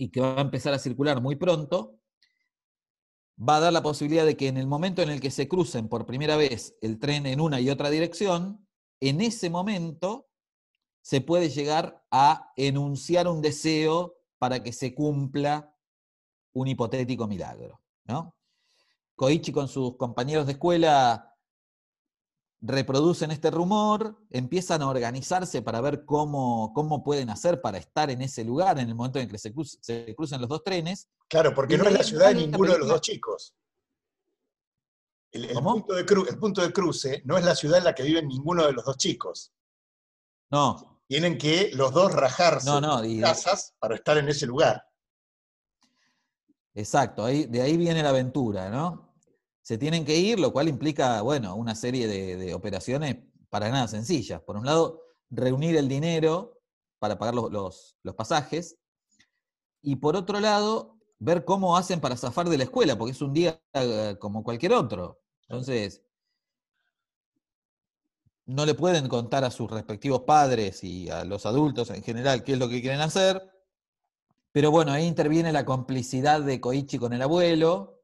y 0.00 0.08
que 0.08 0.22
va 0.22 0.38
a 0.38 0.40
empezar 0.40 0.72
a 0.72 0.78
circular 0.78 1.20
muy 1.20 1.36
pronto, 1.36 2.00
va 3.38 3.56
a 3.56 3.60
dar 3.60 3.72
la 3.72 3.82
posibilidad 3.82 4.24
de 4.24 4.34
que 4.34 4.48
en 4.48 4.56
el 4.56 4.66
momento 4.66 5.02
en 5.02 5.10
el 5.10 5.20
que 5.20 5.30
se 5.30 5.46
crucen 5.46 5.90
por 5.90 6.06
primera 6.06 6.36
vez 6.36 6.74
el 6.80 6.98
tren 6.98 7.26
en 7.26 7.38
una 7.38 7.60
y 7.60 7.68
otra 7.68 7.90
dirección, 7.90 8.66
en 8.98 9.20
ese 9.20 9.50
momento 9.50 10.30
se 11.02 11.20
puede 11.20 11.50
llegar 11.50 12.02
a 12.10 12.50
enunciar 12.56 13.28
un 13.28 13.42
deseo 13.42 14.16
para 14.38 14.62
que 14.62 14.72
se 14.72 14.94
cumpla 14.94 15.76
un 16.54 16.68
hipotético 16.68 17.28
milagro. 17.28 17.82
¿no? 18.06 18.34
Koichi 19.16 19.52
con 19.52 19.68
sus 19.68 19.98
compañeros 19.98 20.46
de 20.46 20.52
escuela 20.52 21.29
reproducen 22.62 23.30
este 23.30 23.50
rumor, 23.50 24.18
empiezan 24.30 24.82
a 24.82 24.88
organizarse 24.88 25.62
para 25.62 25.80
ver 25.80 26.04
cómo, 26.04 26.72
cómo 26.74 27.02
pueden 27.02 27.30
hacer 27.30 27.60
para 27.60 27.78
estar 27.78 28.10
en 28.10 28.20
ese 28.22 28.44
lugar 28.44 28.78
en 28.78 28.88
el 28.88 28.94
momento 28.94 29.18
en 29.18 29.28
que 29.28 29.38
se, 29.38 29.52
crucen 29.52 30.40
los 30.40 30.48
dos 30.48 30.62
trenes. 30.62 31.08
Claro, 31.28 31.54
porque 31.54 31.74
Y 31.74 31.78
no 31.78 31.84
es 31.86 31.92
la 31.94 32.02
ciudad 32.02 32.28
de 32.28 32.34
ninguno 32.34 32.72
de 32.72 32.78
los 32.78 32.88
dos 32.88 33.00
chicos. 33.00 33.54
El, 35.32 35.48
punto 35.62 35.94
de 35.94 36.04
cru- 36.04 36.28
el 36.28 36.38
punto 36.38 36.60
de 36.60 36.72
cruce 36.72 37.22
no 37.24 37.38
es 37.38 37.44
la 37.44 37.54
ciudad 37.54 37.78
en 37.78 37.84
la 37.84 37.94
que 37.94 38.02
viven 38.02 38.26
ninguno 38.28 38.66
de 38.66 38.72
los 38.72 38.84
dos 38.84 38.96
chicos. 38.96 39.52
No, 40.50 41.00
Tienen 41.06 41.38
que 41.38 41.70
los 41.74 41.92
dos 41.92 42.12
rajarse 42.12 42.66
No, 42.66 42.80
no, 42.80 42.98
sus 42.98 43.06
y- 43.06 43.20
casas 43.20 43.74
para 43.78 43.94
estar 43.94 44.18
en 44.18 44.28
ese 44.28 44.46
lugar. 44.46 44.84
exacto, 46.74 47.24
ahí, 47.24 47.46
de 47.46 47.62
ahí 47.62 47.76
viene 47.76 48.02
la 48.02 48.08
aventura, 48.10 48.68
¿no? 48.70 49.09
Se 49.70 49.78
tienen 49.78 50.04
que 50.04 50.16
ir, 50.16 50.40
lo 50.40 50.52
cual 50.52 50.66
implica, 50.68 51.22
bueno, 51.22 51.54
una 51.54 51.76
serie 51.76 52.08
de, 52.08 52.34
de 52.34 52.54
operaciones 52.54 53.18
para 53.50 53.70
nada 53.70 53.86
sencillas. 53.86 54.42
Por 54.42 54.56
un 54.56 54.66
lado, 54.66 55.00
reunir 55.30 55.76
el 55.76 55.86
dinero 55.86 56.58
para 56.98 57.16
pagar 57.20 57.36
los, 57.36 57.52
los- 57.52 57.96
los 58.02 58.16
pasajes, 58.16 58.78
y 59.80 59.94
por 59.94 60.16
otro 60.16 60.40
lado, 60.40 60.98
ver 61.20 61.44
cómo 61.44 61.76
hacen 61.76 62.00
para 62.00 62.16
zafar 62.16 62.48
de 62.48 62.58
la 62.58 62.64
escuela, 62.64 62.98
porque 62.98 63.12
es 63.12 63.22
un 63.22 63.32
día 63.32 63.62
eh, 63.74 64.16
como 64.18 64.42
cualquier 64.42 64.72
otro. 64.72 65.20
Entonces, 65.42 66.02
no 68.44 68.66
le 68.66 68.74
pueden 68.74 69.08
contar 69.08 69.44
a 69.44 69.50
sus 69.50 69.70
respectivos 69.70 70.24
padres 70.26 70.84
y 70.84 71.08
a 71.08 71.24
los 71.24 71.46
adultos 71.46 71.88
en 71.90 72.02
general 72.02 72.44
qué 72.44 72.52
es 72.52 72.58
lo 72.58 72.68
que 72.68 72.82
quieren 72.82 73.00
hacer. 73.00 73.40
Pero 74.52 74.70
bueno, 74.70 74.92
ahí 74.92 75.06
interviene 75.06 75.52
la 75.52 75.64
complicidad 75.64 76.40
de 76.40 76.60
Koichi 76.60 76.98
con 76.98 77.12
el 77.12 77.22
abuelo. 77.22 77.99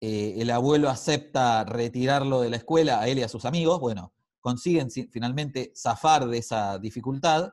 Eh, 0.00 0.36
el 0.38 0.50
abuelo 0.50 0.88
acepta 0.88 1.64
retirarlo 1.64 2.40
de 2.40 2.50
la 2.50 2.56
escuela 2.56 3.00
a 3.00 3.08
él 3.08 3.18
y 3.18 3.22
a 3.22 3.28
sus 3.28 3.44
amigos. 3.44 3.80
Bueno, 3.80 4.12
consiguen 4.40 4.90
si- 4.90 5.08
finalmente 5.08 5.72
zafar 5.76 6.26
de 6.28 6.38
esa 6.38 6.78
dificultad 6.78 7.50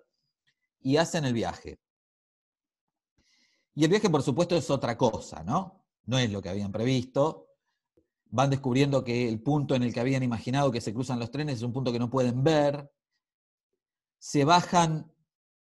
y 0.82 0.98
hacen 0.98 1.26
el 1.26 1.34
viaje. 1.34 1.80
Y 3.76 3.84
el 3.84 3.89
viaje, 3.89 4.10
por 4.10 4.24
supuesto, 4.24 4.56
es 4.56 4.70
otra 4.70 4.98
cosa, 4.98 5.43
¿no? 5.43 5.86
No 6.06 6.18
es 6.18 6.32
lo 6.32 6.41
que 6.41 6.50
habían 6.50 6.72
previsto. 6.72 7.50
Van 8.30 8.50
descubriendo 8.50 9.04
que 9.04 9.28
el 9.30 9.41
punto 9.41 9.76
en 9.76 9.84
el 9.84 9.93
que 9.93 10.00
habían 10.00 10.24
imaginado 10.24 10.72
que 10.72 10.82
se 10.82 10.93
cruzan 10.93 11.20
los 11.20 11.32
trenes 11.32 11.58
es 11.58 11.62
un 11.64 11.74
punto 11.74 11.91
que 11.91 12.00
no 12.00 12.10
pueden 12.10 12.43
ver. 12.43 12.91
Se 14.20 14.45
bajan 14.45 15.12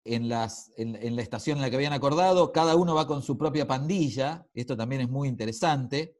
en 0.04 0.28
la 0.28 0.46
estación 1.22 1.58
en 1.58 1.62
la 1.62 1.70
que 1.70 1.76
habían 1.76 1.92
acordado, 1.92 2.50
cada 2.50 2.74
uno 2.74 2.94
va 2.94 3.06
con 3.06 3.22
su 3.22 3.38
propia 3.38 3.68
pandilla, 3.68 4.44
esto 4.52 4.76
también 4.76 5.02
es 5.02 5.08
muy 5.08 5.28
interesante. 5.28 6.18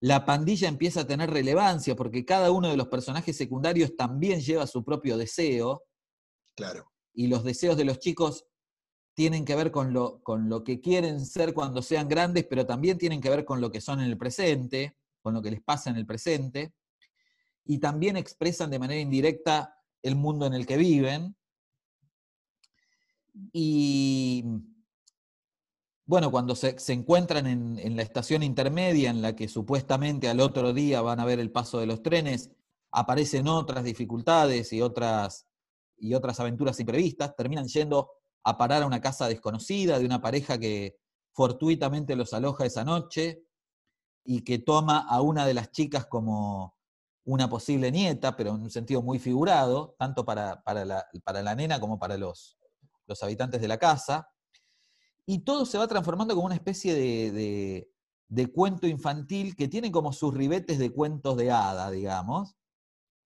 La 0.00 0.24
pandilla 0.24 0.68
empieza 0.68 1.02
a 1.02 1.06
tener 1.06 1.30
relevancia 1.30 1.94
porque 1.94 2.24
cada 2.24 2.50
uno 2.50 2.68
de 2.68 2.76
los 2.76 2.88
personajes 2.88 3.36
secundarios 3.36 3.96
también 3.96 4.40
lleva 4.40 4.66
su 4.66 4.82
propio 4.82 5.18
deseo 5.18 5.84
Claro. 6.56 6.90
y 7.14 7.28
los 7.28 7.44
deseos 7.44 7.76
de 7.76 7.84
los 7.84 7.98
chicos 7.98 8.46
tienen 9.14 9.44
que 9.44 9.54
ver 9.54 9.70
con 9.70 9.92
lo, 9.92 10.22
con 10.22 10.48
lo 10.48 10.64
que 10.64 10.80
quieren 10.80 11.24
ser 11.26 11.52
cuando 11.52 11.82
sean 11.82 12.08
grandes, 12.08 12.46
pero 12.48 12.64
también 12.64 12.96
tienen 12.96 13.20
que 13.20 13.28
ver 13.28 13.44
con 13.44 13.60
lo 13.60 13.70
que 13.70 13.80
son 13.80 14.00
en 14.00 14.06
el 14.06 14.16
presente, 14.16 14.96
con 15.20 15.34
lo 15.34 15.42
que 15.42 15.50
les 15.50 15.62
pasa 15.62 15.90
en 15.90 15.96
el 15.96 16.06
presente, 16.06 16.72
y 17.64 17.78
también 17.78 18.16
expresan 18.16 18.70
de 18.70 18.78
manera 18.78 19.00
indirecta 19.00 19.76
el 20.02 20.16
mundo 20.16 20.46
en 20.46 20.54
el 20.54 20.66
que 20.66 20.78
viven. 20.78 21.36
Y 23.52 24.44
bueno, 26.10 26.32
cuando 26.32 26.56
se, 26.56 26.76
se 26.80 26.92
encuentran 26.92 27.46
en, 27.46 27.78
en 27.78 27.94
la 27.94 28.02
estación 28.02 28.42
intermedia 28.42 29.10
en 29.10 29.22
la 29.22 29.36
que 29.36 29.46
supuestamente 29.46 30.28
al 30.28 30.40
otro 30.40 30.72
día 30.72 31.02
van 31.02 31.20
a 31.20 31.24
ver 31.24 31.38
el 31.38 31.52
paso 31.52 31.78
de 31.78 31.86
los 31.86 32.02
trenes, 32.02 32.50
aparecen 32.90 33.46
otras 33.46 33.84
dificultades 33.84 34.72
y 34.72 34.82
otras, 34.82 35.46
y 35.96 36.14
otras 36.14 36.40
aventuras 36.40 36.80
imprevistas, 36.80 37.36
terminan 37.36 37.68
yendo 37.68 38.10
a 38.42 38.58
parar 38.58 38.82
a 38.82 38.86
una 38.86 39.00
casa 39.00 39.28
desconocida 39.28 40.00
de 40.00 40.04
una 40.04 40.20
pareja 40.20 40.58
que 40.58 40.96
fortuitamente 41.32 42.16
los 42.16 42.34
aloja 42.34 42.66
esa 42.66 42.84
noche 42.84 43.44
y 44.24 44.42
que 44.42 44.58
toma 44.58 45.06
a 45.08 45.20
una 45.22 45.46
de 45.46 45.54
las 45.54 45.70
chicas 45.70 46.06
como 46.06 46.74
una 47.24 47.48
posible 47.48 47.92
nieta, 47.92 48.34
pero 48.34 48.50
en 48.56 48.62
un 48.62 48.70
sentido 48.70 49.00
muy 49.00 49.20
figurado, 49.20 49.94
tanto 49.96 50.24
para, 50.24 50.60
para, 50.64 50.84
la, 50.84 51.06
para 51.22 51.40
la 51.40 51.54
nena 51.54 51.78
como 51.78 52.00
para 52.00 52.18
los, 52.18 52.58
los 53.06 53.22
habitantes 53.22 53.60
de 53.60 53.68
la 53.68 53.78
casa. 53.78 54.28
Y 55.26 55.40
todo 55.40 55.64
se 55.66 55.78
va 55.78 55.86
transformando 55.86 56.34
como 56.34 56.46
una 56.46 56.54
especie 56.54 56.94
de, 56.94 57.88
de, 58.28 58.52
cuento 58.52 58.86
infantil 58.86 59.54
que 59.54 59.68
tiene 59.68 59.92
como 59.92 60.12
sus 60.12 60.34
ribetes 60.34 60.78
de 60.78 60.90
cuentos 60.90 61.36
de 61.36 61.50
hada, 61.50 61.90
digamos, 61.90 62.56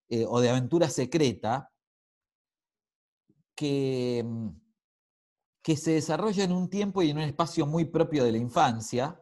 eh, 0.09 0.27
o 0.29 0.41
de 0.41 0.51
aventura 0.51 0.91
secreta, 0.91 1.73
que, 3.55 4.23
mm, 4.27 4.49
que 5.63 5.77
se 5.77 5.93
desarrolla 5.93 6.45
en 6.45 6.53
un 6.53 6.69
tiempo 6.69 7.03
y 7.03 7.11
en 7.11 7.17
un 7.19 7.23
espacio 7.23 7.67
muy 7.67 7.87
propio 7.87 8.25
de 8.25 8.33
la 8.33 8.39
infancia, 8.39 9.21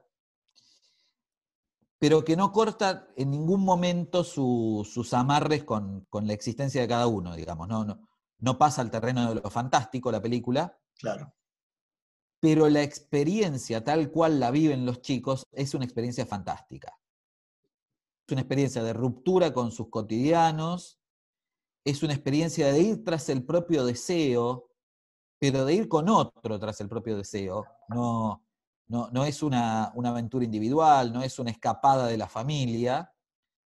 pero 1.99 2.25
que 2.25 2.37
no 2.37 2.51
corta 2.51 3.07
en 3.17 3.31
ningún 3.31 3.61
momento 3.65 4.25
su- 4.25 4.85
sus 4.91 5.15
amarres 5.15 5.63
con, 5.63 6.05
con 6.11 6.27
la 6.27 6.33
existencia 6.33 6.81
de 6.81 6.89
cada 6.89 7.07
uno, 7.07 7.37
digamos. 7.37 7.69
No, 7.69 7.85
no, 7.85 8.09
no 8.39 8.59
pasa 8.59 8.83
al 8.83 8.91
terreno 8.91 9.29
de 9.29 9.41
lo 9.41 9.51
fantástico 9.51 10.11
la 10.11 10.21
película, 10.21 10.77
Claro. 10.99 11.33
Pero 12.43 12.69
la 12.69 12.83
experiencia 12.83 13.85
tal 13.85 14.11
cual 14.11 14.41
la 14.41 14.51
viven 14.51 14.85
los 14.85 15.01
chicos 15.01 15.47
es 15.53 15.75
una 15.75 15.85
experiencia 15.85 16.27
fantástica. 16.27 16.99
Es 18.27 18.33
una 18.33 18.41
experiencia 18.41 18.83
de 18.83 18.93
ruptura 18.93 19.53
con 19.53 19.71
sus 19.71 19.89
cotidianos, 19.91 20.99
es 21.85 22.03
una 22.03 22.15
experiencia 22.15 22.73
de 22.73 22.81
ir 22.81 23.05
tras 23.05 23.29
el 23.29 23.45
propio 23.45 23.85
deseo, 23.85 24.71
pero 25.39 25.65
de 25.65 25.75
ir 25.75 25.89
con 25.89 26.09
otro 26.09 26.59
tras 26.59 26.81
el 26.81 26.89
propio 26.89 27.17
deseo. 27.17 27.65
No, 27.87 28.45
no, 28.89 29.09
no 29.13 29.25
es 29.25 29.45
una, 29.45 29.85
aventura 29.85 30.45
individual, 30.45 31.13
no 31.13 31.23
es 31.23 31.39
una 31.39 31.53
escapada 31.53 32.09
de 32.09 32.17
la 32.17 32.27
familia. 32.27 33.15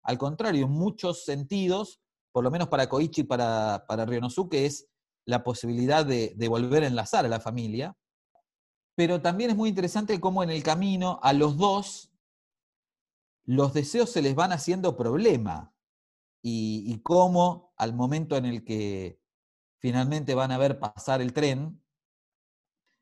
Al 0.02 0.16
contrario, 0.16 0.64
en 0.64 0.72
muchos 0.72 1.26
sentidos, 1.26 2.00
por 2.32 2.42
lo 2.42 2.50
menos 2.50 2.68
para 2.68 2.88
Koichi 2.88 3.20
y 3.20 3.24
para, 3.24 3.84
para 3.86 4.06
Ryonosuke, 4.06 4.64
es 4.64 4.88
la 5.26 5.44
posibilidad 5.44 6.06
de 6.06 6.48
volver 6.48 6.84
a 6.84 6.86
enlazar 6.86 7.26
a 7.26 7.28
la 7.28 7.38
familia. 7.38 7.94
Pero 9.02 9.20
también 9.20 9.50
es 9.50 9.56
muy 9.56 9.68
interesante 9.68 10.20
cómo 10.20 10.44
en 10.44 10.50
el 10.50 10.62
camino 10.62 11.18
a 11.24 11.32
los 11.32 11.56
dos 11.56 12.12
los 13.44 13.74
deseos 13.74 14.10
se 14.10 14.22
les 14.22 14.36
van 14.36 14.52
haciendo 14.52 14.96
problema. 14.96 15.74
Y, 16.40 17.00
cómo 17.02 17.74
al 17.78 17.94
momento 17.94 18.36
en 18.36 18.44
el 18.44 18.64
que 18.64 19.20
finalmente 19.80 20.36
van 20.36 20.52
a 20.52 20.58
ver 20.58 20.78
pasar 20.78 21.20
el 21.20 21.32
tren, 21.32 21.82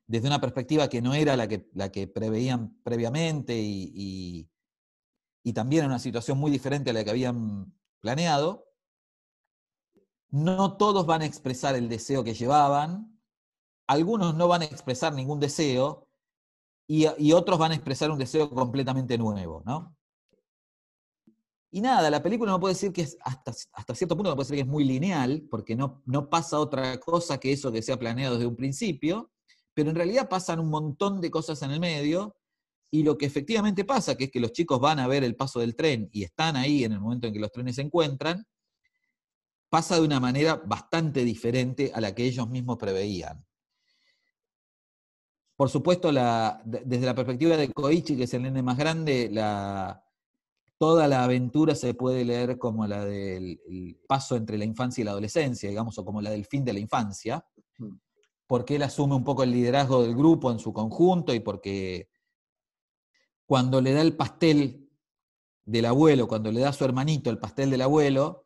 desde 0.07 0.25
una 0.27 0.41
perspectiva 0.41 0.89
que 0.89 1.03
no 1.03 1.13
era 1.13 1.37
la 1.37 1.47
que, 1.47 1.69
la 1.75 1.91
que 1.91 2.07
preveían 2.07 2.81
previamente 2.81 3.55
y, 3.61 3.91
y- 3.93 4.49
y 5.43 5.53
también 5.53 5.83
en 5.83 5.91
una 5.91 5.99
situación 5.99 6.39
muy 6.39 6.49
diferente 6.49 6.89
a 6.89 6.93
la 6.93 7.03
que 7.03 7.11
habían 7.11 7.75
planeado, 7.99 8.65
no 10.31 10.77
todos 10.77 11.05
van 11.05 11.21
a 11.21 11.25
expresar 11.25 11.75
el 11.75 11.89
deseo 11.89 12.23
que 12.23 12.33
llevaban, 12.33 13.10
algunos 13.91 14.35
no 14.35 14.47
van 14.47 14.61
a 14.61 14.65
expresar 14.65 15.13
ningún 15.13 15.41
deseo 15.41 16.07
y, 16.87 17.31
otros 17.33 17.59
van 17.59 17.71
a 17.71 17.75
expresar 17.75 18.09
un 18.09 18.17
deseo 18.17 18.49
completamente 18.49 19.17
nuevo, 19.17 19.63
¿no? 19.65 19.97
Y 21.71 21.81
nada, 21.81 22.09
la 22.09 22.23
película 22.23 22.51
no 22.51 22.59
puede 22.59 22.73
decir 22.73 22.91
que 22.91 23.01
es, 23.01 23.17
hasta, 23.21 23.53
hasta 23.73 23.95
cierto 23.95 24.15
punto 24.15 24.29
no 24.29 24.35
puede 24.35 24.45
decir 24.45 24.55
que 24.55 24.61
es 24.61 24.67
muy 24.67 24.83
lineal, 24.85 25.45
porque 25.49 25.75
no, 25.75 26.01
no 26.05 26.29
pasa 26.29 26.59
otra 26.59 26.99
cosa 26.99 27.37
que 27.37 27.51
eso 27.51 27.71
que 27.71 27.81
se 27.81 27.91
ha 27.91 27.99
planeado 27.99 28.35
desde 28.35 28.47
un 28.47 28.55
principio, 28.55 29.31
pero 29.73 29.89
en 29.89 29.95
realidad 29.95 30.29
pasan 30.29 30.59
un 30.59 30.69
montón 30.69 31.21
de 31.21 31.31
cosas 31.31 31.61
en 31.61 31.71
el 31.71 31.79
medio, 31.79 32.35
y 32.91 33.03
lo 33.03 33.17
que 33.17 33.25
efectivamente 33.25 33.85
pasa, 33.85 34.15
que 34.15 34.25
es 34.25 34.31
que 34.31 34.41
los 34.41 34.53
chicos 34.53 34.79
van 34.79 34.99
a 34.99 35.07
ver 35.07 35.23
el 35.23 35.35
paso 35.35 35.59
del 35.59 35.75
tren 35.75 36.09
y 36.11 36.23
están 36.23 36.55
ahí 36.57 36.83
en 36.85 36.93
el 36.93 36.99
momento 36.99 37.27
en 37.27 37.33
que 37.33 37.39
los 37.39 37.51
trenes 37.51 37.75
se 37.75 37.81
encuentran, 37.81 38.45
pasa 39.69 39.95
de 39.95 40.01
una 40.01 40.19
manera 40.19 40.55
bastante 40.55 41.23
diferente 41.23 41.91
a 41.93 42.01
la 42.01 42.13
que 42.13 42.25
ellos 42.25 42.49
mismos 42.49 42.77
preveían. 42.77 43.45
Por 45.61 45.69
supuesto, 45.69 46.11
la- 46.11 46.59
desde 46.65 47.05
la 47.05 47.13
perspectiva 47.13 47.55
de 47.55 47.71
Koichi, 47.71 48.17
que 48.17 48.23
es 48.23 48.33
el 48.33 48.41
nene 48.41 48.63
más 48.63 48.79
grande, 48.79 49.29
la, 49.31 50.03
toda 50.79 51.07
la 51.07 51.23
aventura 51.23 51.75
se 51.75 51.93
puede 51.93 52.25
leer 52.25 52.57
como 52.57 52.87
la 52.87 53.05
del 53.05 53.61
el 53.67 53.95
paso 54.07 54.35
entre 54.35 54.57
la 54.57 54.65
infancia 54.65 55.03
y 55.03 55.05
la 55.05 55.11
adolescencia, 55.11 55.69
digamos, 55.69 55.99
o 55.99 56.03
como 56.03 56.19
la 56.19 56.31
del 56.31 56.45
fin 56.45 56.65
de 56.65 56.73
la 56.73 56.79
infancia, 56.79 57.45
Mm. 57.77 57.93
porque 58.47 58.77
él 58.77 58.81
asume 58.81 59.13
un 59.13 59.23
poco 59.23 59.43
el 59.43 59.51
liderazgo 59.51 60.01
del 60.01 60.15
grupo 60.15 60.49
en 60.51 60.57
su 60.57 60.73
conjunto 60.73 61.31
y 61.31 61.41
porque 61.41 62.09
cuando 63.45 63.81
le 63.81 63.93
da 63.93 64.01
el 64.01 64.15
pastel 64.17 64.89
del 65.63 65.85
abuelo, 65.85 66.27
cuando 66.27 66.51
le 66.51 66.61
da 66.61 66.69
a 66.69 66.73
su 66.73 66.85
hermanito 66.85 67.29
el 67.29 67.37
pastel 67.37 67.69
del 67.69 67.81
abuelo, 67.83 68.45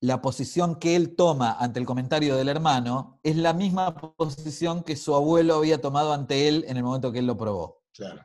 la 0.00 0.22
posición 0.22 0.76
que 0.76 0.96
él 0.96 1.14
toma 1.14 1.52
ante 1.52 1.78
el 1.78 1.86
comentario 1.86 2.36
del 2.36 2.48
hermano 2.48 3.20
es 3.22 3.36
la 3.36 3.52
misma 3.52 3.94
posición 3.94 4.82
que 4.82 4.96
su 4.96 5.14
abuelo 5.14 5.56
había 5.56 5.80
tomado 5.80 6.12
ante 6.12 6.48
él 6.48 6.64
en 6.68 6.76
el 6.76 6.82
momento 6.82 7.12
que 7.12 7.18
él 7.18 7.26
lo 7.26 7.36
probó 7.36 7.82
Claro. 7.92 8.24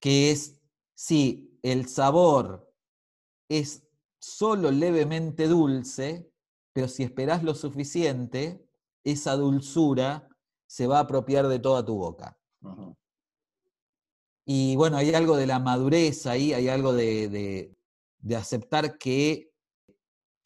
que 0.00 0.30
es 0.30 0.60
si 0.94 1.58
el 1.62 1.88
sabor 1.88 2.72
es 3.48 3.82
solo 4.20 4.70
levemente 4.70 5.48
dulce, 5.48 6.30
pero 6.72 6.88
si 6.88 7.02
esperás 7.02 7.42
lo 7.42 7.54
suficiente, 7.54 8.64
esa 9.02 9.34
dulzura 9.36 10.28
se 10.66 10.86
va 10.86 10.98
a 10.98 11.02
apropiar 11.02 11.48
de 11.48 11.58
toda 11.58 11.84
tu 11.84 11.96
boca. 11.96 12.38
Y 14.44 14.76
bueno, 14.76 14.96
hay 14.96 15.14
algo 15.14 15.36
de 15.36 15.46
la 15.46 15.58
madurez 15.58 16.26
ahí, 16.26 16.52
hay 16.52 16.68
algo 16.68 16.92
de, 16.92 17.74
aceptar 18.36 18.98
que, 18.98 19.49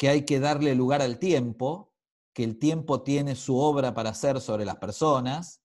que 0.04 0.10
hay 0.10 0.26
que 0.26 0.38
darle 0.38 0.74
lugar 0.74 1.00
al 1.00 1.18
tiempo, 1.18 1.90
que 2.34 2.44
el 2.44 2.58
tiempo 2.58 3.02
tiene 3.02 3.34
su 3.34 3.56
obra 3.56 3.94
para 3.94 4.10
hacer 4.10 4.38
sobre 4.42 4.66
las 4.66 4.76
personas, 4.76 5.62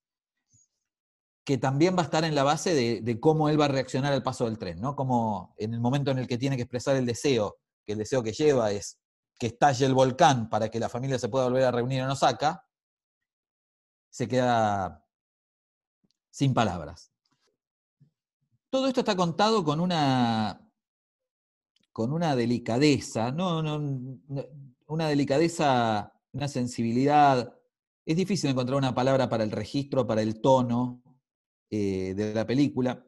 que 1.43 1.57
también 1.57 1.93
va 1.97 2.03
a 2.03 2.05
estar 2.05 2.23
en 2.23 2.35
la 2.35 2.43
base 2.43 2.73
de, 2.73 3.19
cómo 3.19 3.49
él 3.49 3.59
va 3.59 3.65
a 3.65 3.67
reaccionar 3.67 4.13
al 4.13 4.23
paso 4.23 4.45
del 4.45 4.57
tren, 4.57 4.79
¿no? 4.79 4.95
Como 4.95 5.55
en 5.57 5.73
el 5.73 5.81
momento 5.81 6.11
en 6.11 6.19
el 6.19 6.25
que 6.25 6.37
tiene 6.37 6.55
que 6.55 6.61
expresar 6.61 6.95
el 6.95 7.05
deseo, 7.05 7.57
que 7.85 7.91
el 7.91 7.99
deseo 7.99 8.23
que 8.23 8.31
lleva 8.31 8.71
es 8.71 8.97
que 9.37 9.47
estalle 9.47 9.85
el 9.85 9.93
volcán 9.93 10.47
para 10.47 10.69
que 10.69 10.79
la 10.79 10.87
familia 10.87 11.19
se 11.19 11.27
pueda 11.27 11.43
volver 11.43 11.65
a 11.65 11.71
reunir 11.71 11.99
en 11.99 12.09
Osaka, 12.09 12.65
se 14.09 14.25
queda 14.25 15.05
sin 16.29 16.53
palabras. 16.53 17.11
Todo 18.69 18.87
esto 18.87 19.01
está 19.01 19.17
contado 19.17 19.65
con 19.65 19.81
una, 19.81 20.68
con 21.99 22.13
una 22.13 22.33
delicadeza, 22.33 23.29
no, 23.33 23.61
no, 23.61 24.21
una 24.87 25.09
delicadeza, 25.09 26.13
una 26.31 26.47
sensibilidad. 26.47 27.53
Es 28.05 28.15
difícil 28.15 28.49
encontrar 28.49 28.77
una 28.77 28.95
palabra 28.95 29.27
para 29.27 29.43
el 29.43 29.51
registro, 29.51 30.07
para 30.07 30.21
el 30.21 30.39
tono 30.39 31.03
eh, 31.69 32.13
de 32.15 32.33
la 32.33 32.47
película. 32.47 33.05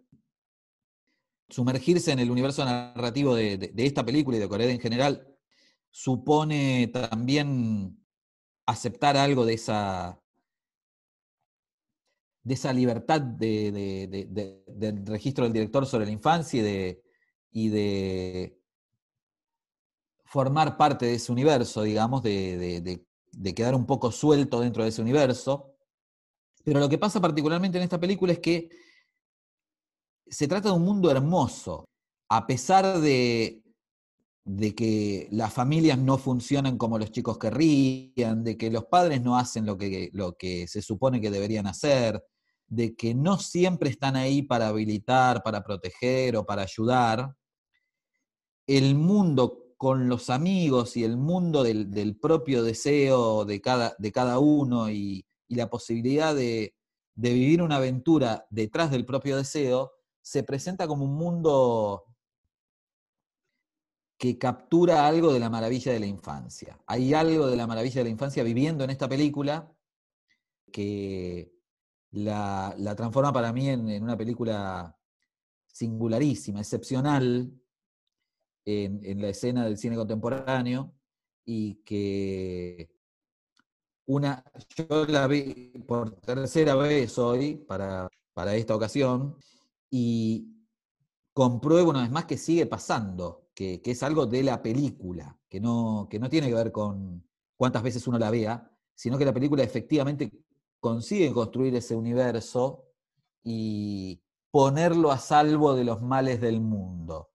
Sumergirse 1.47 2.11
en 2.11 2.19
el 2.19 2.29
universo 2.29 2.65
narrativo 2.65 3.33
de, 3.33 3.71
esta 3.77 4.03
película 4.03 4.35
y 4.35 4.41
de 4.41 4.49
Corea 4.49 4.69
en 4.69 4.81
general 4.81 5.25
supone 5.89 6.89
también 6.91 7.97
aceptar 8.65 9.15
algo 9.15 9.45
de 9.45 9.53
esa, 9.53 10.21
de 12.43 12.53
esa 12.55 12.73
libertad 12.73 13.21
del 13.21 15.05
registro 15.05 15.45
del 15.45 15.53
director 15.53 15.85
sobre 15.85 16.07
la 16.07 16.11
infancia 16.11 16.59
y 17.53 17.69
de, 17.69 18.60
formar 20.31 20.77
parte 20.77 21.05
de 21.07 21.15
ese 21.15 21.29
universo, 21.29 21.83
digamos, 21.83 22.23
de, 22.23 23.05
quedar 23.53 23.75
un 23.75 23.85
poco 23.85 24.13
suelto 24.13 24.61
dentro 24.61 24.83
de 24.83 24.89
ese 24.89 25.01
universo. 25.01 25.75
Pero 26.63 26.79
lo 26.79 26.87
que 26.87 26.97
pasa 26.97 27.19
particularmente 27.19 27.77
en 27.77 27.83
esta 27.83 27.99
película 27.99 28.31
es 28.31 28.39
que 28.39 28.69
se 30.25 30.47
trata 30.47 30.69
de 30.69 30.75
un 30.75 30.83
mundo 30.83 31.11
hermoso, 31.11 31.83
a 32.29 32.47
pesar 32.47 33.01
de, 33.01 33.61
de 34.45 34.73
que 34.73 35.27
las 35.31 35.51
familias 35.51 35.97
no 35.97 36.17
funcionan 36.17 36.77
como 36.77 36.97
los 36.97 37.11
chicos 37.11 37.37
querrían, 37.37 38.45
de 38.45 38.57
que 38.57 38.71
los 38.71 38.85
padres 38.85 39.21
no 39.21 39.37
hacen 39.37 39.65
lo 39.65 39.77
que, 39.77 40.11
lo 40.13 40.37
que 40.37 40.65
se 40.65 40.81
supone 40.81 41.19
que 41.19 41.29
deberían 41.29 41.67
hacer, 41.67 42.23
de 42.67 42.95
que 42.95 43.13
no 43.13 43.37
siempre 43.37 43.89
están 43.89 44.15
ahí 44.15 44.43
para 44.43 44.69
habilitar, 44.69 45.43
para 45.43 45.61
proteger 45.61 46.37
o 46.37 46.45
para 46.45 46.61
ayudar, 46.61 47.35
el 48.65 48.95
mundo 48.95 49.60
con 49.81 50.07
los 50.09 50.29
amigos 50.29 50.95
y 50.95 51.03
el 51.03 51.17
mundo 51.17 51.63
del, 51.63 52.15
propio 52.15 52.61
deseo 52.61 53.45
de 53.45 53.61
cada, 53.61 53.95
de 53.97 54.11
cada 54.11 54.37
uno 54.37 54.91
y, 54.91 55.25
la 55.47 55.71
posibilidad 55.71 56.35
de, 56.35 56.75
vivir 57.15 57.63
una 57.63 57.77
aventura 57.77 58.45
detrás 58.51 58.91
del 58.91 59.07
propio 59.07 59.37
deseo, 59.37 59.93
se 60.21 60.43
presenta 60.43 60.85
como 60.85 61.05
un 61.05 61.15
mundo 61.15 62.03
que 64.19 64.37
captura 64.37 65.07
algo 65.07 65.33
de 65.33 65.39
la 65.39 65.49
maravilla 65.49 65.91
de 65.91 65.99
la 65.99 66.05
infancia. 66.05 66.79
Hay 66.85 67.15
algo 67.15 67.47
de 67.47 67.57
la 67.57 67.65
maravilla 67.65 68.01
de 68.01 68.03
la 68.03 68.11
infancia 68.11 68.43
viviendo 68.43 68.83
en 68.83 68.91
esta 68.91 69.09
película 69.09 69.73
que, 70.71 71.55
la, 72.11 72.75
transforma 72.95 73.33
para 73.33 73.51
mí 73.51 73.67
en, 73.67 74.03
una 74.03 74.15
película 74.15 74.95
singularísima, 75.65 76.59
excepcional 76.59 77.51
en, 78.65 79.21
la 79.21 79.29
escena 79.29 79.65
del 79.65 79.77
cine 79.77 79.95
contemporáneo 79.95 80.93
y 81.45 81.75
que 81.83 82.89
una, 84.07 84.43
yo 84.75 85.05
la 85.05 85.27
vi 85.27 85.73
por 85.87 86.11
tercera 86.21 86.75
vez 86.75 87.17
hoy 87.17 87.55
para, 87.55 88.09
esta 88.55 88.75
ocasión 88.75 89.35
y 89.89 90.47
compruebo 91.33 91.91
una 91.91 92.01
vez 92.01 92.11
más 92.11 92.25
que 92.25 92.37
sigue 92.37 92.65
pasando, 92.65 93.49
que, 93.53 93.81
es 93.83 94.03
algo 94.03 94.25
de 94.25 94.43
la 94.43 94.61
película, 94.61 95.37
que 95.47 95.59
no, 95.59 96.07
que 96.09 96.19
no 96.19 96.29
tiene 96.29 96.47
que 96.47 96.55
ver 96.55 96.71
con 96.71 97.23
cuántas 97.55 97.83
veces 97.83 98.07
uno 98.07 98.17
la 98.17 98.31
vea, 98.31 98.69
sino 98.95 99.17
que 99.17 99.25
la 99.25 99.33
película 99.33 99.63
efectivamente 99.63 100.31
consiguen 100.79 101.33
construir 101.33 101.75
ese 101.75 101.95
universo 101.95 102.85
y 103.43 104.21
ponerlo 104.51 105.11
a 105.11 105.17
salvo 105.17 105.75
de 105.75 105.85
los 105.85 106.01
males 106.01 106.41
del 106.41 106.59
mundo. 106.59 107.29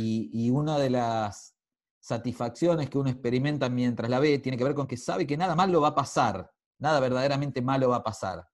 Y, 0.00 0.50
una 0.50 0.78
de 0.78 0.90
las 0.90 1.56
satisfacciones 2.00 2.88
que 2.88 2.98
uno 2.98 3.10
experimenta 3.10 3.68
mientras 3.68 4.08
la 4.10 4.18
ve 4.18 4.38
tiene 4.38 4.56
que 4.56 4.64
ver 4.64 4.74
con 4.74 4.86
que 4.86 4.96
sabe 4.96 5.26
que 5.26 5.36
nada 5.36 5.54
malo 5.54 5.80
va 5.80 5.88
a 5.88 5.94
pasar, 5.94 6.50
nada 6.78 7.00
verdaderamente 7.00 7.62
malo 7.62 7.90
va 7.90 7.96
a 7.96 8.02
pasar. 8.02 8.48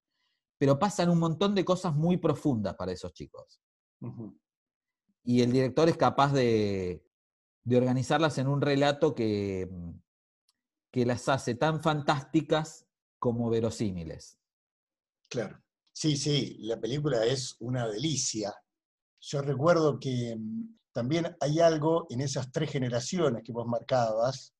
Pero 0.59 0.79
pasan 0.79 1.11
un 1.11 1.19
montón 1.19 1.55
de 1.55 1.65
cosas 1.65 1.95
muy 1.95 2.17
profundas 2.17 2.75
para 2.75 2.93
esos 2.93 3.13
chicos. 3.13 3.61
Y 5.23 5.43
el 5.43 5.53
director 5.53 5.89
es 5.89 5.97
capaz 5.97 6.33
de, 6.33 7.05
de 7.65 7.77
organizarlas 7.77 8.39
en 8.39 8.49
un 8.49 8.61
relato 8.61 9.15
que, 9.15 9.69
que 10.91 11.05
las 11.05 11.29
hace 11.29 11.55
tan 11.55 11.83
fantásticas 11.83 12.87
como 13.19 13.51
verosímiles. 13.51 14.39
Claro. 15.29 15.63
Sí, 15.93 16.17
sí, 16.17 16.59
la 16.61 16.79
película 16.79 17.25
es 17.25 17.57
una 17.59 17.89
delicia. 17.89 18.55
Yo 19.21 19.41
recuerdo 19.41 19.99
que 19.99 20.37
mm, 20.39 20.77
también 20.97 21.37
hay 21.41 21.61
algo 21.61 22.07
en 22.09 22.23
esas 22.23 22.51
tres 22.51 22.71
generaciones 22.71 23.43
que 23.45 23.53
vos 23.53 23.67
marcabas, 23.67 24.55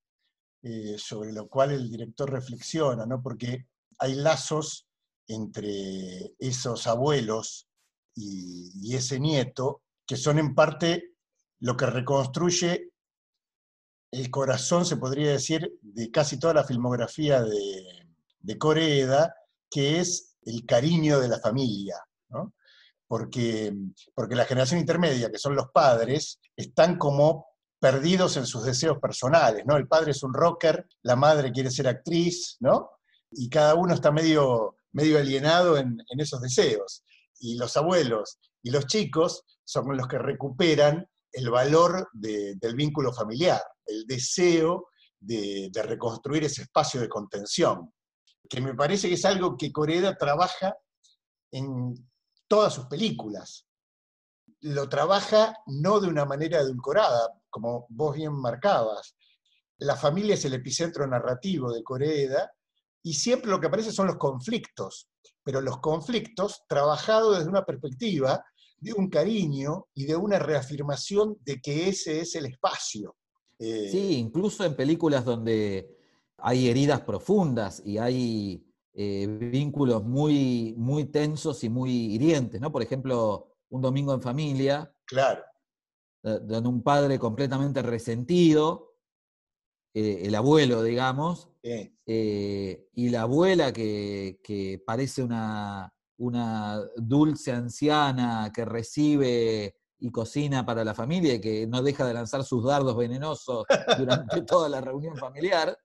eh, 0.63 0.97
sobre 0.99 1.33
lo 1.33 1.49
cual 1.49 1.71
el 1.71 1.89
director 1.89 2.31
reflexiona, 2.31 3.07
¿no? 3.07 3.23
Porque 3.23 3.69
hay 3.99 4.17
lazos 4.17 4.87
entre 5.27 6.35
esos 6.39 6.87
abuelos 6.87 7.71
y, 8.15 8.95
ese 8.95 9.19
nieto 9.19 9.81
que 10.07 10.19
son 10.19 10.39
en 10.39 10.55
parte 10.55 11.15
lo 11.61 11.75
que 11.75 11.87
reconstruye 11.87 12.91
el 14.11 14.31
corazón, 14.31 14.85
se 14.85 14.99
podría 14.99 15.31
decir, 15.31 15.79
de 15.81 16.11
casi 16.11 16.39
toda 16.39 16.53
la 16.53 16.65
filmografía 16.65 17.41
de, 17.41 18.11
de 18.41 18.59
Coreda, 18.59 19.35
que 19.71 20.01
es 20.01 20.37
el 20.43 20.67
cariño 20.67 21.19
de 21.19 21.29
la 21.29 21.41
familia, 21.41 21.97
porque, 23.09 23.73
porque 24.15 24.35
la 24.35 24.45
generación 24.45 24.81
intermedia, 24.81 25.31
que 25.31 25.39
son 25.39 25.55
los 25.55 25.71
padres, 25.73 26.41
están 26.57 26.99
como 26.99 27.47
perdidos 27.79 28.37
en 28.37 28.47
sus 28.47 28.65
deseos 28.65 28.99
personales, 28.99 29.65
¿no? 29.67 29.77
El 29.77 29.87
padre 29.87 30.13
es 30.13 30.23
un 30.23 30.35
rocker, 30.35 30.87
la 31.03 31.17
madre 31.17 31.53
quiere 31.53 31.71
ser 31.71 31.89
actriz, 31.89 32.57
¿no? 32.61 32.91
Y 33.31 33.49
cada 33.49 33.75
uno 33.75 33.95
está 33.95 34.11
medio, 34.11 34.77
medio 34.93 35.19
alienado 35.19 35.77
en, 35.77 35.99
esos 36.19 36.41
deseos. 36.41 37.05
Y 37.39 37.57
los 37.57 37.77
abuelos 37.77 38.39
y 38.63 38.71
los 38.71 38.87
chicos 38.87 39.45
son 39.65 39.97
los 39.97 40.09
que 40.09 40.19
recuperan 40.19 41.07
el 41.33 41.51
valor 41.51 42.09
del 42.15 42.75
vínculo 42.75 43.13
familiar, 43.13 43.61
el 43.85 44.07
deseo 44.07 44.89
de, 45.21 45.71
reconstruir 45.75 46.45
ese 46.45 46.63
espacio 46.63 47.01
de 47.01 47.09
contención 47.09 47.93
que 48.49 48.61
me 48.61 48.75
parece 48.75 49.09
que 49.09 49.15
es 49.15 49.25
algo 49.25 49.57
que 49.57 49.73
Coreda 49.73 50.17
trabaja 50.17 50.77
en 51.51 51.95
todas 52.49 52.75
sus 52.75 52.87
películas. 52.87 53.67
Lo 54.61 54.89
trabaja 54.89 55.57
no 55.67 56.01
de 56.01 56.09
una 56.09 56.25
manera 56.25 56.61
edulcorada, 56.61 57.41
como 57.51 57.87
vos 57.91 58.17
bien 58.17 58.33
marcabas. 58.33 59.17
La 59.79 59.97
familia 59.97 60.35
es 60.35 60.45
el 60.45 60.55
epicentro 60.55 61.07
narrativo 61.07 61.73
de 61.73 61.83
Coreda 61.83 62.51
y 63.03 63.15
siempre 63.15 63.51
lo 63.51 63.61
que 63.61 63.67
aparece 63.67 63.93
son 63.93 64.07
los 64.07 64.17
conflictos, 64.17 65.09
pero 65.45 65.61
los 65.61 65.79
conflictos 65.79 66.63
trabajados 66.69 67.39
desde 67.39 67.51
una 67.51 67.65
perspectiva 67.65 68.45
de 68.79 68.93
un 68.93 69.09
cariño 69.09 69.87
y 69.95 70.05
de 70.05 70.17
una 70.17 70.39
reafirmación 70.39 71.37
de 71.41 71.61
que 71.61 71.89
ese 71.89 72.21
es 72.21 72.35
el 72.35 72.47
espacio. 72.47 73.17
Eh, 73.59 73.89
sí, 73.91 74.17
incluso 74.17 74.65
en 74.65 74.75
películas 74.75 75.25
donde 75.25 75.97
hay 76.39 76.69
heridas 76.69 77.01
profundas 77.03 77.83
y 77.85 77.99
hay 77.99 78.66
eh, 78.99 79.27
vínculos 79.29 80.05
muy, 80.05 80.75
muy 80.79 81.05
tensos 81.05 81.63
y 81.65 81.69
muy 81.69 82.15
hirientes, 82.15 82.63
¿no? 82.63 82.73
Por 82.73 82.83
ejemplo, 82.83 83.55
un 83.69 83.83
domingo 83.83 84.15
en 84.15 84.23
familia. 84.23 84.91
Claro. 85.05 85.43
Donde 86.23 86.67
un 86.67 86.83
padre 86.83 87.19
completamente 87.19 87.83
resentido, 87.83 88.97
eh, 89.93 90.23
el 90.25 90.35
abuelo, 90.35 90.83
digamos, 90.83 91.51
eh, 91.63 92.89
y 92.95 93.11
la 93.11 93.23
abuela 93.23 93.71
que, 93.71 94.83
parece 94.87 95.23
una, 95.23 95.93
una, 96.17 96.81
dulce 96.97 97.53
anciana 97.53 98.51
que 98.53 98.65
recibe 98.65 99.77
y 99.99 100.11
cocina 100.11 100.65
para 100.65 100.85
la 100.85 100.95
familia 100.95 101.35
y 101.35 101.41
que 101.43 101.67
no 101.67 101.83
deja 101.83 102.07
de 102.07 102.15
lanzar 102.15 102.45
sus 102.45 102.65
dardos 102.65 102.97
venenosos 102.97 103.67
durante 103.99 104.41
toda 104.47 104.71
la 104.71 104.81
reunión 104.81 105.19
familiar. 105.19 105.77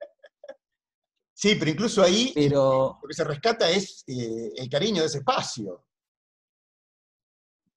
Sí, 1.42 1.56
pero 1.56 1.72
incluso 1.72 2.04
ahí 2.04 2.32
Pero 2.36 3.00
lo 3.02 3.08
que 3.08 3.16
se 3.16 3.24
rescata 3.24 3.68
es 3.70 4.04
eh, 4.08 4.52
el 4.58 4.70
cariño 4.70 5.02
de 5.02 5.08
ese 5.08 5.18
espacio. 5.20 5.86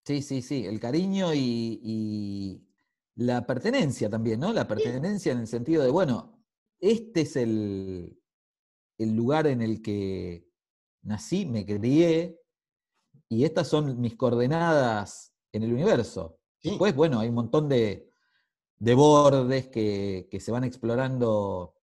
sí, 0.04 0.20
sí, 0.22 0.42
sí, 0.42 0.66
el 0.66 0.80
cariño 0.80 1.32
y, 1.32 1.80
y 1.82 2.68
la 3.16 3.46
pertenencia 3.46 4.10
también, 4.10 4.40
¿no? 4.40 4.52
La 4.52 4.68
pertenencia 4.68 5.32
en 5.32 5.38
el 5.38 5.46
sentido 5.46 5.82
de, 5.82 5.90
bueno, 5.90 6.44
este 6.80 7.22
es 7.22 7.36
el, 7.36 8.20
el 8.98 9.16
lugar 9.16 9.46
en 9.46 9.62
el 9.62 9.80
que 9.80 10.46
nací, 11.02 11.46
me 11.46 11.64
crié, 11.64 12.38
y 13.30 13.44
estas 13.44 13.68
son 13.68 13.98
mis 14.00 14.16
coordenadas 14.16 15.34
en 15.52 15.62
el 15.62 15.72
universo. 15.72 16.38
Sí. 16.58 16.68
Después, 16.70 16.94
bueno, 16.94 17.20
hay 17.20 17.28
un 17.30 17.34
montón 17.36 17.68
de, 17.68 18.10
de 18.78 18.94
bordes 18.94 19.68
que, 19.68 20.28
que 20.30 20.40
se 20.40 20.52
van 20.52 20.64
explorando 20.64 21.76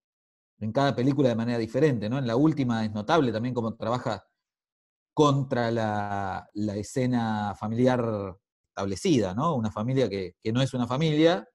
en 0.62 0.72
cada 0.72 0.95
película 0.95 1.30
de 1.30 1.36
manera 1.36 1.57
diferente, 1.57 2.09
¿no? 2.09 2.18
En 2.18 2.28
la 2.28 2.36
última 2.36 2.86
es 2.86 2.91
notable 2.91 3.32
también 3.32 3.53
cómo 3.53 3.76
trabaja 3.76 4.24
contra 5.14 5.72
la, 5.72 6.49
la 6.53 6.76
escena 6.76 7.53
familiar 7.55 8.38
establecida, 8.70 9.34
¿no? 9.34 9.55
Una 9.55 9.72
familia 9.72 10.09
que, 10.09 10.36
que 10.39 10.53
no 10.53 10.62
es 10.62 10.74
una 10.74 10.88
familia 10.88 11.47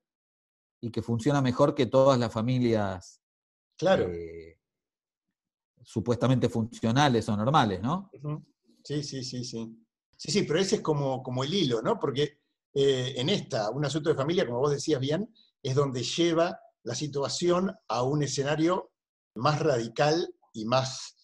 y 0.80 0.90
que 0.90 1.02
funciona 1.02 1.40
mejor 1.40 1.74
que 1.74 1.86
todas 1.86 2.18
las 2.18 2.32
familias 2.32 3.20
Claro. 3.78 4.08
eh, 4.10 4.58
supuestamente 5.82 6.48
funcionales 6.48 7.28
o 7.28 7.36
normales, 7.36 7.80
¿no? 7.80 8.10
Sí, 8.82 9.02
sí, 9.02 9.22
sí, 9.22 9.44
sí. 9.44 9.82
Sí, 10.16 10.32
sí, 10.32 10.42
pero 10.42 10.58
ese 10.58 10.76
es 10.76 10.82
como, 10.82 11.22
como 11.22 11.44
el 11.44 11.52
hilo, 11.52 11.82
¿no? 11.82 11.98
Porque 11.98 12.40
eh, 12.74 13.14
en 13.16 13.28
esta, 13.28 13.70
un 13.70 13.84
asunto 13.84 14.10
de 14.10 14.16
familia, 14.16 14.46
como 14.46 14.60
vos 14.60 14.70
decías 14.70 15.00
bien, 15.00 15.32
es 15.62 15.74
donde 15.74 16.02
lleva 16.02 16.58
la 16.82 16.94
situación 16.94 17.74
a 17.88 18.02
un 18.02 18.22
escenario 18.22 18.92
más 19.36 19.60
radical 19.60 20.28
y 20.52 20.64
más 20.64 21.16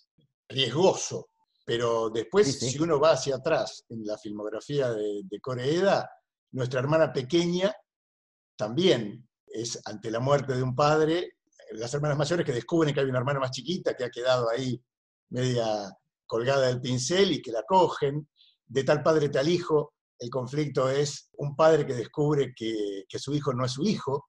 riesgoso. 0.48 1.28
Pero 1.64 2.10
después, 2.10 2.46
Sí, 2.46 2.66
sí. 2.66 2.70
si 2.72 2.78
uno 2.82 2.98
va 3.00 3.12
hacia 3.12 3.36
atrás 3.36 3.84
en 3.88 4.04
la 4.04 4.18
filmografía 4.18 4.90
de, 4.92 5.22
de 5.24 5.40
Coreeda, 5.40 6.10
nuestra 6.52 6.80
hermana 6.80 7.12
pequeña 7.12 7.72
también 8.56 9.28
es 9.46 9.80
ante 9.84 10.10
la 10.10 10.20
muerte 10.20 10.54
de 10.54 10.62
un 10.62 10.74
padre, 10.74 11.36
las 11.72 11.92
hermanas 11.94 12.18
mayores 12.18 12.44
que 12.44 12.52
descubren 12.52 12.92
que 12.92 13.00
hay 13.00 13.06
una 13.06 13.18
hermana 13.18 13.40
más 13.40 13.50
chiquita 13.50 13.94
que 13.94 14.04
ha 14.04 14.10
quedado 14.10 14.48
ahí 14.50 14.80
media 15.30 15.90
colgada 16.26 16.66
del 16.66 16.80
pincel 16.80 17.32
y 17.32 17.42
que 17.42 17.52
la 17.52 17.62
cogen, 17.62 18.28
de 18.66 18.84
tal 18.84 19.02
padre 19.02 19.28
tal 19.28 19.48
hijo, 19.48 19.94
el 20.18 20.30
conflicto 20.30 20.88
es 20.88 21.28
un 21.38 21.56
padre 21.56 21.86
que 21.86 21.94
descubre 21.94 22.52
que, 22.54 23.04
que 23.08 23.18
su 23.18 23.34
hijo 23.34 23.52
no 23.52 23.64
es 23.64 23.72
su 23.72 23.82
hijo, 23.84 24.28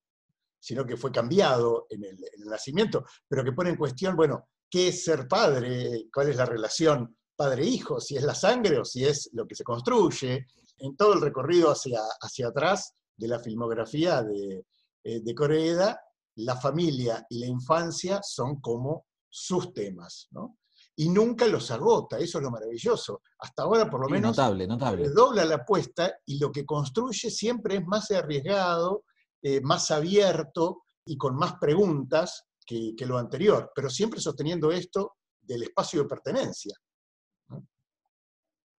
sino 0.63 0.85
que 0.85 0.95
fue 0.95 1.11
cambiado 1.11 1.87
en 1.89 2.05
el, 2.05 2.15
en 2.15 2.43
el 2.43 2.49
nacimiento, 2.49 3.03
pero 3.27 3.43
que 3.43 3.51
pone 3.51 3.71
en 3.71 3.75
cuestión, 3.75 4.15
bueno, 4.15 4.47
¿qué 4.69 4.87
es 4.87 5.03
ser 5.03 5.27
padre? 5.27 6.05
¿Cuál 6.11 6.29
es 6.29 6.37
la 6.37 6.45
relación 6.45 7.17
padre-hijo? 7.35 7.99
Si 7.99 8.15
es 8.15 8.23
la 8.23 8.33
sangre 8.33 8.79
o 8.79 8.85
si 8.85 9.03
es 9.03 9.29
lo 9.33 9.45
que 9.45 9.55
se 9.55 9.65
construye. 9.65 10.47
En 10.77 10.95
todo 10.95 11.15
el 11.15 11.21
recorrido 11.21 11.69
hacia, 11.69 11.99
hacia 12.21 12.47
atrás 12.47 12.93
de 13.17 13.27
la 13.27 13.39
filmografía 13.39 14.23
de, 14.23 14.65
eh, 15.03 15.19
de 15.21 15.35
Coreeda, 15.35 15.99
la 16.35 16.55
familia 16.55 17.25
y 17.29 17.39
la 17.39 17.47
infancia 17.47 18.21
son 18.23 18.61
como 18.61 19.05
sus 19.29 19.73
temas, 19.73 20.29
¿no? 20.31 20.59
Y 20.95 21.09
nunca 21.09 21.45
los 21.45 21.71
agota, 21.71 22.19
eso 22.19 22.37
es 22.37 22.43
lo 22.43 22.51
maravilloso. 22.51 23.21
Hasta 23.39 23.63
ahora, 23.63 23.89
por 23.89 23.99
lo 23.99 24.07
menos, 24.07 24.37
notable, 24.37 24.65
notable. 24.65 25.09
dobla 25.09 25.43
la 25.43 25.55
apuesta 25.55 26.13
y 26.25 26.39
lo 26.39 26.51
que 26.53 26.65
construye 26.65 27.29
siempre 27.29 27.75
es 27.75 27.85
más 27.85 28.11
arriesgado, 28.11 29.03
eh, 29.43 29.61
más 29.61 29.91
abierto 29.91 30.83
y 31.05 31.17
con 31.17 31.35
más 31.35 31.55
preguntas 31.59 32.45
que, 32.65 32.95
que 32.97 33.05
lo 33.05 33.17
anterior, 33.17 33.71
pero 33.75 33.89
siempre 33.89 34.19
sosteniendo 34.19 34.71
esto 34.71 35.17
del 35.41 35.63
espacio 35.63 36.01
de 36.03 36.07
pertenencia. 36.09 36.75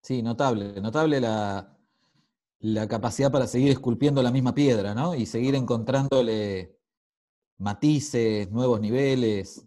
Sí, 0.03 0.23
notable, 0.23 0.81
notable 0.81 1.21
la, 1.21 1.79
la 2.61 2.89
capacidad 2.89 3.31
para 3.31 3.47
seguir 3.47 3.71
esculpiendo 3.71 4.23
la 4.23 4.31
misma 4.33 4.55
piedra, 4.55 4.95
¿no? 4.95 5.15
Y 5.15 5.27
seguir 5.27 5.55
encontrándole 5.55 6.79
matices, 7.59 8.51
nuevos 8.51 8.81
niveles, 8.81 9.65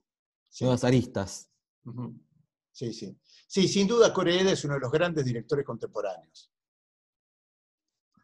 Sí. 0.50 0.64
nuevas 0.64 0.84
aristas. 0.84 1.52
Sí, 2.72 2.94
sí. 2.94 3.16
Sí, 3.48 3.68
sin 3.68 3.88
duda 3.88 4.12
Coreeda 4.14 4.52
es 4.52 4.64
uno 4.66 4.74
de 4.76 4.80
los 4.80 4.92
grandes 4.92 5.24
directores 5.26 5.64
contemporáneos. 5.66 6.52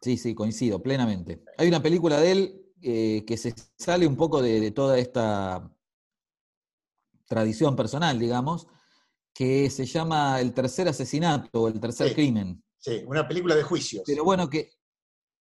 Sí, 0.00 0.16
sí, 0.16 0.34
coincido 0.34 0.82
plenamente. 0.82 1.44
Hay 1.56 1.68
una 1.68 1.80
película 1.82 2.20
de 2.20 2.32
él 2.32 2.63
eh, 2.84 3.24
que 3.26 3.36
se 3.36 3.54
sale 3.78 4.06
un 4.06 4.16
poco 4.16 4.42
de, 4.42 4.60
de 4.60 4.70
toda 4.70 4.98
esta 4.98 5.70
tradición 7.26 7.74
personal, 7.76 8.18
digamos, 8.18 8.66
que 9.34 9.70
se 9.70 9.86
llama 9.86 10.40
El 10.40 10.52
tercer 10.52 10.88
asesinato 10.88 11.62
o 11.62 11.68
El 11.68 11.80
tercer 11.80 12.08
Sí. 12.08 12.14
crimen. 12.14 12.62
Sí, 12.78 13.02
una 13.06 13.26
película 13.26 13.54
de 13.54 13.62
juicios. 13.62 14.04
Pero 14.06 14.24
bueno, 14.24 14.48
que, 14.50 14.70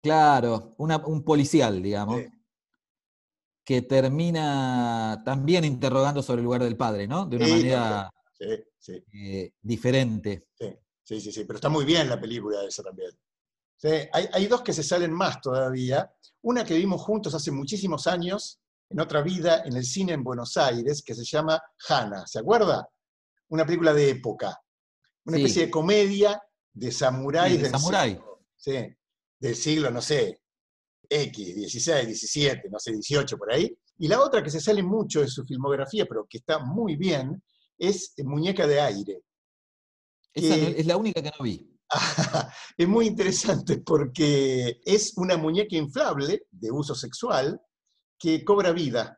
claro, 0.01 0.75
una- 0.77 0.97
un 1.05 1.23
policial, 1.23 1.81
digamos, 1.81 2.21
Sí. 2.21 2.27
que 3.65 3.81
termina 3.81 5.21
también 5.25 5.63
interrogando 5.65 6.21
sobre 6.21 6.39
el 6.39 6.45
lugar 6.45 6.63
del 6.63 6.77
padre, 6.77 7.07
¿no? 7.07 7.25
De 7.25 7.37
una 7.37 7.45
Sí, 7.45 7.51
manera 7.51 8.09
eh, 9.13 9.51
diferente. 9.61 10.47
sí, 10.53 10.75
sí, 11.03 11.21
sí, 11.21 11.31
sí, 11.31 11.45
pero 11.45 11.57
está 11.57 11.69
muy 11.69 11.85
bien 11.85 12.09
la 12.09 12.19
película 12.19 12.63
esa 12.65 12.83
también. 12.83 13.11
Sí, 13.81 13.87
hay, 14.13 14.27
hay 14.31 14.45
dos 14.45 14.61
que 14.61 14.73
se 14.73 14.83
salen 14.83 15.11
más 15.11 15.41
todavía. 15.41 16.11
Una 16.43 16.63
que 16.63 16.75
vimos 16.75 17.01
juntos 17.01 17.33
hace 17.33 17.49
muchísimos 17.51 18.05
años, 18.05 18.59
en 18.89 18.99
otra 18.99 19.21
vida, 19.21 19.63
en 19.65 19.75
el 19.75 19.83
cine 19.85 20.13
en 20.13 20.23
Buenos 20.23 20.55
Aires, 20.57 21.01
que 21.01 21.15
se 21.15 21.23
llama 21.23 21.59
Hannah. 21.87 22.27
¿Se 22.27 22.39
acuerda? 22.39 22.87
Una 23.49 23.65
película 23.65 23.93
de 23.93 24.09
época. 24.11 24.55
Una 25.25 25.37
Sí. 25.37 25.43
especie 25.43 25.65
de 25.65 25.71
comedia 25.71 26.41
de 26.73 26.91
samuráis 26.91 27.53
Sí, 27.53 27.57
de 27.57 27.63
del 27.63 27.71
samurái. 27.71 28.09
siglo- 28.11 28.45
sí, 28.55 28.95
del 29.39 29.55
siglo, 29.55 29.89
no 29.91 30.01
sé, 30.01 30.41
X, 31.09 31.55
16, 31.55 32.05
17, 32.07 32.69
no 32.69 32.77
sé, 32.79 32.91
18 32.91 33.37
por 33.37 33.51
ahí. 33.51 33.75
Y 33.97 34.07
la 34.07 34.21
otra 34.21 34.43
que 34.43 34.49
se 34.51 34.61
sale 34.61 34.83
mucho 34.83 35.21
de 35.21 35.27
su 35.27 35.43
filmografía, 35.45 36.05
pero 36.05 36.25
que 36.29 36.37
está 36.37 36.59
muy 36.59 36.95
bien, 36.97 37.41
es 37.77 38.13
Muñeca 38.23 38.67
de 38.67 38.79
Aire. 38.79 39.21
Esa 40.33 40.55
no- 40.57 40.65
que- 40.67 40.79
es 40.81 40.85
la 40.85 40.97
única 40.97 41.21
que 41.21 41.31
no 41.37 41.43
vi. 41.43 41.67
es 42.77 42.87
muy 42.87 43.07
interesante 43.07 43.79
porque 43.79 44.81
es 44.85 45.13
una 45.17 45.37
muñeca 45.37 45.75
inflable 45.75 46.43
de 46.49 46.71
uso 46.71 46.95
sexual 46.95 47.59
que 48.17 48.43
cobra 48.45 48.71
vida 48.71 49.17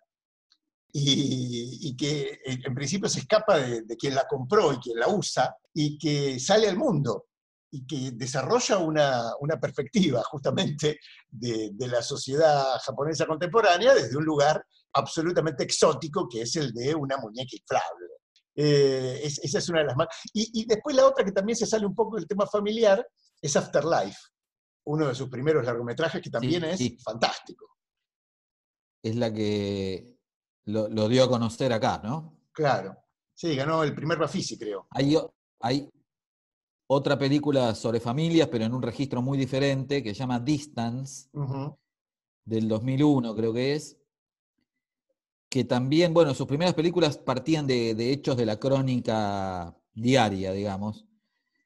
y, 0.91 1.95
que 1.97 2.39
en 2.45 2.65
en 2.65 2.75
principio 2.75 3.09
se 3.09 3.19
escapa 3.19 3.57
de, 3.57 3.97
quien 3.97 4.15
la 4.15 4.27
compró 4.27 4.73
y 4.73 4.77
quien 4.77 4.99
la 4.99 5.07
usa 5.07 5.55
y 5.73 5.97
que 5.97 6.39
sale 6.39 6.69
al 6.69 6.77
mundo 6.77 7.25
y 7.71 7.85
que 7.87 8.11
desarrolla 8.11 8.77
una, 8.77 9.31
una 9.39 9.59
perspectiva 9.59 10.21
justamente 10.23 10.99
de 11.31 11.87
la 11.87 12.03
sociedad 12.03 12.77
japonesa 12.85 13.25
contemporánea 13.25 13.95
desde 13.95 14.15
un 14.17 14.25
lugar 14.25 14.63
absolutamente 14.93 15.63
exótico 15.63 16.27
que 16.29 16.41
es 16.43 16.55
el 16.55 16.71
de 16.71 16.93
una 16.93 17.17
muñeca 17.17 17.55
inflable. 17.55 18.12
Eh, 18.55 19.21
es- 19.23 19.39
esa 19.39 19.57
es 19.59 19.69
una 19.69 19.79
de 19.79 19.85
las 19.85 19.95
más... 19.95 20.07
Y, 20.33 20.61
y 20.61 20.65
después 20.65 20.95
la 20.95 21.07
otra 21.07 21.25
que 21.25 21.31
también 21.31 21.55
se 21.55 21.65
sale 21.65 21.85
un 21.85 21.95
poco 21.95 22.15
del 22.17 22.27
tema 22.27 22.45
familiar 22.47 23.05
es 23.41 23.55
Afterlife, 23.55 24.17
uno 24.85 25.07
de 25.07 25.15
sus 25.15 25.29
primeros 25.29 25.65
largometrajes 25.65 26.21
que 26.21 26.29
también 26.29 26.63
es 26.65 26.77
sí. 26.77 26.97
fantástico. 27.03 27.67
Es 29.03 29.15
la 29.15 29.33
que 29.33 30.17
lo, 30.65 30.87
lo 30.87 31.09
dio 31.09 31.23
a 31.25 31.29
conocer 31.29 31.73
acá, 31.73 31.99
¿no? 32.03 32.39
Claro. 32.53 32.95
Sí, 33.35 33.55
ganó 33.55 33.83
el 33.83 33.93
primer 33.95 34.17
Bafisi, 34.17 34.57
creo. 34.57 34.87
Hay, 34.91 35.89
otra 36.87 37.17
película 37.17 37.73
sobre 37.73 37.99
familias, 37.99 38.47
pero 38.49 38.65
en 38.65 38.73
un 38.73 38.81
registro 38.81 39.21
muy 39.21 39.37
diferente, 39.37 40.03
que 40.03 40.13
se 40.13 40.19
llama 40.19 40.39
Distance, 40.39 41.29
del 42.45 42.67
2001 42.67 43.35
creo 43.35 43.53
que 43.53 43.73
es, 43.73 43.97
que 45.53 45.63
también, 45.65 46.15
bueno, 46.15 46.33
sus 46.33 46.47
primeras 46.47 46.73
películas 46.73 47.19
partían 47.19 47.67
de, 47.67 47.93
de 47.93 48.11
hechos 48.11 48.35
de 48.37 48.47
la 48.47 48.59
crónica 48.59 49.77
diaria, 49.93 50.51
digamos. 50.51 51.05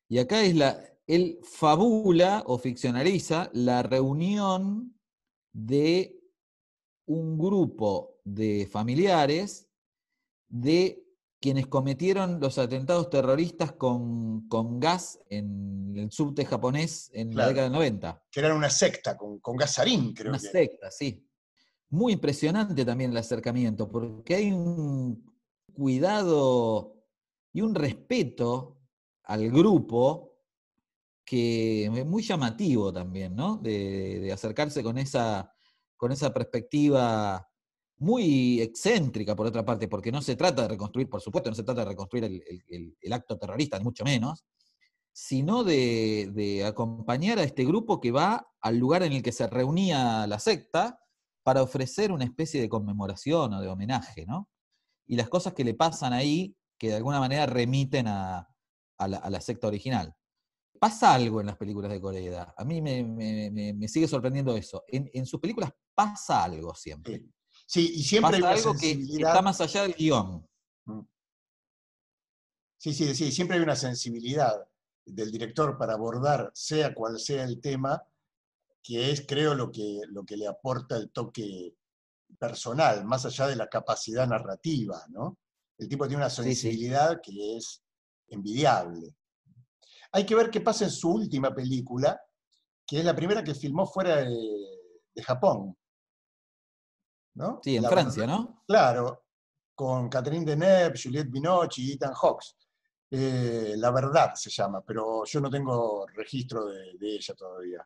Y 0.10 0.18
acá 0.18 0.44
es 0.44 0.58
la, 0.58 0.78
él 1.08 1.40
fabula 1.42 2.44
o 2.48 2.58
ficcionaliza 2.58 3.50
la 3.54 3.84
reunión 3.84 4.94
de 5.54 6.20
un 7.06 7.38
grupo 7.38 8.20
de 8.26 8.68
familiares 8.70 9.70
de 10.50 11.06
quienes 11.40 11.68
cometieron 11.68 12.42
los 12.42 12.58
atentados 12.58 13.10
terroristas 13.10 13.72
con, 13.72 14.50
con 14.50 14.82
gas 14.82 15.18
en 15.30 15.94
el 15.96 16.12
subte 16.12 16.44
japonés 16.44 17.10
en 17.14 17.30
Claro. 17.32 17.38
la 17.38 17.48
década 17.48 17.64
del 17.70 17.74
90. 17.74 18.24
Que 18.32 18.40
era 18.42 18.54
una 18.54 18.70
secta 18.70 19.16
con, 19.16 19.40
con 19.40 19.56
Gazarín, 19.56 20.14
creo 20.14 20.32
Una 20.32 20.40
que. 20.40 20.48
secta, 20.48 20.92
sí. 20.92 21.24
Muy 21.90 22.14
impresionante 22.14 22.84
también 22.84 23.12
el 23.12 23.18
acercamiento, 23.18 23.90
porque 23.90 24.36
hay 24.36 24.52
un 24.52 25.24
cuidado 25.74 26.96
y 27.54 27.62
un 27.62 27.76
respeto 27.76 28.78
al 29.24 29.50
grupo 29.50 30.34
que 31.24 31.86
es 31.86 32.06
muy 32.06 32.24
llamativo 32.24 32.92
también, 32.92 33.36
¿no? 33.36 33.58
De, 33.58 34.30
acercarse 34.34 34.84
con 34.84 34.98
esa, 34.98 35.54
con 35.96 36.12
esa 36.12 36.34
perspectiva 36.34 37.48
muy 37.98 38.62
excéntrica, 38.62 39.36
por 39.36 39.48
otra 39.48 39.66
parte, 39.66 39.88
porque 39.88 40.12
no 40.12 40.22
se 40.22 40.36
trata 40.36 40.64
de 40.64 40.68
reconstruir, 40.70 41.10
por 41.10 41.22
supuesto, 41.22 41.50
no 41.50 41.56
se 41.56 41.64
trata 41.64 41.82
de 41.82 41.90
reconstruir 41.90 42.26
el, 42.26 43.14
acto 43.14 43.38
terrorista, 43.38 43.78
ni 43.78 43.86
mucho 43.86 44.04
menos, 44.04 44.46
sino 45.12 45.64
de 45.64 46.64
acompañar 46.66 47.40
a 47.40 47.44
este 47.44 47.66
grupo 47.66 48.00
que 48.00 48.12
va 48.12 48.48
al 48.62 48.78
lugar 48.78 49.04
en 49.04 49.14
el 49.14 49.24
que 49.24 49.32
se 49.32 49.48
reunía 49.48 50.28
la 50.28 50.40
secta 50.40 51.00
para 51.48 51.64
ofrecer 51.64 52.12
una 52.12 52.26
especie 52.26 52.60
de 52.60 52.68
conmemoración 52.68 53.54
o 53.54 53.62
de 53.62 53.70
homenaje, 53.70 54.26
¿no? 54.26 54.50
Y 55.06 55.16
las 55.16 55.30
cosas 55.30 55.54
que 55.54 55.64
le 55.64 55.76
pasan 55.76 56.12
ahí, 56.12 56.54
que 56.78 56.90
de 56.90 56.96
alguna 56.98 57.22
manera 57.22 57.46
remiten 57.46 58.06
a, 58.10 58.50
a 58.98 59.08
la, 59.08 59.18
a 59.20 59.30
la 59.30 59.40
secta 59.40 59.68
original. 59.68 60.14
Pasa 60.78 61.14
algo 61.14 61.40
en 61.40 61.48
las 61.48 61.56
películas 61.56 61.90
de 61.90 62.02
Corea. 62.02 62.54
A 62.58 62.66
mí 62.66 62.82
me, 62.82 63.02
me- 63.02 63.50
me- 63.50 63.74
me 63.74 63.88
sigue 63.88 64.10
sorprendiendo 64.10 64.58
eso. 64.58 64.84
En, 64.90 65.10
en 65.14 65.26
sus 65.26 65.40
películas 65.40 65.72
pasa 65.96 66.44
algo 66.44 66.76
siempre. 66.76 67.24
Sí, 67.66 67.94
y 67.96 68.04
siempre 68.04 68.36
hay 68.36 68.42
una 68.42 68.52
algo 68.52 68.76
que 68.78 68.92
está 68.92 69.42
más 69.42 69.62
allá 69.62 69.84
del 69.84 69.94
guion. 69.94 70.46
Sí, 72.78 72.94
sí, 72.94 73.16
sí, 73.16 73.32
siempre 73.32 73.56
hay 73.56 73.64
una 73.64 73.78
sensibilidad 73.78 74.68
del 75.06 75.32
director 75.32 75.78
para 75.78 75.94
abordar, 75.94 76.52
sea 76.54 76.94
cual 76.94 77.18
sea 77.22 77.46
el 77.46 77.62
tema, 77.62 78.04
que 78.88 79.12
es, 79.12 79.26
creo, 79.28 79.54
lo 79.54 79.70
que, 79.70 80.00
lo 80.08 80.24
que 80.24 80.38
le 80.38 80.48
aporta 80.48 80.96
el 80.96 81.12
toque 81.12 81.76
personal, 82.40 83.04
más 83.04 83.26
allá 83.26 83.48
de 83.48 83.58
la 83.58 83.68
capacidad 83.68 84.26
narrativa, 84.26 85.04
¿no? 85.10 85.38
El 85.78 85.90
tipo 85.90 86.08
tiene 86.08 86.24
una 86.24 86.30
sí. 86.30 86.42
sensibilidad 86.42 87.20
que 87.22 87.58
es 87.58 87.84
envidiable. 88.30 89.14
Hay 90.14 90.26
que 90.26 90.36
ver 90.36 90.50
qué 90.50 90.62
pasa 90.62 90.86
en 90.86 90.92
su 90.92 91.12
última 91.12 91.54
película, 91.54 92.18
que 92.86 93.00
es 93.00 93.04
la 93.04 93.14
primera 93.14 93.44
que 93.44 93.54
filmó 93.54 93.86
fuera 93.86 94.24
de, 94.24 94.30
de 95.14 95.22
Japón. 95.22 95.76
¿no? 97.34 97.60
Sí, 97.62 97.76
en 97.76 97.84
La 97.84 97.90
Francia, 97.90 98.26
¿no? 98.26 98.64
Claro, 98.66 99.26
con 99.76 100.08
Catherine 100.08 100.46
Deneuve, 100.46 100.98
Juliette 100.98 101.30
Binoche 101.30 101.82
y 101.82 101.92
Ethan 101.92 102.14
Hawks. 102.14 102.56
Eh, 103.12 103.74
la 103.76 103.92
verdad 103.92 104.34
se 104.34 104.50
llama, 104.50 104.82
pero 104.82 105.26
yo 105.26 105.42
no 105.42 105.50
tengo 105.50 106.08
registro 106.08 106.68
de, 106.68 106.98
de 106.98 107.16
ella 107.16 107.34
todavía. 107.36 107.86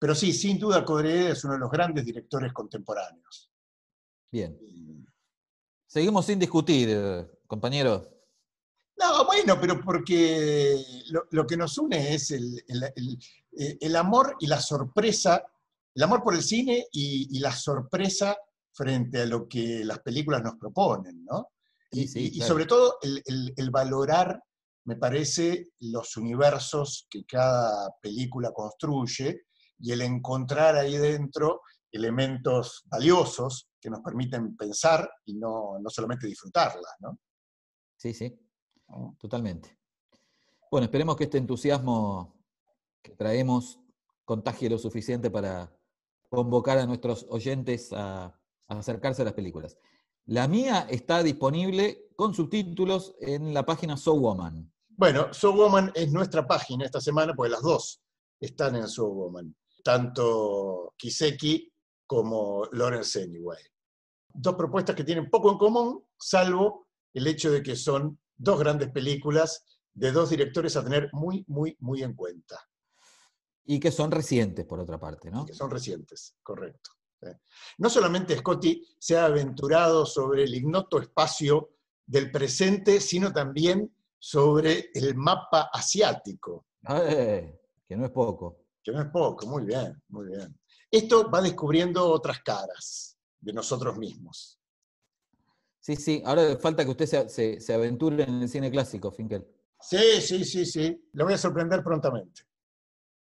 Pero 0.00 0.14
sí, 0.14 0.32
sin 0.32 0.58
duda 0.58 0.82
Codreeda 0.84 1.30
es 1.32 1.44
uno 1.44 1.52
de 1.54 1.60
los 1.60 1.70
grandes 1.70 2.04
directores 2.06 2.52
contemporáneos. 2.54 3.50
Bien. 4.32 4.58
Seguimos 5.86 6.24
sin 6.24 6.38
discutir, 6.38 6.88
eh, 6.90 7.30
compañero. 7.46 8.08
No, 8.96 9.26
bueno, 9.26 9.58
pero 9.60 9.80
porque 9.82 10.82
lo, 11.10 11.26
lo 11.30 11.46
que 11.46 11.56
nos 11.56 11.76
une 11.76 12.14
es 12.14 12.30
el, 12.30 12.64
el- 12.66 12.84
el- 12.96 13.18
eh, 13.58 13.76
el 13.80 13.96
amor 13.96 14.36
y 14.40 14.46
la 14.46 14.60
sorpresa, 14.60 15.44
el 15.94 16.02
amor 16.02 16.22
por 16.22 16.34
el 16.34 16.42
cine 16.42 16.86
y, 16.92 17.36
y 17.36 17.40
la 17.40 17.52
sorpresa 17.52 18.38
frente 18.72 19.20
a 19.20 19.26
lo 19.26 19.46
que 19.48 19.84
las 19.84 19.98
películas 19.98 20.42
nos 20.42 20.56
proponen, 20.56 21.24
¿no? 21.26 21.50
Y, 21.90 22.02
Sí, 22.02 22.08
sí, 22.08 22.20
y- 22.20 22.26
y 22.26 22.30
claro. 22.38 22.48
sobre 22.48 22.66
todo 22.66 22.98
el 23.02 23.70
valorar, 23.70 24.42
me 24.84 24.96
parece, 24.96 25.72
los 25.80 26.16
universos 26.16 27.06
que 27.10 27.24
cada 27.26 27.90
película 28.00 28.50
construye 28.52 29.42
y 29.80 29.92
el 29.92 30.02
encontrar 30.02 30.76
ahí 30.76 30.96
dentro 30.96 31.62
elementos 31.90 32.82
valiosos 32.86 33.68
que 33.80 33.90
nos 33.90 34.00
permiten 34.00 34.56
pensar 34.56 35.10
y 35.24 35.34
no, 35.34 35.78
no 35.80 35.90
solamente 35.90 36.26
disfrutarlas, 36.26 36.94
¿no? 37.00 37.18
Sí, 37.96 38.14
sí, 38.14 38.38
totalmente. 39.18 39.78
Bueno, 40.70 40.84
esperemos 40.84 41.16
que 41.16 41.24
este 41.24 41.38
entusiasmo 41.38 42.40
que 43.02 43.14
traemos 43.16 43.80
contagie 44.24 44.70
lo 44.70 44.78
suficiente 44.78 45.30
para 45.30 45.74
convocar 46.28 46.78
a 46.78 46.86
nuestros 46.86 47.26
oyentes 47.28 47.92
a, 47.92 48.24
a 48.24 48.38
acercarse 48.68 49.22
a 49.22 49.24
las 49.24 49.34
películas. 49.34 49.76
La 50.26 50.46
mía 50.46 50.86
está 50.88 51.22
disponible 51.22 52.08
con 52.14 52.34
subtítulos 52.34 53.16
en 53.20 53.52
la 53.52 53.66
página 53.66 53.96
So 53.96 54.14
Woman. 54.14 54.72
Bueno, 54.88 55.32
So 55.32 55.52
Woman 55.52 55.90
es 55.94 56.12
nuestra 56.12 56.46
página 56.46 56.84
esta 56.84 57.00
semana, 57.00 57.34
porque 57.34 57.50
las 57.50 57.62
dos 57.62 58.00
están 58.38 58.76
en 58.76 58.86
So 58.86 59.08
Woman. 59.08 59.56
Tanto 59.82 60.94
Kiseki 60.96 61.72
como 62.06 62.66
Lawrence 62.72 63.22
Anyway. 63.22 63.62
Dos 64.32 64.54
propuestas 64.54 64.96
que 64.96 65.04
tienen 65.04 65.30
poco 65.30 65.50
en 65.50 65.58
común, 65.58 66.04
salvo 66.18 66.88
el 67.12 67.26
hecho 67.26 67.50
de 67.50 67.62
que 67.62 67.76
son 67.76 68.18
dos 68.36 68.58
grandes 68.58 68.90
películas 68.90 69.64
de 69.92 70.12
dos 70.12 70.30
directores 70.30 70.76
a 70.76 70.84
tener 70.84 71.10
muy, 71.12 71.44
muy, 71.48 71.76
muy 71.80 72.02
en 72.02 72.14
cuenta. 72.14 72.58
Y 73.64 73.78
que 73.78 73.90
son 73.90 74.10
recientes, 74.10 74.64
por 74.66 74.80
otra 74.80 74.98
parte, 74.98 75.30
¿no? 75.30 75.44
que 75.44 75.54
son 75.54 75.70
recientes, 75.70 76.36
correcto. 76.42 76.90
¿eh? 77.22 77.36
No 77.78 77.90
solamente 77.90 78.36
Scotty 78.36 78.84
se 78.98 79.16
ha 79.16 79.26
aventurado 79.26 80.06
sobre 80.06 80.44
el 80.44 80.54
ignoto 80.54 81.00
espacio 81.00 81.70
del 82.06 82.30
presente, 82.30 83.00
sino 83.00 83.32
también 83.32 83.94
sobre 84.18 84.90
el 84.94 85.14
mapa 85.14 85.70
asiático, 85.72 86.66
Eh, 86.88 87.60
que 87.86 87.96
no 87.96 88.06
es 88.06 88.10
poco. 88.10 88.58
Que 88.82 88.92
no 88.92 89.00
es 89.00 89.08
poco, 89.08 89.46
muy 89.46 89.64
bien, 89.64 90.02
muy 90.08 90.26
bien. 90.28 90.58
Esto 90.90 91.30
va 91.30 91.40
descubriendo 91.40 92.08
otras 92.08 92.40
caras 92.42 93.16
de 93.40 93.52
nosotros 93.52 93.96
mismos. 93.98 94.58
Sí, 95.80 95.96
sí, 95.96 96.22
ahora 96.26 96.56
falta 96.58 96.84
que 96.84 96.90
usted 96.90 97.06
se, 97.06 97.28
se- 97.28 97.60
se 97.60 97.74
aventure 97.74 98.24
en 98.24 98.42
el 98.42 98.48
cine 98.48 98.70
clásico, 98.70 99.10
Finkel. 99.10 99.46
Sí, 99.80 100.20
sí, 100.20 100.44
sí, 100.44 100.66
sí, 100.66 101.08
lo 101.12 101.24
voy 101.24 101.34
a 101.34 101.38
sorprender 101.38 101.82
prontamente. 101.82 102.42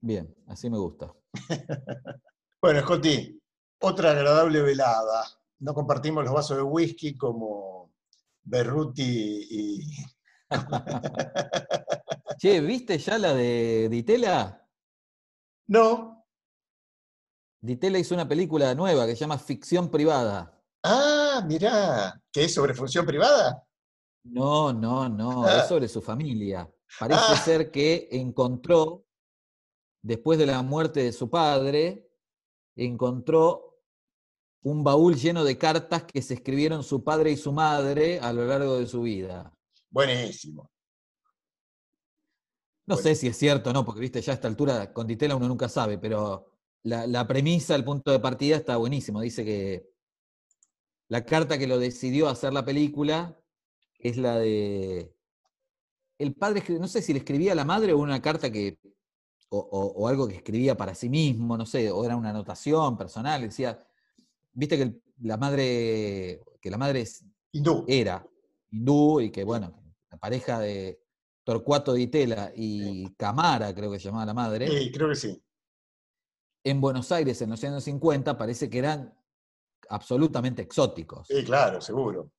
Bien, 0.00 0.32
así 0.46 0.70
me 0.70 0.78
gusta. 0.78 1.12
Bueno, 2.62 2.80
Scotty, 2.80 3.38
otra 3.80 4.12
agradable 4.12 4.62
velada. 4.62 5.22
No 5.58 5.74
compartimos 5.74 6.24
los 6.24 6.32
vasos 6.32 6.56
de 6.56 6.62
whisky 6.62 7.14
como 7.14 7.92
Berruti 8.42 9.02
y... 9.50 9.80
Che, 12.38 12.60
¿viste 12.62 12.96
ya 12.98 13.18
la 13.18 13.34
de 13.34 13.88
Ditela? 13.90 14.63
No. 15.66 16.24
Ditela 17.62 17.98
hizo 17.98 18.14
una 18.14 18.28
película 18.28 18.74
nueva 18.74 19.06
que 19.06 19.12
se 19.12 19.20
llama 19.20 19.38
Ficción 19.38 19.90
Privada. 19.90 20.50
Ah, 20.82 21.42
mirá, 21.46 22.20
¿que 22.30 22.44
es 22.44 22.54
sobre 22.54 22.74
función 22.74 23.06
privada? 23.06 23.66
No, 24.24 24.72
no, 24.72 25.08
no, 25.08 25.44
Ah. 25.46 25.60
es 25.62 25.68
sobre 25.68 25.88
su 25.88 26.02
familia. 26.02 26.70
Parece 27.00 27.20
Ah. 27.30 27.36
ser 27.36 27.70
que 27.70 28.08
encontró, 28.12 29.06
después 30.02 30.38
de 30.38 30.46
la 30.46 30.60
muerte 30.62 31.02
de 31.02 31.12
su 31.12 31.30
padre, 31.30 32.10
encontró 32.76 33.80
un 34.62 34.84
baúl 34.84 35.14
lleno 35.16 35.42
de 35.44 35.56
cartas 35.56 36.04
que 36.04 36.20
se 36.20 36.34
escribieron 36.34 36.82
su 36.84 37.02
padre 37.02 37.30
y 37.30 37.36
su 37.36 37.52
madre 37.52 38.20
a 38.20 38.32
lo 38.32 38.44
largo 38.46 38.78
de 38.78 38.86
su 38.86 39.02
vida. 39.02 39.54
Buenísimo. 39.90 40.70
No 42.86 42.96
sé 42.96 43.14
si 43.14 43.26
es 43.28 43.36
cierto 43.38 43.70
o 43.70 43.72
no, 43.72 43.84
porque 43.84 44.00
viste, 44.00 44.20
ya 44.20 44.32
a 44.32 44.34
esta 44.34 44.48
altura 44.48 44.92
con 44.92 45.06
Ditela 45.06 45.36
uno 45.36 45.48
nunca 45.48 45.68
sabe, 45.68 45.96
pero 45.98 46.50
la, 46.82 47.06
la 47.06 47.26
premisa, 47.26 47.74
el 47.74 47.84
punto 47.84 48.10
de 48.10 48.20
partida 48.20 48.56
está 48.56 48.76
buenísimo. 48.76 49.20
Dice 49.22 49.44
que 49.44 49.88
la 51.08 51.24
carta 51.24 51.58
que 51.58 51.66
lo 51.66 51.78
decidió 51.78 52.28
hacer 52.28 52.52
la 52.52 52.64
película 52.64 53.38
es 53.98 54.16
la 54.16 54.38
de. 54.38 55.14
El 56.18 56.34
padre, 56.34 56.62
no 56.78 56.86
sé 56.88 57.02
si 57.02 57.12
le 57.12 57.18
escribía 57.20 57.52
a 57.52 57.54
la 57.54 57.64
madre 57.64 57.92
o 57.92 57.98
una 57.98 58.20
carta 58.20 58.50
que. 58.50 58.78
O, 59.50 59.58
o- 59.58 59.92
o 60.02 60.08
algo 60.08 60.26
que 60.26 60.36
escribía 60.36 60.76
para 60.76 60.94
sí 60.94 61.08
mismo, 61.08 61.56
no 61.56 61.64
sé, 61.64 61.90
o 61.90 62.04
era 62.04 62.16
una 62.16 62.30
anotación 62.30 62.96
personal. 62.98 63.42
Decía, 63.42 63.78
viste 64.52 64.76
que 64.76 64.82
el- 64.82 65.02
la 65.20 65.36
madre. 65.36 66.40
que 66.60 66.70
la 66.70 66.78
madre 66.78 67.02
es- 67.02 67.24
Hindú. 67.52 67.84
era 67.88 68.26
hindú 68.70 69.20
y 69.20 69.30
que, 69.30 69.44
bueno, 69.44 69.72
la 70.10 70.16
pareja 70.18 70.58
de 70.58 71.00
Torcuato 71.44 71.92
Di 71.92 72.06
Tella 72.08 72.52
y 72.54 73.14
Camara, 73.14 73.74
creo 73.74 73.90
que 73.92 73.98
se 73.98 74.06
llamaba 74.06 74.26
la 74.26 74.34
madre, 74.34 74.66
Sí, 74.68 74.90
creo 74.90 75.08
que 75.10 75.14
sí. 75.14 75.42
en 76.64 76.80
Buenos 76.80 77.12
Aires 77.12 77.40
en 77.42 77.50
los 77.50 77.62
años 77.62 77.84
50 77.84 78.36
parece 78.38 78.70
que 78.70 78.78
eran 78.78 79.14
absolutamente 79.90 80.62
exóticos. 80.62 81.28
Sí, 81.28 81.44
claro, 81.44 81.80
seguro. 81.80 82.30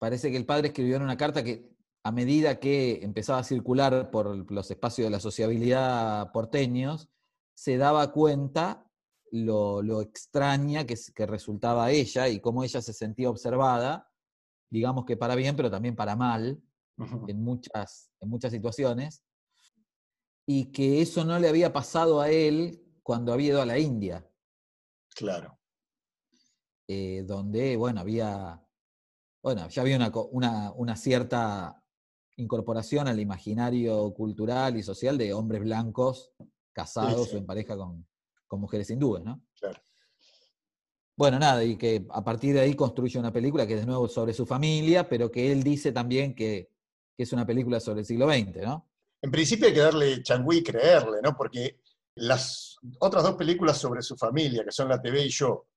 Parece 0.00 0.30
que 0.32 0.36
el 0.36 0.44
padre 0.46 0.68
escribió 0.68 0.96
en 0.96 1.02
una 1.02 1.16
carta 1.16 1.44
que 1.44 1.70
a 2.04 2.10
medida 2.10 2.58
que 2.58 2.98
empezaba 3.04 3.38
a 3.38 3.44
circular 3.44 4.10
por 4.10 4.50
los 4.50 4.70
espacios 4.70 5.06
de 5.06 5.10
la 5.10 5.20
sociabilidad 5.20 6.32
porteños, 6.32 7.08
se 7.54 7.76
daba 7.76 8.10
cuenta 8.10 8.90
lo, 9.30 9.82
lo 9.82 10.00
extraña 10.00 10.84
que 10.84 11.26
resultaba 11.26 11.92
ella 11.92 12.28
y 12.28 12.40
cómo 12.40 12.64
ella 12.64 12.82
se 12.82 12.92
sentía 12.92 13.30
observada, 13.30 14.10
digamos 14.68 15.04
que 15.04 15.16
para 15.16 15.36
bien, 15.36 15.54
pero 15.54 15.70
también 15.70 15.94
para 15.94 16.16
mal, 16.16 16.60
En 17.26 17.42
muchas, 17.42 18.10
en 18.20 18.28
muchas 18.28 18.52
situaciones, 18.52 19.24
y 20.46 20.72
que 20.72 21.00
eso 21.00 21.24
no 21.24 21.38
le 21.38 21.48
había 21.48 21.72
pasado 21.72 22.20
a 22.20 22.30
él 22.30 22.84
cuando 23.02 23.32
había 23.32 23.48
ido 23.48 23.62
a 23.62 23.66
la 23.66 23.78
India, 23.78 24.28
Claro. 25.14 25.58
eh, 26.88 27.22
donde, 27.26 27.76
bueno, 27.76 28.00
había, 28.00 28.64
bueno, 29.42 29.68
ya 29.68 29.82
había 29.82 29.96
una, 29.96 30.12
una, 30.30 30.72
una 30.72 30.96
cierta 30.96 31.82
incorporación 32.36 33.08
al 33.08 33.20
imaginario 33.20 34.12
cultural 34.14 34.76
y 34.76 34.82
social 34.82 35.18
de 35.18 35.32
hombres 35.32 35.62
blancos 35.62 36.32
casados 36.72 37.24
Sí, 37.24 37.30
sí. 37.30 37.36
o 37.36 37.38
en 37.38 37.46
pareja 37.46 37.76
con, 37.76 38.06
con 38.46 38.60
mujeres 38.60 38.88
hindúes, 38.90 39.22
¿no? 39.24 39.42
Claro. 39.58 39.80
Bueno, 41.14 41.38
nada, 41.38 41.62
y 41.62 41.76
que 41.76 42.06
a 42.10 42.24
partir 42.24 42.54
de 42.54 42.60
ahí 42.60 42.74
construye 42.74 43.18
una 43.18 43.32
película 43.32 43.66
que 43.66 43.74
es 43.74 43.80
de 43.80 43.86
nuevo 43.86 44.08
sobre 44.08 44.32
su 44.32 44.46
familia, 44.46 45.08
pero 45.08 45.30
que 45.30 45.52
él 45.52 45.62
dice 45.62 45.92
también 45.92 46.34
que, 46.34 46.71
que 47.22 47.24
es 47.24 47.32
una 47.32 47.46
película 47.46 47.78
sobre 47.78 48.00
el 48.00 48.06
siglo 48.06 48.28
XX, 48.28 48.56
¿no? 48.62 48.90
En 49.22 49.30
principio 49.30 49.68
hay 49.68 49.72
que 49.72 49.80
darle 49.80 50.22
changüí 50.24 50.58
y 50.58 50.62
creerle, 50.64 51.20
¿no? 51.22 51.36
Porque 51.36 51.80
las 52.16 52.76
otras 52.98 53.22
dos 53.22 53.36
películas 53.36 53.78
sobre 53.78 54.02
su 54.02 54.16
familia, 54.16 54.64
que 54.64 54.72
son 54.72 54.88
La 54.88 55.00
TV 55.00 55.24
y 55.24 55.28
Yo, 55.28 55.68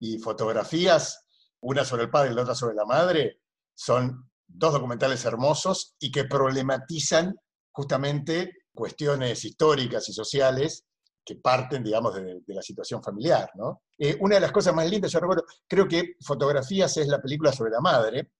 y 0.00 0.18
fotografías, 0.18 1.26
una 1.60 1.84
sobre 1.84 2.04
el 2.04 2.10
padre 2.10 2.32
y 2.32 2.34
la 2.34 2.42
otra 2.42 2.54
sobre 2.54 2.74
la 2.74 2.86
madre, 2.86 3.40
son 3.74 4.30
dos 4.46 4.72
documentales 4.72 5.22
hermosos 5.26 5.94
y 5.98 6.10
que 6.10 6.24
problematizan 6.24 7.34
justamente 7.70 8.64
cuestiones 8.74 9.44
históricas 9.44 10.08
y 10.08 10.14
sociales 10.14 10.86
que 11.22 11.36
parten, 11.36 11.82
digamos, 11.82 12.14
de, 12.14 12.40
de 12.46 12.54
la 12.54 12.62
situación 12.62 13.02
familiar, 13.02 13.50
¿no? 13.56 13.82
Eh, 13.98 14.16
una 14.20 14.36
de 14.36 14.40
las 14.40 14.52
cosas 14.52 14.74
más 14.74 14.88
lindas, 14.88 15.12
yo 15.12 15.20
recuerdo, 15.20 15.44
creo 15.68 15.86
que 15.86 16.16
Fotografías 16.20 16.96
es 16.96 17.08
la 17.08 17.20
película 17.20 17.52
sobre 17.52 17.72
la 17.72 17.80
madre, 17.80 18.30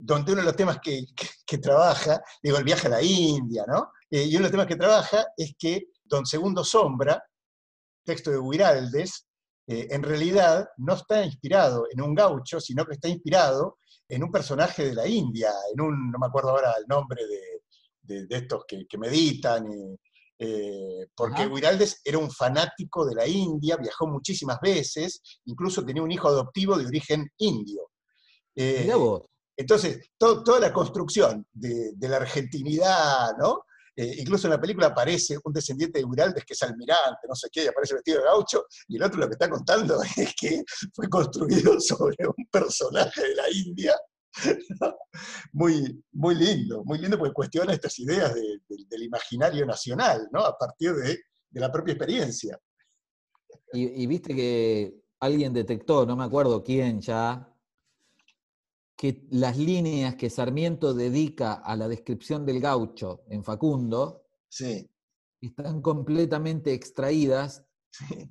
donde 0.00 0.32
uno 0.32 0.40
de 0.40 0.46
los 0.46 0.56
temas 0.56 0.78
que, 0.80 1.04
que- 1.16 1.28
que 1.46 1.58
trabaja, 1.58 2.20
digo, 2.42 2.56
el 2.58 2.64
viaje 2.64 2.86
a 2.86 2.90
la 2.90 3.02
India, 3.02 3.64
¿no? 3.66 3.92
Eh, 4.10 4.24
y 4.24 4.30
uno 4.30 4.38
de 4.38 4.42
los 4.44 4.50
temas 4.52 4.66
que 4.66 4.76
trabaja 4.76 5.26
es 5.36 5.54
que 5.58 5.88
Don 6.04 6.24
Segundo 6.26 6.64
Sombra, 6.64 7.22
texto 8.04 8.30
de 8.30 8.38
Huiraldes, 8.38 9.26
eh, 9.66 9.86
en 9.90 10.02
realidad 10.02 10.68
no 10.78 10.94
está 10.94 11.24
inspirado 11.24 11.86
en 11.90 12.00
un 12.02 12.14
gaucho, 12.14 12.58
sino 12.60 12.84
que 12.84 12.94
está 12.94 13.08
inspirado 13.08 13.78
en 14.08 14.24
un 14.24 14.32
personaje 14.32 14.84
de 14.86 14.94
la 14.94 15.06
India, 15.06 15.52
en 15.72 15.80
un, 15.80 16.10
no 16.10 16.18
me 16.18 16.26
acuerdo 16.26 16.50
ahora 16.50 16.74
el 16.78 16.86
nombre 16.88 17.24
de, 17.26 17.40
de- 18.02 18.26
de 18.26 18.36
estos 18.36 18.64
que, 18.66 18.86
que 18.88 18.98
meditan, 18.98 19.70
y, 19.72 19.96
eh, 20.38 21.06
porque. 21.14 21.46
Huiraldes 21.46 22.00
era 22.04 22.18
un 22.18 22.30
fanático 22.30 23.04
de 23.06 23.14
la 23.14 23.26
India, 23.28 23.76
viajó 23.76 24.06
muchísimas 24.08 24.58
veces, 24.60 25.20
incluso 25.44 25.84
tenía 25.84 26.02
un 26.02 26.10
hijo 26.10 26.26
adoptivo 26.28 26.76
de 26.76 26.86
origen 26.86 27.28
indio. 27.38 27.90
Eh, 28.56 28.80
Mirá 28.84 28.96
vos. 28.96 29.22
Entonces, 29.60 30.10
to- 30.18 30.42
toda 30.42 30.60
la 30.60 30.72
construcción 30.72 31.46
de, 31.52 31.92
la 32.08 32.16
argentinidad, 32.16 33.36
¿no? 33.38 33.64
Eh, 33.96 34.14
incluso 34.18 34.46
en 34.46 34.52
la 34.52 34.60
película 34.60 34.86
aparece 34.88 35.36
un 35.44 35.52
descendiente 35.52 35.98
de 35.98 36.04
Uraldes 36.04 36.44
que 36.44 36.54
es 36.54 36.62
almirante, 36.62 37.26
no 37.28 37.34
sé 37.34 37.48
qué, 37.52 37.64
y 37.64 37.66
aparece 37.66 37.94
vestido 37.94 38.18
de 38.18 38.24
gaucho, 38.24 38.64
y 38.88 38.96
el 38.96 39.02
otro 39.02 39.20
lo 39.20 39.26
que 39.26 39.34
está 39.34 39.50
contando 39.50 40.00
es 40.16 40.34
que 40.34 40.62
fue 40.94 41.08
construido 41.08 41.78
sobre 41.80 42.26
un 42.26 42.46
personaje 42.50 43.22
de 43.22 43.34
la 43.34 43.50
India. 43.50 43.94
Muy, 45.52 46.02
muy 46.12 46.34
lindo, 46.36 46.84
muy 46.84 46.98
lindo 46.98 47.18
porque 47.18 47.34
cuestiona 47.34 47.72
estas 47.72 47.98
ideas 47.98 48.32
de- 48.32 48.60
de- 48.68 48.84
del 48.88 49.02
imaginario 49.02 49.66
nacional, 49.66 50.28
¿no? 50.32 50.40
A 50.44 50.56
partir 50.56 50.94
de, 50.94 51.18
la 51.52 51.70
propia 51.70 51.92
experiencia. 51.94 52.56
Y 53.72 54.06
viste 54.06 54.34
que 54.34 54.94
alguien 55.20 55.52
detectó, 55.52 56.06
no 56.06 56.16
me 56.16 56.24
acuerdo 56.24 56.62
quién 56.62 57.00
ya, 57.00 57.49
que 59.00 59.24
las 59.30 59.56
líneas 59.56 60.14
que 60.16 60.28
Sarmiento 60.28 60.92
dedica 60.92 61.54
a 61.54 61.74
la 61.74 61.88
descripción 61.88 62.44
del 62.44 62.60
gaucho 62.60 63.22
en 63.30 63.42
Facundo 63.42 64.26
Sí, 64.50 64.90
están 65.40 65.80
completamente 65.80 66.74
extraídas 66.74 67.64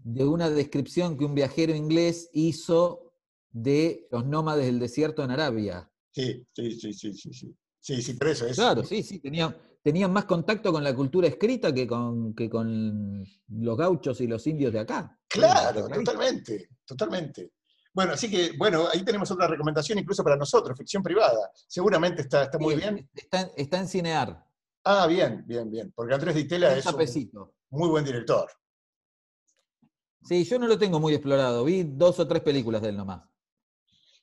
de 0.03 0.25
una 0.25 0.47
descripción 0.51 1.17
que 1.17 1.25
un 1.25 1.33
viajero 1.33 1.73
inglés 1.73 2.29
hizo 2.33 3.15
de 3.49 4.07
los 4.11 4.27
nómades 4.27 4.67
del 4.67 4.77
desierto 4.77 5.23
en 5.23 5.31
Arabia. 5.31 5.91
sí, 6.11 6.45
sí, 6.53 6.71
sí, 6.79 6.93
sí, 6.93 7.13
sí, 7.15 7.33
sí. 7.33 7.55
Sí, 7.79 8.01
sí, 8.03 8.13
por 8.13 8.27
eso 8.27 8.45
es. 8.45 8.55
Claro, 8.55 8.83
sí, 8.83 9.01
sí, 9.01 9.17
tenían, 9.17 9.57
tenían 9.81 10.13
más 10.13 10.25
contacto 10.25 10.71
con 10.71 10.83
la 10.83 10.95
cultura 10.95 11.27
escrita 11.27 11.73
que 11.73 11.87
con, 11.87 12.35
que 12.35 12.47
con 12.47 13.23
los 13.47 13.75
gauchos 13.75 14.21
y 14.21 14.27
los 14.27 14.45
indios 14.45 14.71
de 14.71 14.81
acá. 14.81 15.19
Claro, 15.27 15.87
totalmente, 15.87 16.69
totalmente. 16.85 17.53
Bueno, 17.99 18.13
así 18.13 18.31
que, 18.31 18.53
bueno, 18.57 18.87
ahí 18.87 19.03
tenemos 19.03 19.29
otra 19.29 19.45
recomendación 19.45 19.99
incluso 19.99 20.23
para 20.23 20.37
nosotros, 20.37 20.77
ficción 20.77 21.03
privada. 21.03 21.51
Seguramente 21.67 22.21
está, 22.21 22.43
está 22.43 22.57
muy 22.57 22.75
Sí, 22.75 22.79
bien. 22.79 23.09
Está, 23.13 23.51
está 23.57 23.77
en 23.77 23.89
Cinear. 23.89 24.47
Ah, 24.85 25.05
bien, 25.05 25.43
bien, 25.45 25.69
bien. 25.69 25.91
Porque 25.93 26.13
Andrés 26.13 26.33
Ditela 26.33 26.77
es 26.77 26.85
un 26.85 27.51
muy 27.71 27.89
buen 27.89 28.05
director. 28.05 28.49
Sí, 30.23 30.45
yo 30.45 30.57
no 30.57 30.67
lo 30.67 30.79
tengo 30.79 31.01
muy 31.01 31.13
explorado. 31.13 31.65
Vi 31.65 31.83
dos 31.83 32.17
o 32.21 32.25
tres 32.25 32.41
películas 32.41 32.81
de 32.81 32.87
él 32.87 32.95
nomás. 32.95 33.21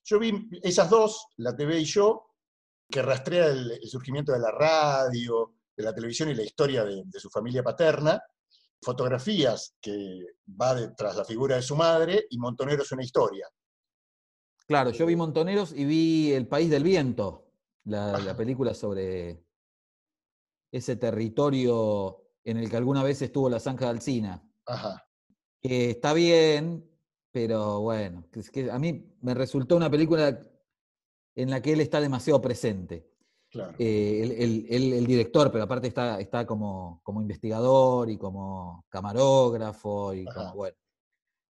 Yo 0.05 0.18
vi 0.18 0.49
esas 0.62 0.89
dos, 0.89 1.27
La 1.37 1.55
TV 1.55 1.79
y 1.79 1.85
yo, 1.85 2.31
que 2.89 3.03
rastrea 3.03 3.49
el, 3.49 3.72
el 3.72 3.89
surgimiento 3.91 4.33
de 4.33 4.39
la 4.39 4.53
radio, 4.53 5.53
de 5.77 5.85
la 5.85 5.95
televisión 5.95 6.31
y 6.31 6.35
la 6.35 6.45
historia 6.45 6.83
de, 6.83 7.03
de 7.05 7.20
su 7.20 7.29
familia 7.29 7.62
paterna. 7.62 8.22
Fotografías, 8.81 9.74
que 9.83 10.20
va 10.59 10.74
detrás 10.74 11.16
la 11.16 11.27
figura 11.27 11.57
de 11.57 11.62
su 11.62 11.77
madre, 11.77 12.27
y 12.31 12.39
Montoneros 12.39 12.91
una 12.93 13.05
historia. 13.05 13.47
Claro, 14.67 14.91
yo 14.91 15.07
vi 15.07 15.14
Montoneros 15.17 15.73
y 15.73 15.85
vi 15.85 16.33
El 16.33 16.47
País 16.49 16.71
del 16.71 16.83
Viento, 16.83 17.47
la, 17.85 18.19
la 18.19 18.37
película 18.37 18.75
sobre 18.75 19.45
ese 20.73 20.97
territorio 20.97 22.23
en 22.45 22.57
el 22.59 22.69
que 22.69 22.77
alguna 22.77 23.03
vez 23.03 23.23
estuvo 23.23 23.49
la 23.49 23.61
Zanja 23.61 23.87
de 23.87 23.91
Alcina. 23.93 24.43
Ajá. 24.67 25.03
que 25.62 25.91
está 25.91 26.12
bien, 26.12 26.85
pero 27.33 27.81
bueno, 27.81 28.25
es 28.33 28.51
que 28.51 28.71
a 28.71 28.79
mí 28.81 29.14
me 29.21 29.35
resultó 29.35 29.77
una 29.77 29.89
película 29.91 30.41
en 31.37 31.51
la 31.51 31.61
que 31.62 31.73
él 31.73 31.81
está 31.81 32.01
demasiado 32.01 32.41
presente. 32.41 33.09
Claro. 33.49 33.75
Eh, 33.79 34.23
el, 34.23 34.33
el- 34.33 34.67
el- 34.69 34.93
el 34.95 35.07
director, 35.07 35.51
pero 35.53 35.64
aparte 35.64 35.87
está, 35.89 36.19
está 36.21 36.45
como, 36.47 37.01
como 37.05 37.21
investigador 37.21 38.11
y 38.11 38.17
como 38.19 38.85
camarógrafo 38.89 40.12
y 40.14 40.27
Ajá. 40.27 40.35
como, 40.35 40.55
bueno, 40.57 40.77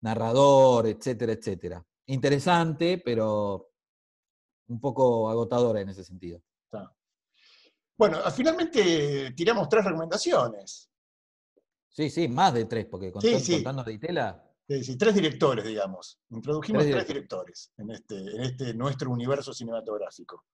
narrador, 0.01 0.87
etcétera, 0.87 1.33
etcétera. 1.33 1.85
Interesante, 2.11 3.01
pero 3.03 3.69
un 4.67 4.79
poco 4.81 5.29
agotadora 5.29 5.79
en 5.81 5.89
ese 5.89 6.03
sentido. 6.03 6.41
Bueno, 7.97 8.17
finalmente 8.35 9.31
tiramos 9.35 9.69
tres 9.69 9.85
recomendaciones. 9.85 10.89
Sí, 11.87 12.09
sí, 12.09 12.27
más 12.27 12.53
de 12.53 12.65
tres, 12.65 12.85
porque 12.87 13.07
Sí, 13.07 13.13
contan- 13.13 13.39
sí. 13.39 13.53
contando 13.55 13.83
de 13.83 13.93
Itela, 13.93 14.43
Es 14.67 14.79
decir, 14.79 14.97
tres 14.97 15.13
directores, 15.15 15.65
digamos. 15.65 16.19
Introdujimos 16.31 16.83
Tres 16.83 16.95
tres 16.95 17.07
directores 17.07 17.73
en 17.77 17.91
este, 17.91 18.15
en 18.17 18.41
este 18.41 18.73
nuestro 18.73 19.11
universo 19.11 19.53
cinematográfico. 19.53 20.45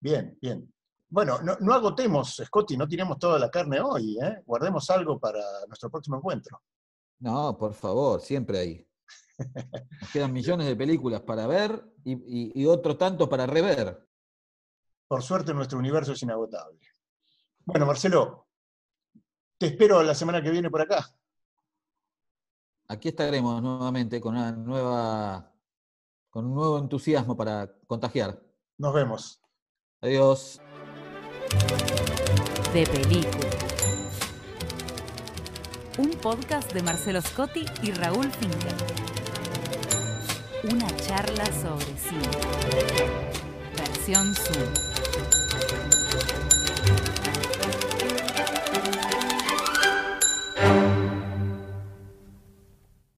Bien, 0.00 0.36
bien. 0.40 0.72
Bueno, 1.08 1.40
no, 1.42 1.56
no 1.60 1.72
agotemos, 1.72 2.42
Scotty, 2.44 2.76
no 2.76 2.86
tiremos 2.88 3.18
toda 3.18 3.38
la 3.38 3.50
carne 3.50 3.80
hoy, 3.80 4.18
¿eh? 4.22 4.42
Guardemos 4.44 4.88
algo 4.90 5.18
para 5.18 5.40
nuestro 5.68 5.88
próximo 5.90 6.16
encuentro. 6.18 6.60
No, 7.20 7.56
por 7.56 7.72
favor, 7.74 8.20
siempre 8.20 8.58
ahí. 8.58 8.85
Nos 10.00 10.10
quedan 10.12 10.32
millones 10.32 10.66
de 10.66 10.76
películas 10.76 11.20
para 11.22 11.46
ver 11.46 11.84
y, 12.04 12.12
y- 12.14 12.52
y 12.54 12.66
otro 12.66 12.96
tanto 12.96 13.28
para 13.28 13.46
rever. 13.46 14.08
Por 15.08 15.22
suerte, 15.22 15.52
nuestro 15.54 15.78
universo 15.78 16.12
es 16.12 16.22
inagotable. 16.22 16.80
Bueno, 17.64 17.84
Marcelo, 17.86 18.48
te 19.58 19.66
espero 19.66 20.02
la 20.02 20.14
semana 20.14 20.42
que 20.42 20.50
viene 20.50 20.70
por 20.70 20.80
acá. 20.80 21.06
Aquí 22.88 23.08
estaremos 23.08 23.60
nuevamente 23.62 24.20
con 24.20 24.36
una 24.36 24.52
nueva, 24.52 25.52
con 26.30 26.46
un 26.46 26.54
nuevo 26.54 26.78
entusiasmo 26.78 27.36
para 27.36 27.72
contagiar. 27.86 28.40
Nos 28.78 28.94
vemos. 28.94 29.42
Adiós. 30.00 30.60
De 32.72 32.86
película. 32.86 33.55
Un 35.98 36.10
podcast 36.10 36.74
de 36.74 36.82
Marcelo 36.82 37.22
Scotti 37.22 37.64
y 37.82 37.90
Raúl 37.92 38.30
Finkel. 38.30 38.74
Una 40.70 40.94
charla 40.96 41.46
sobre 41.46 41.86
cine. 41.96 42.28
Versión 43.78 44.34
Zoom. 44.34 44.85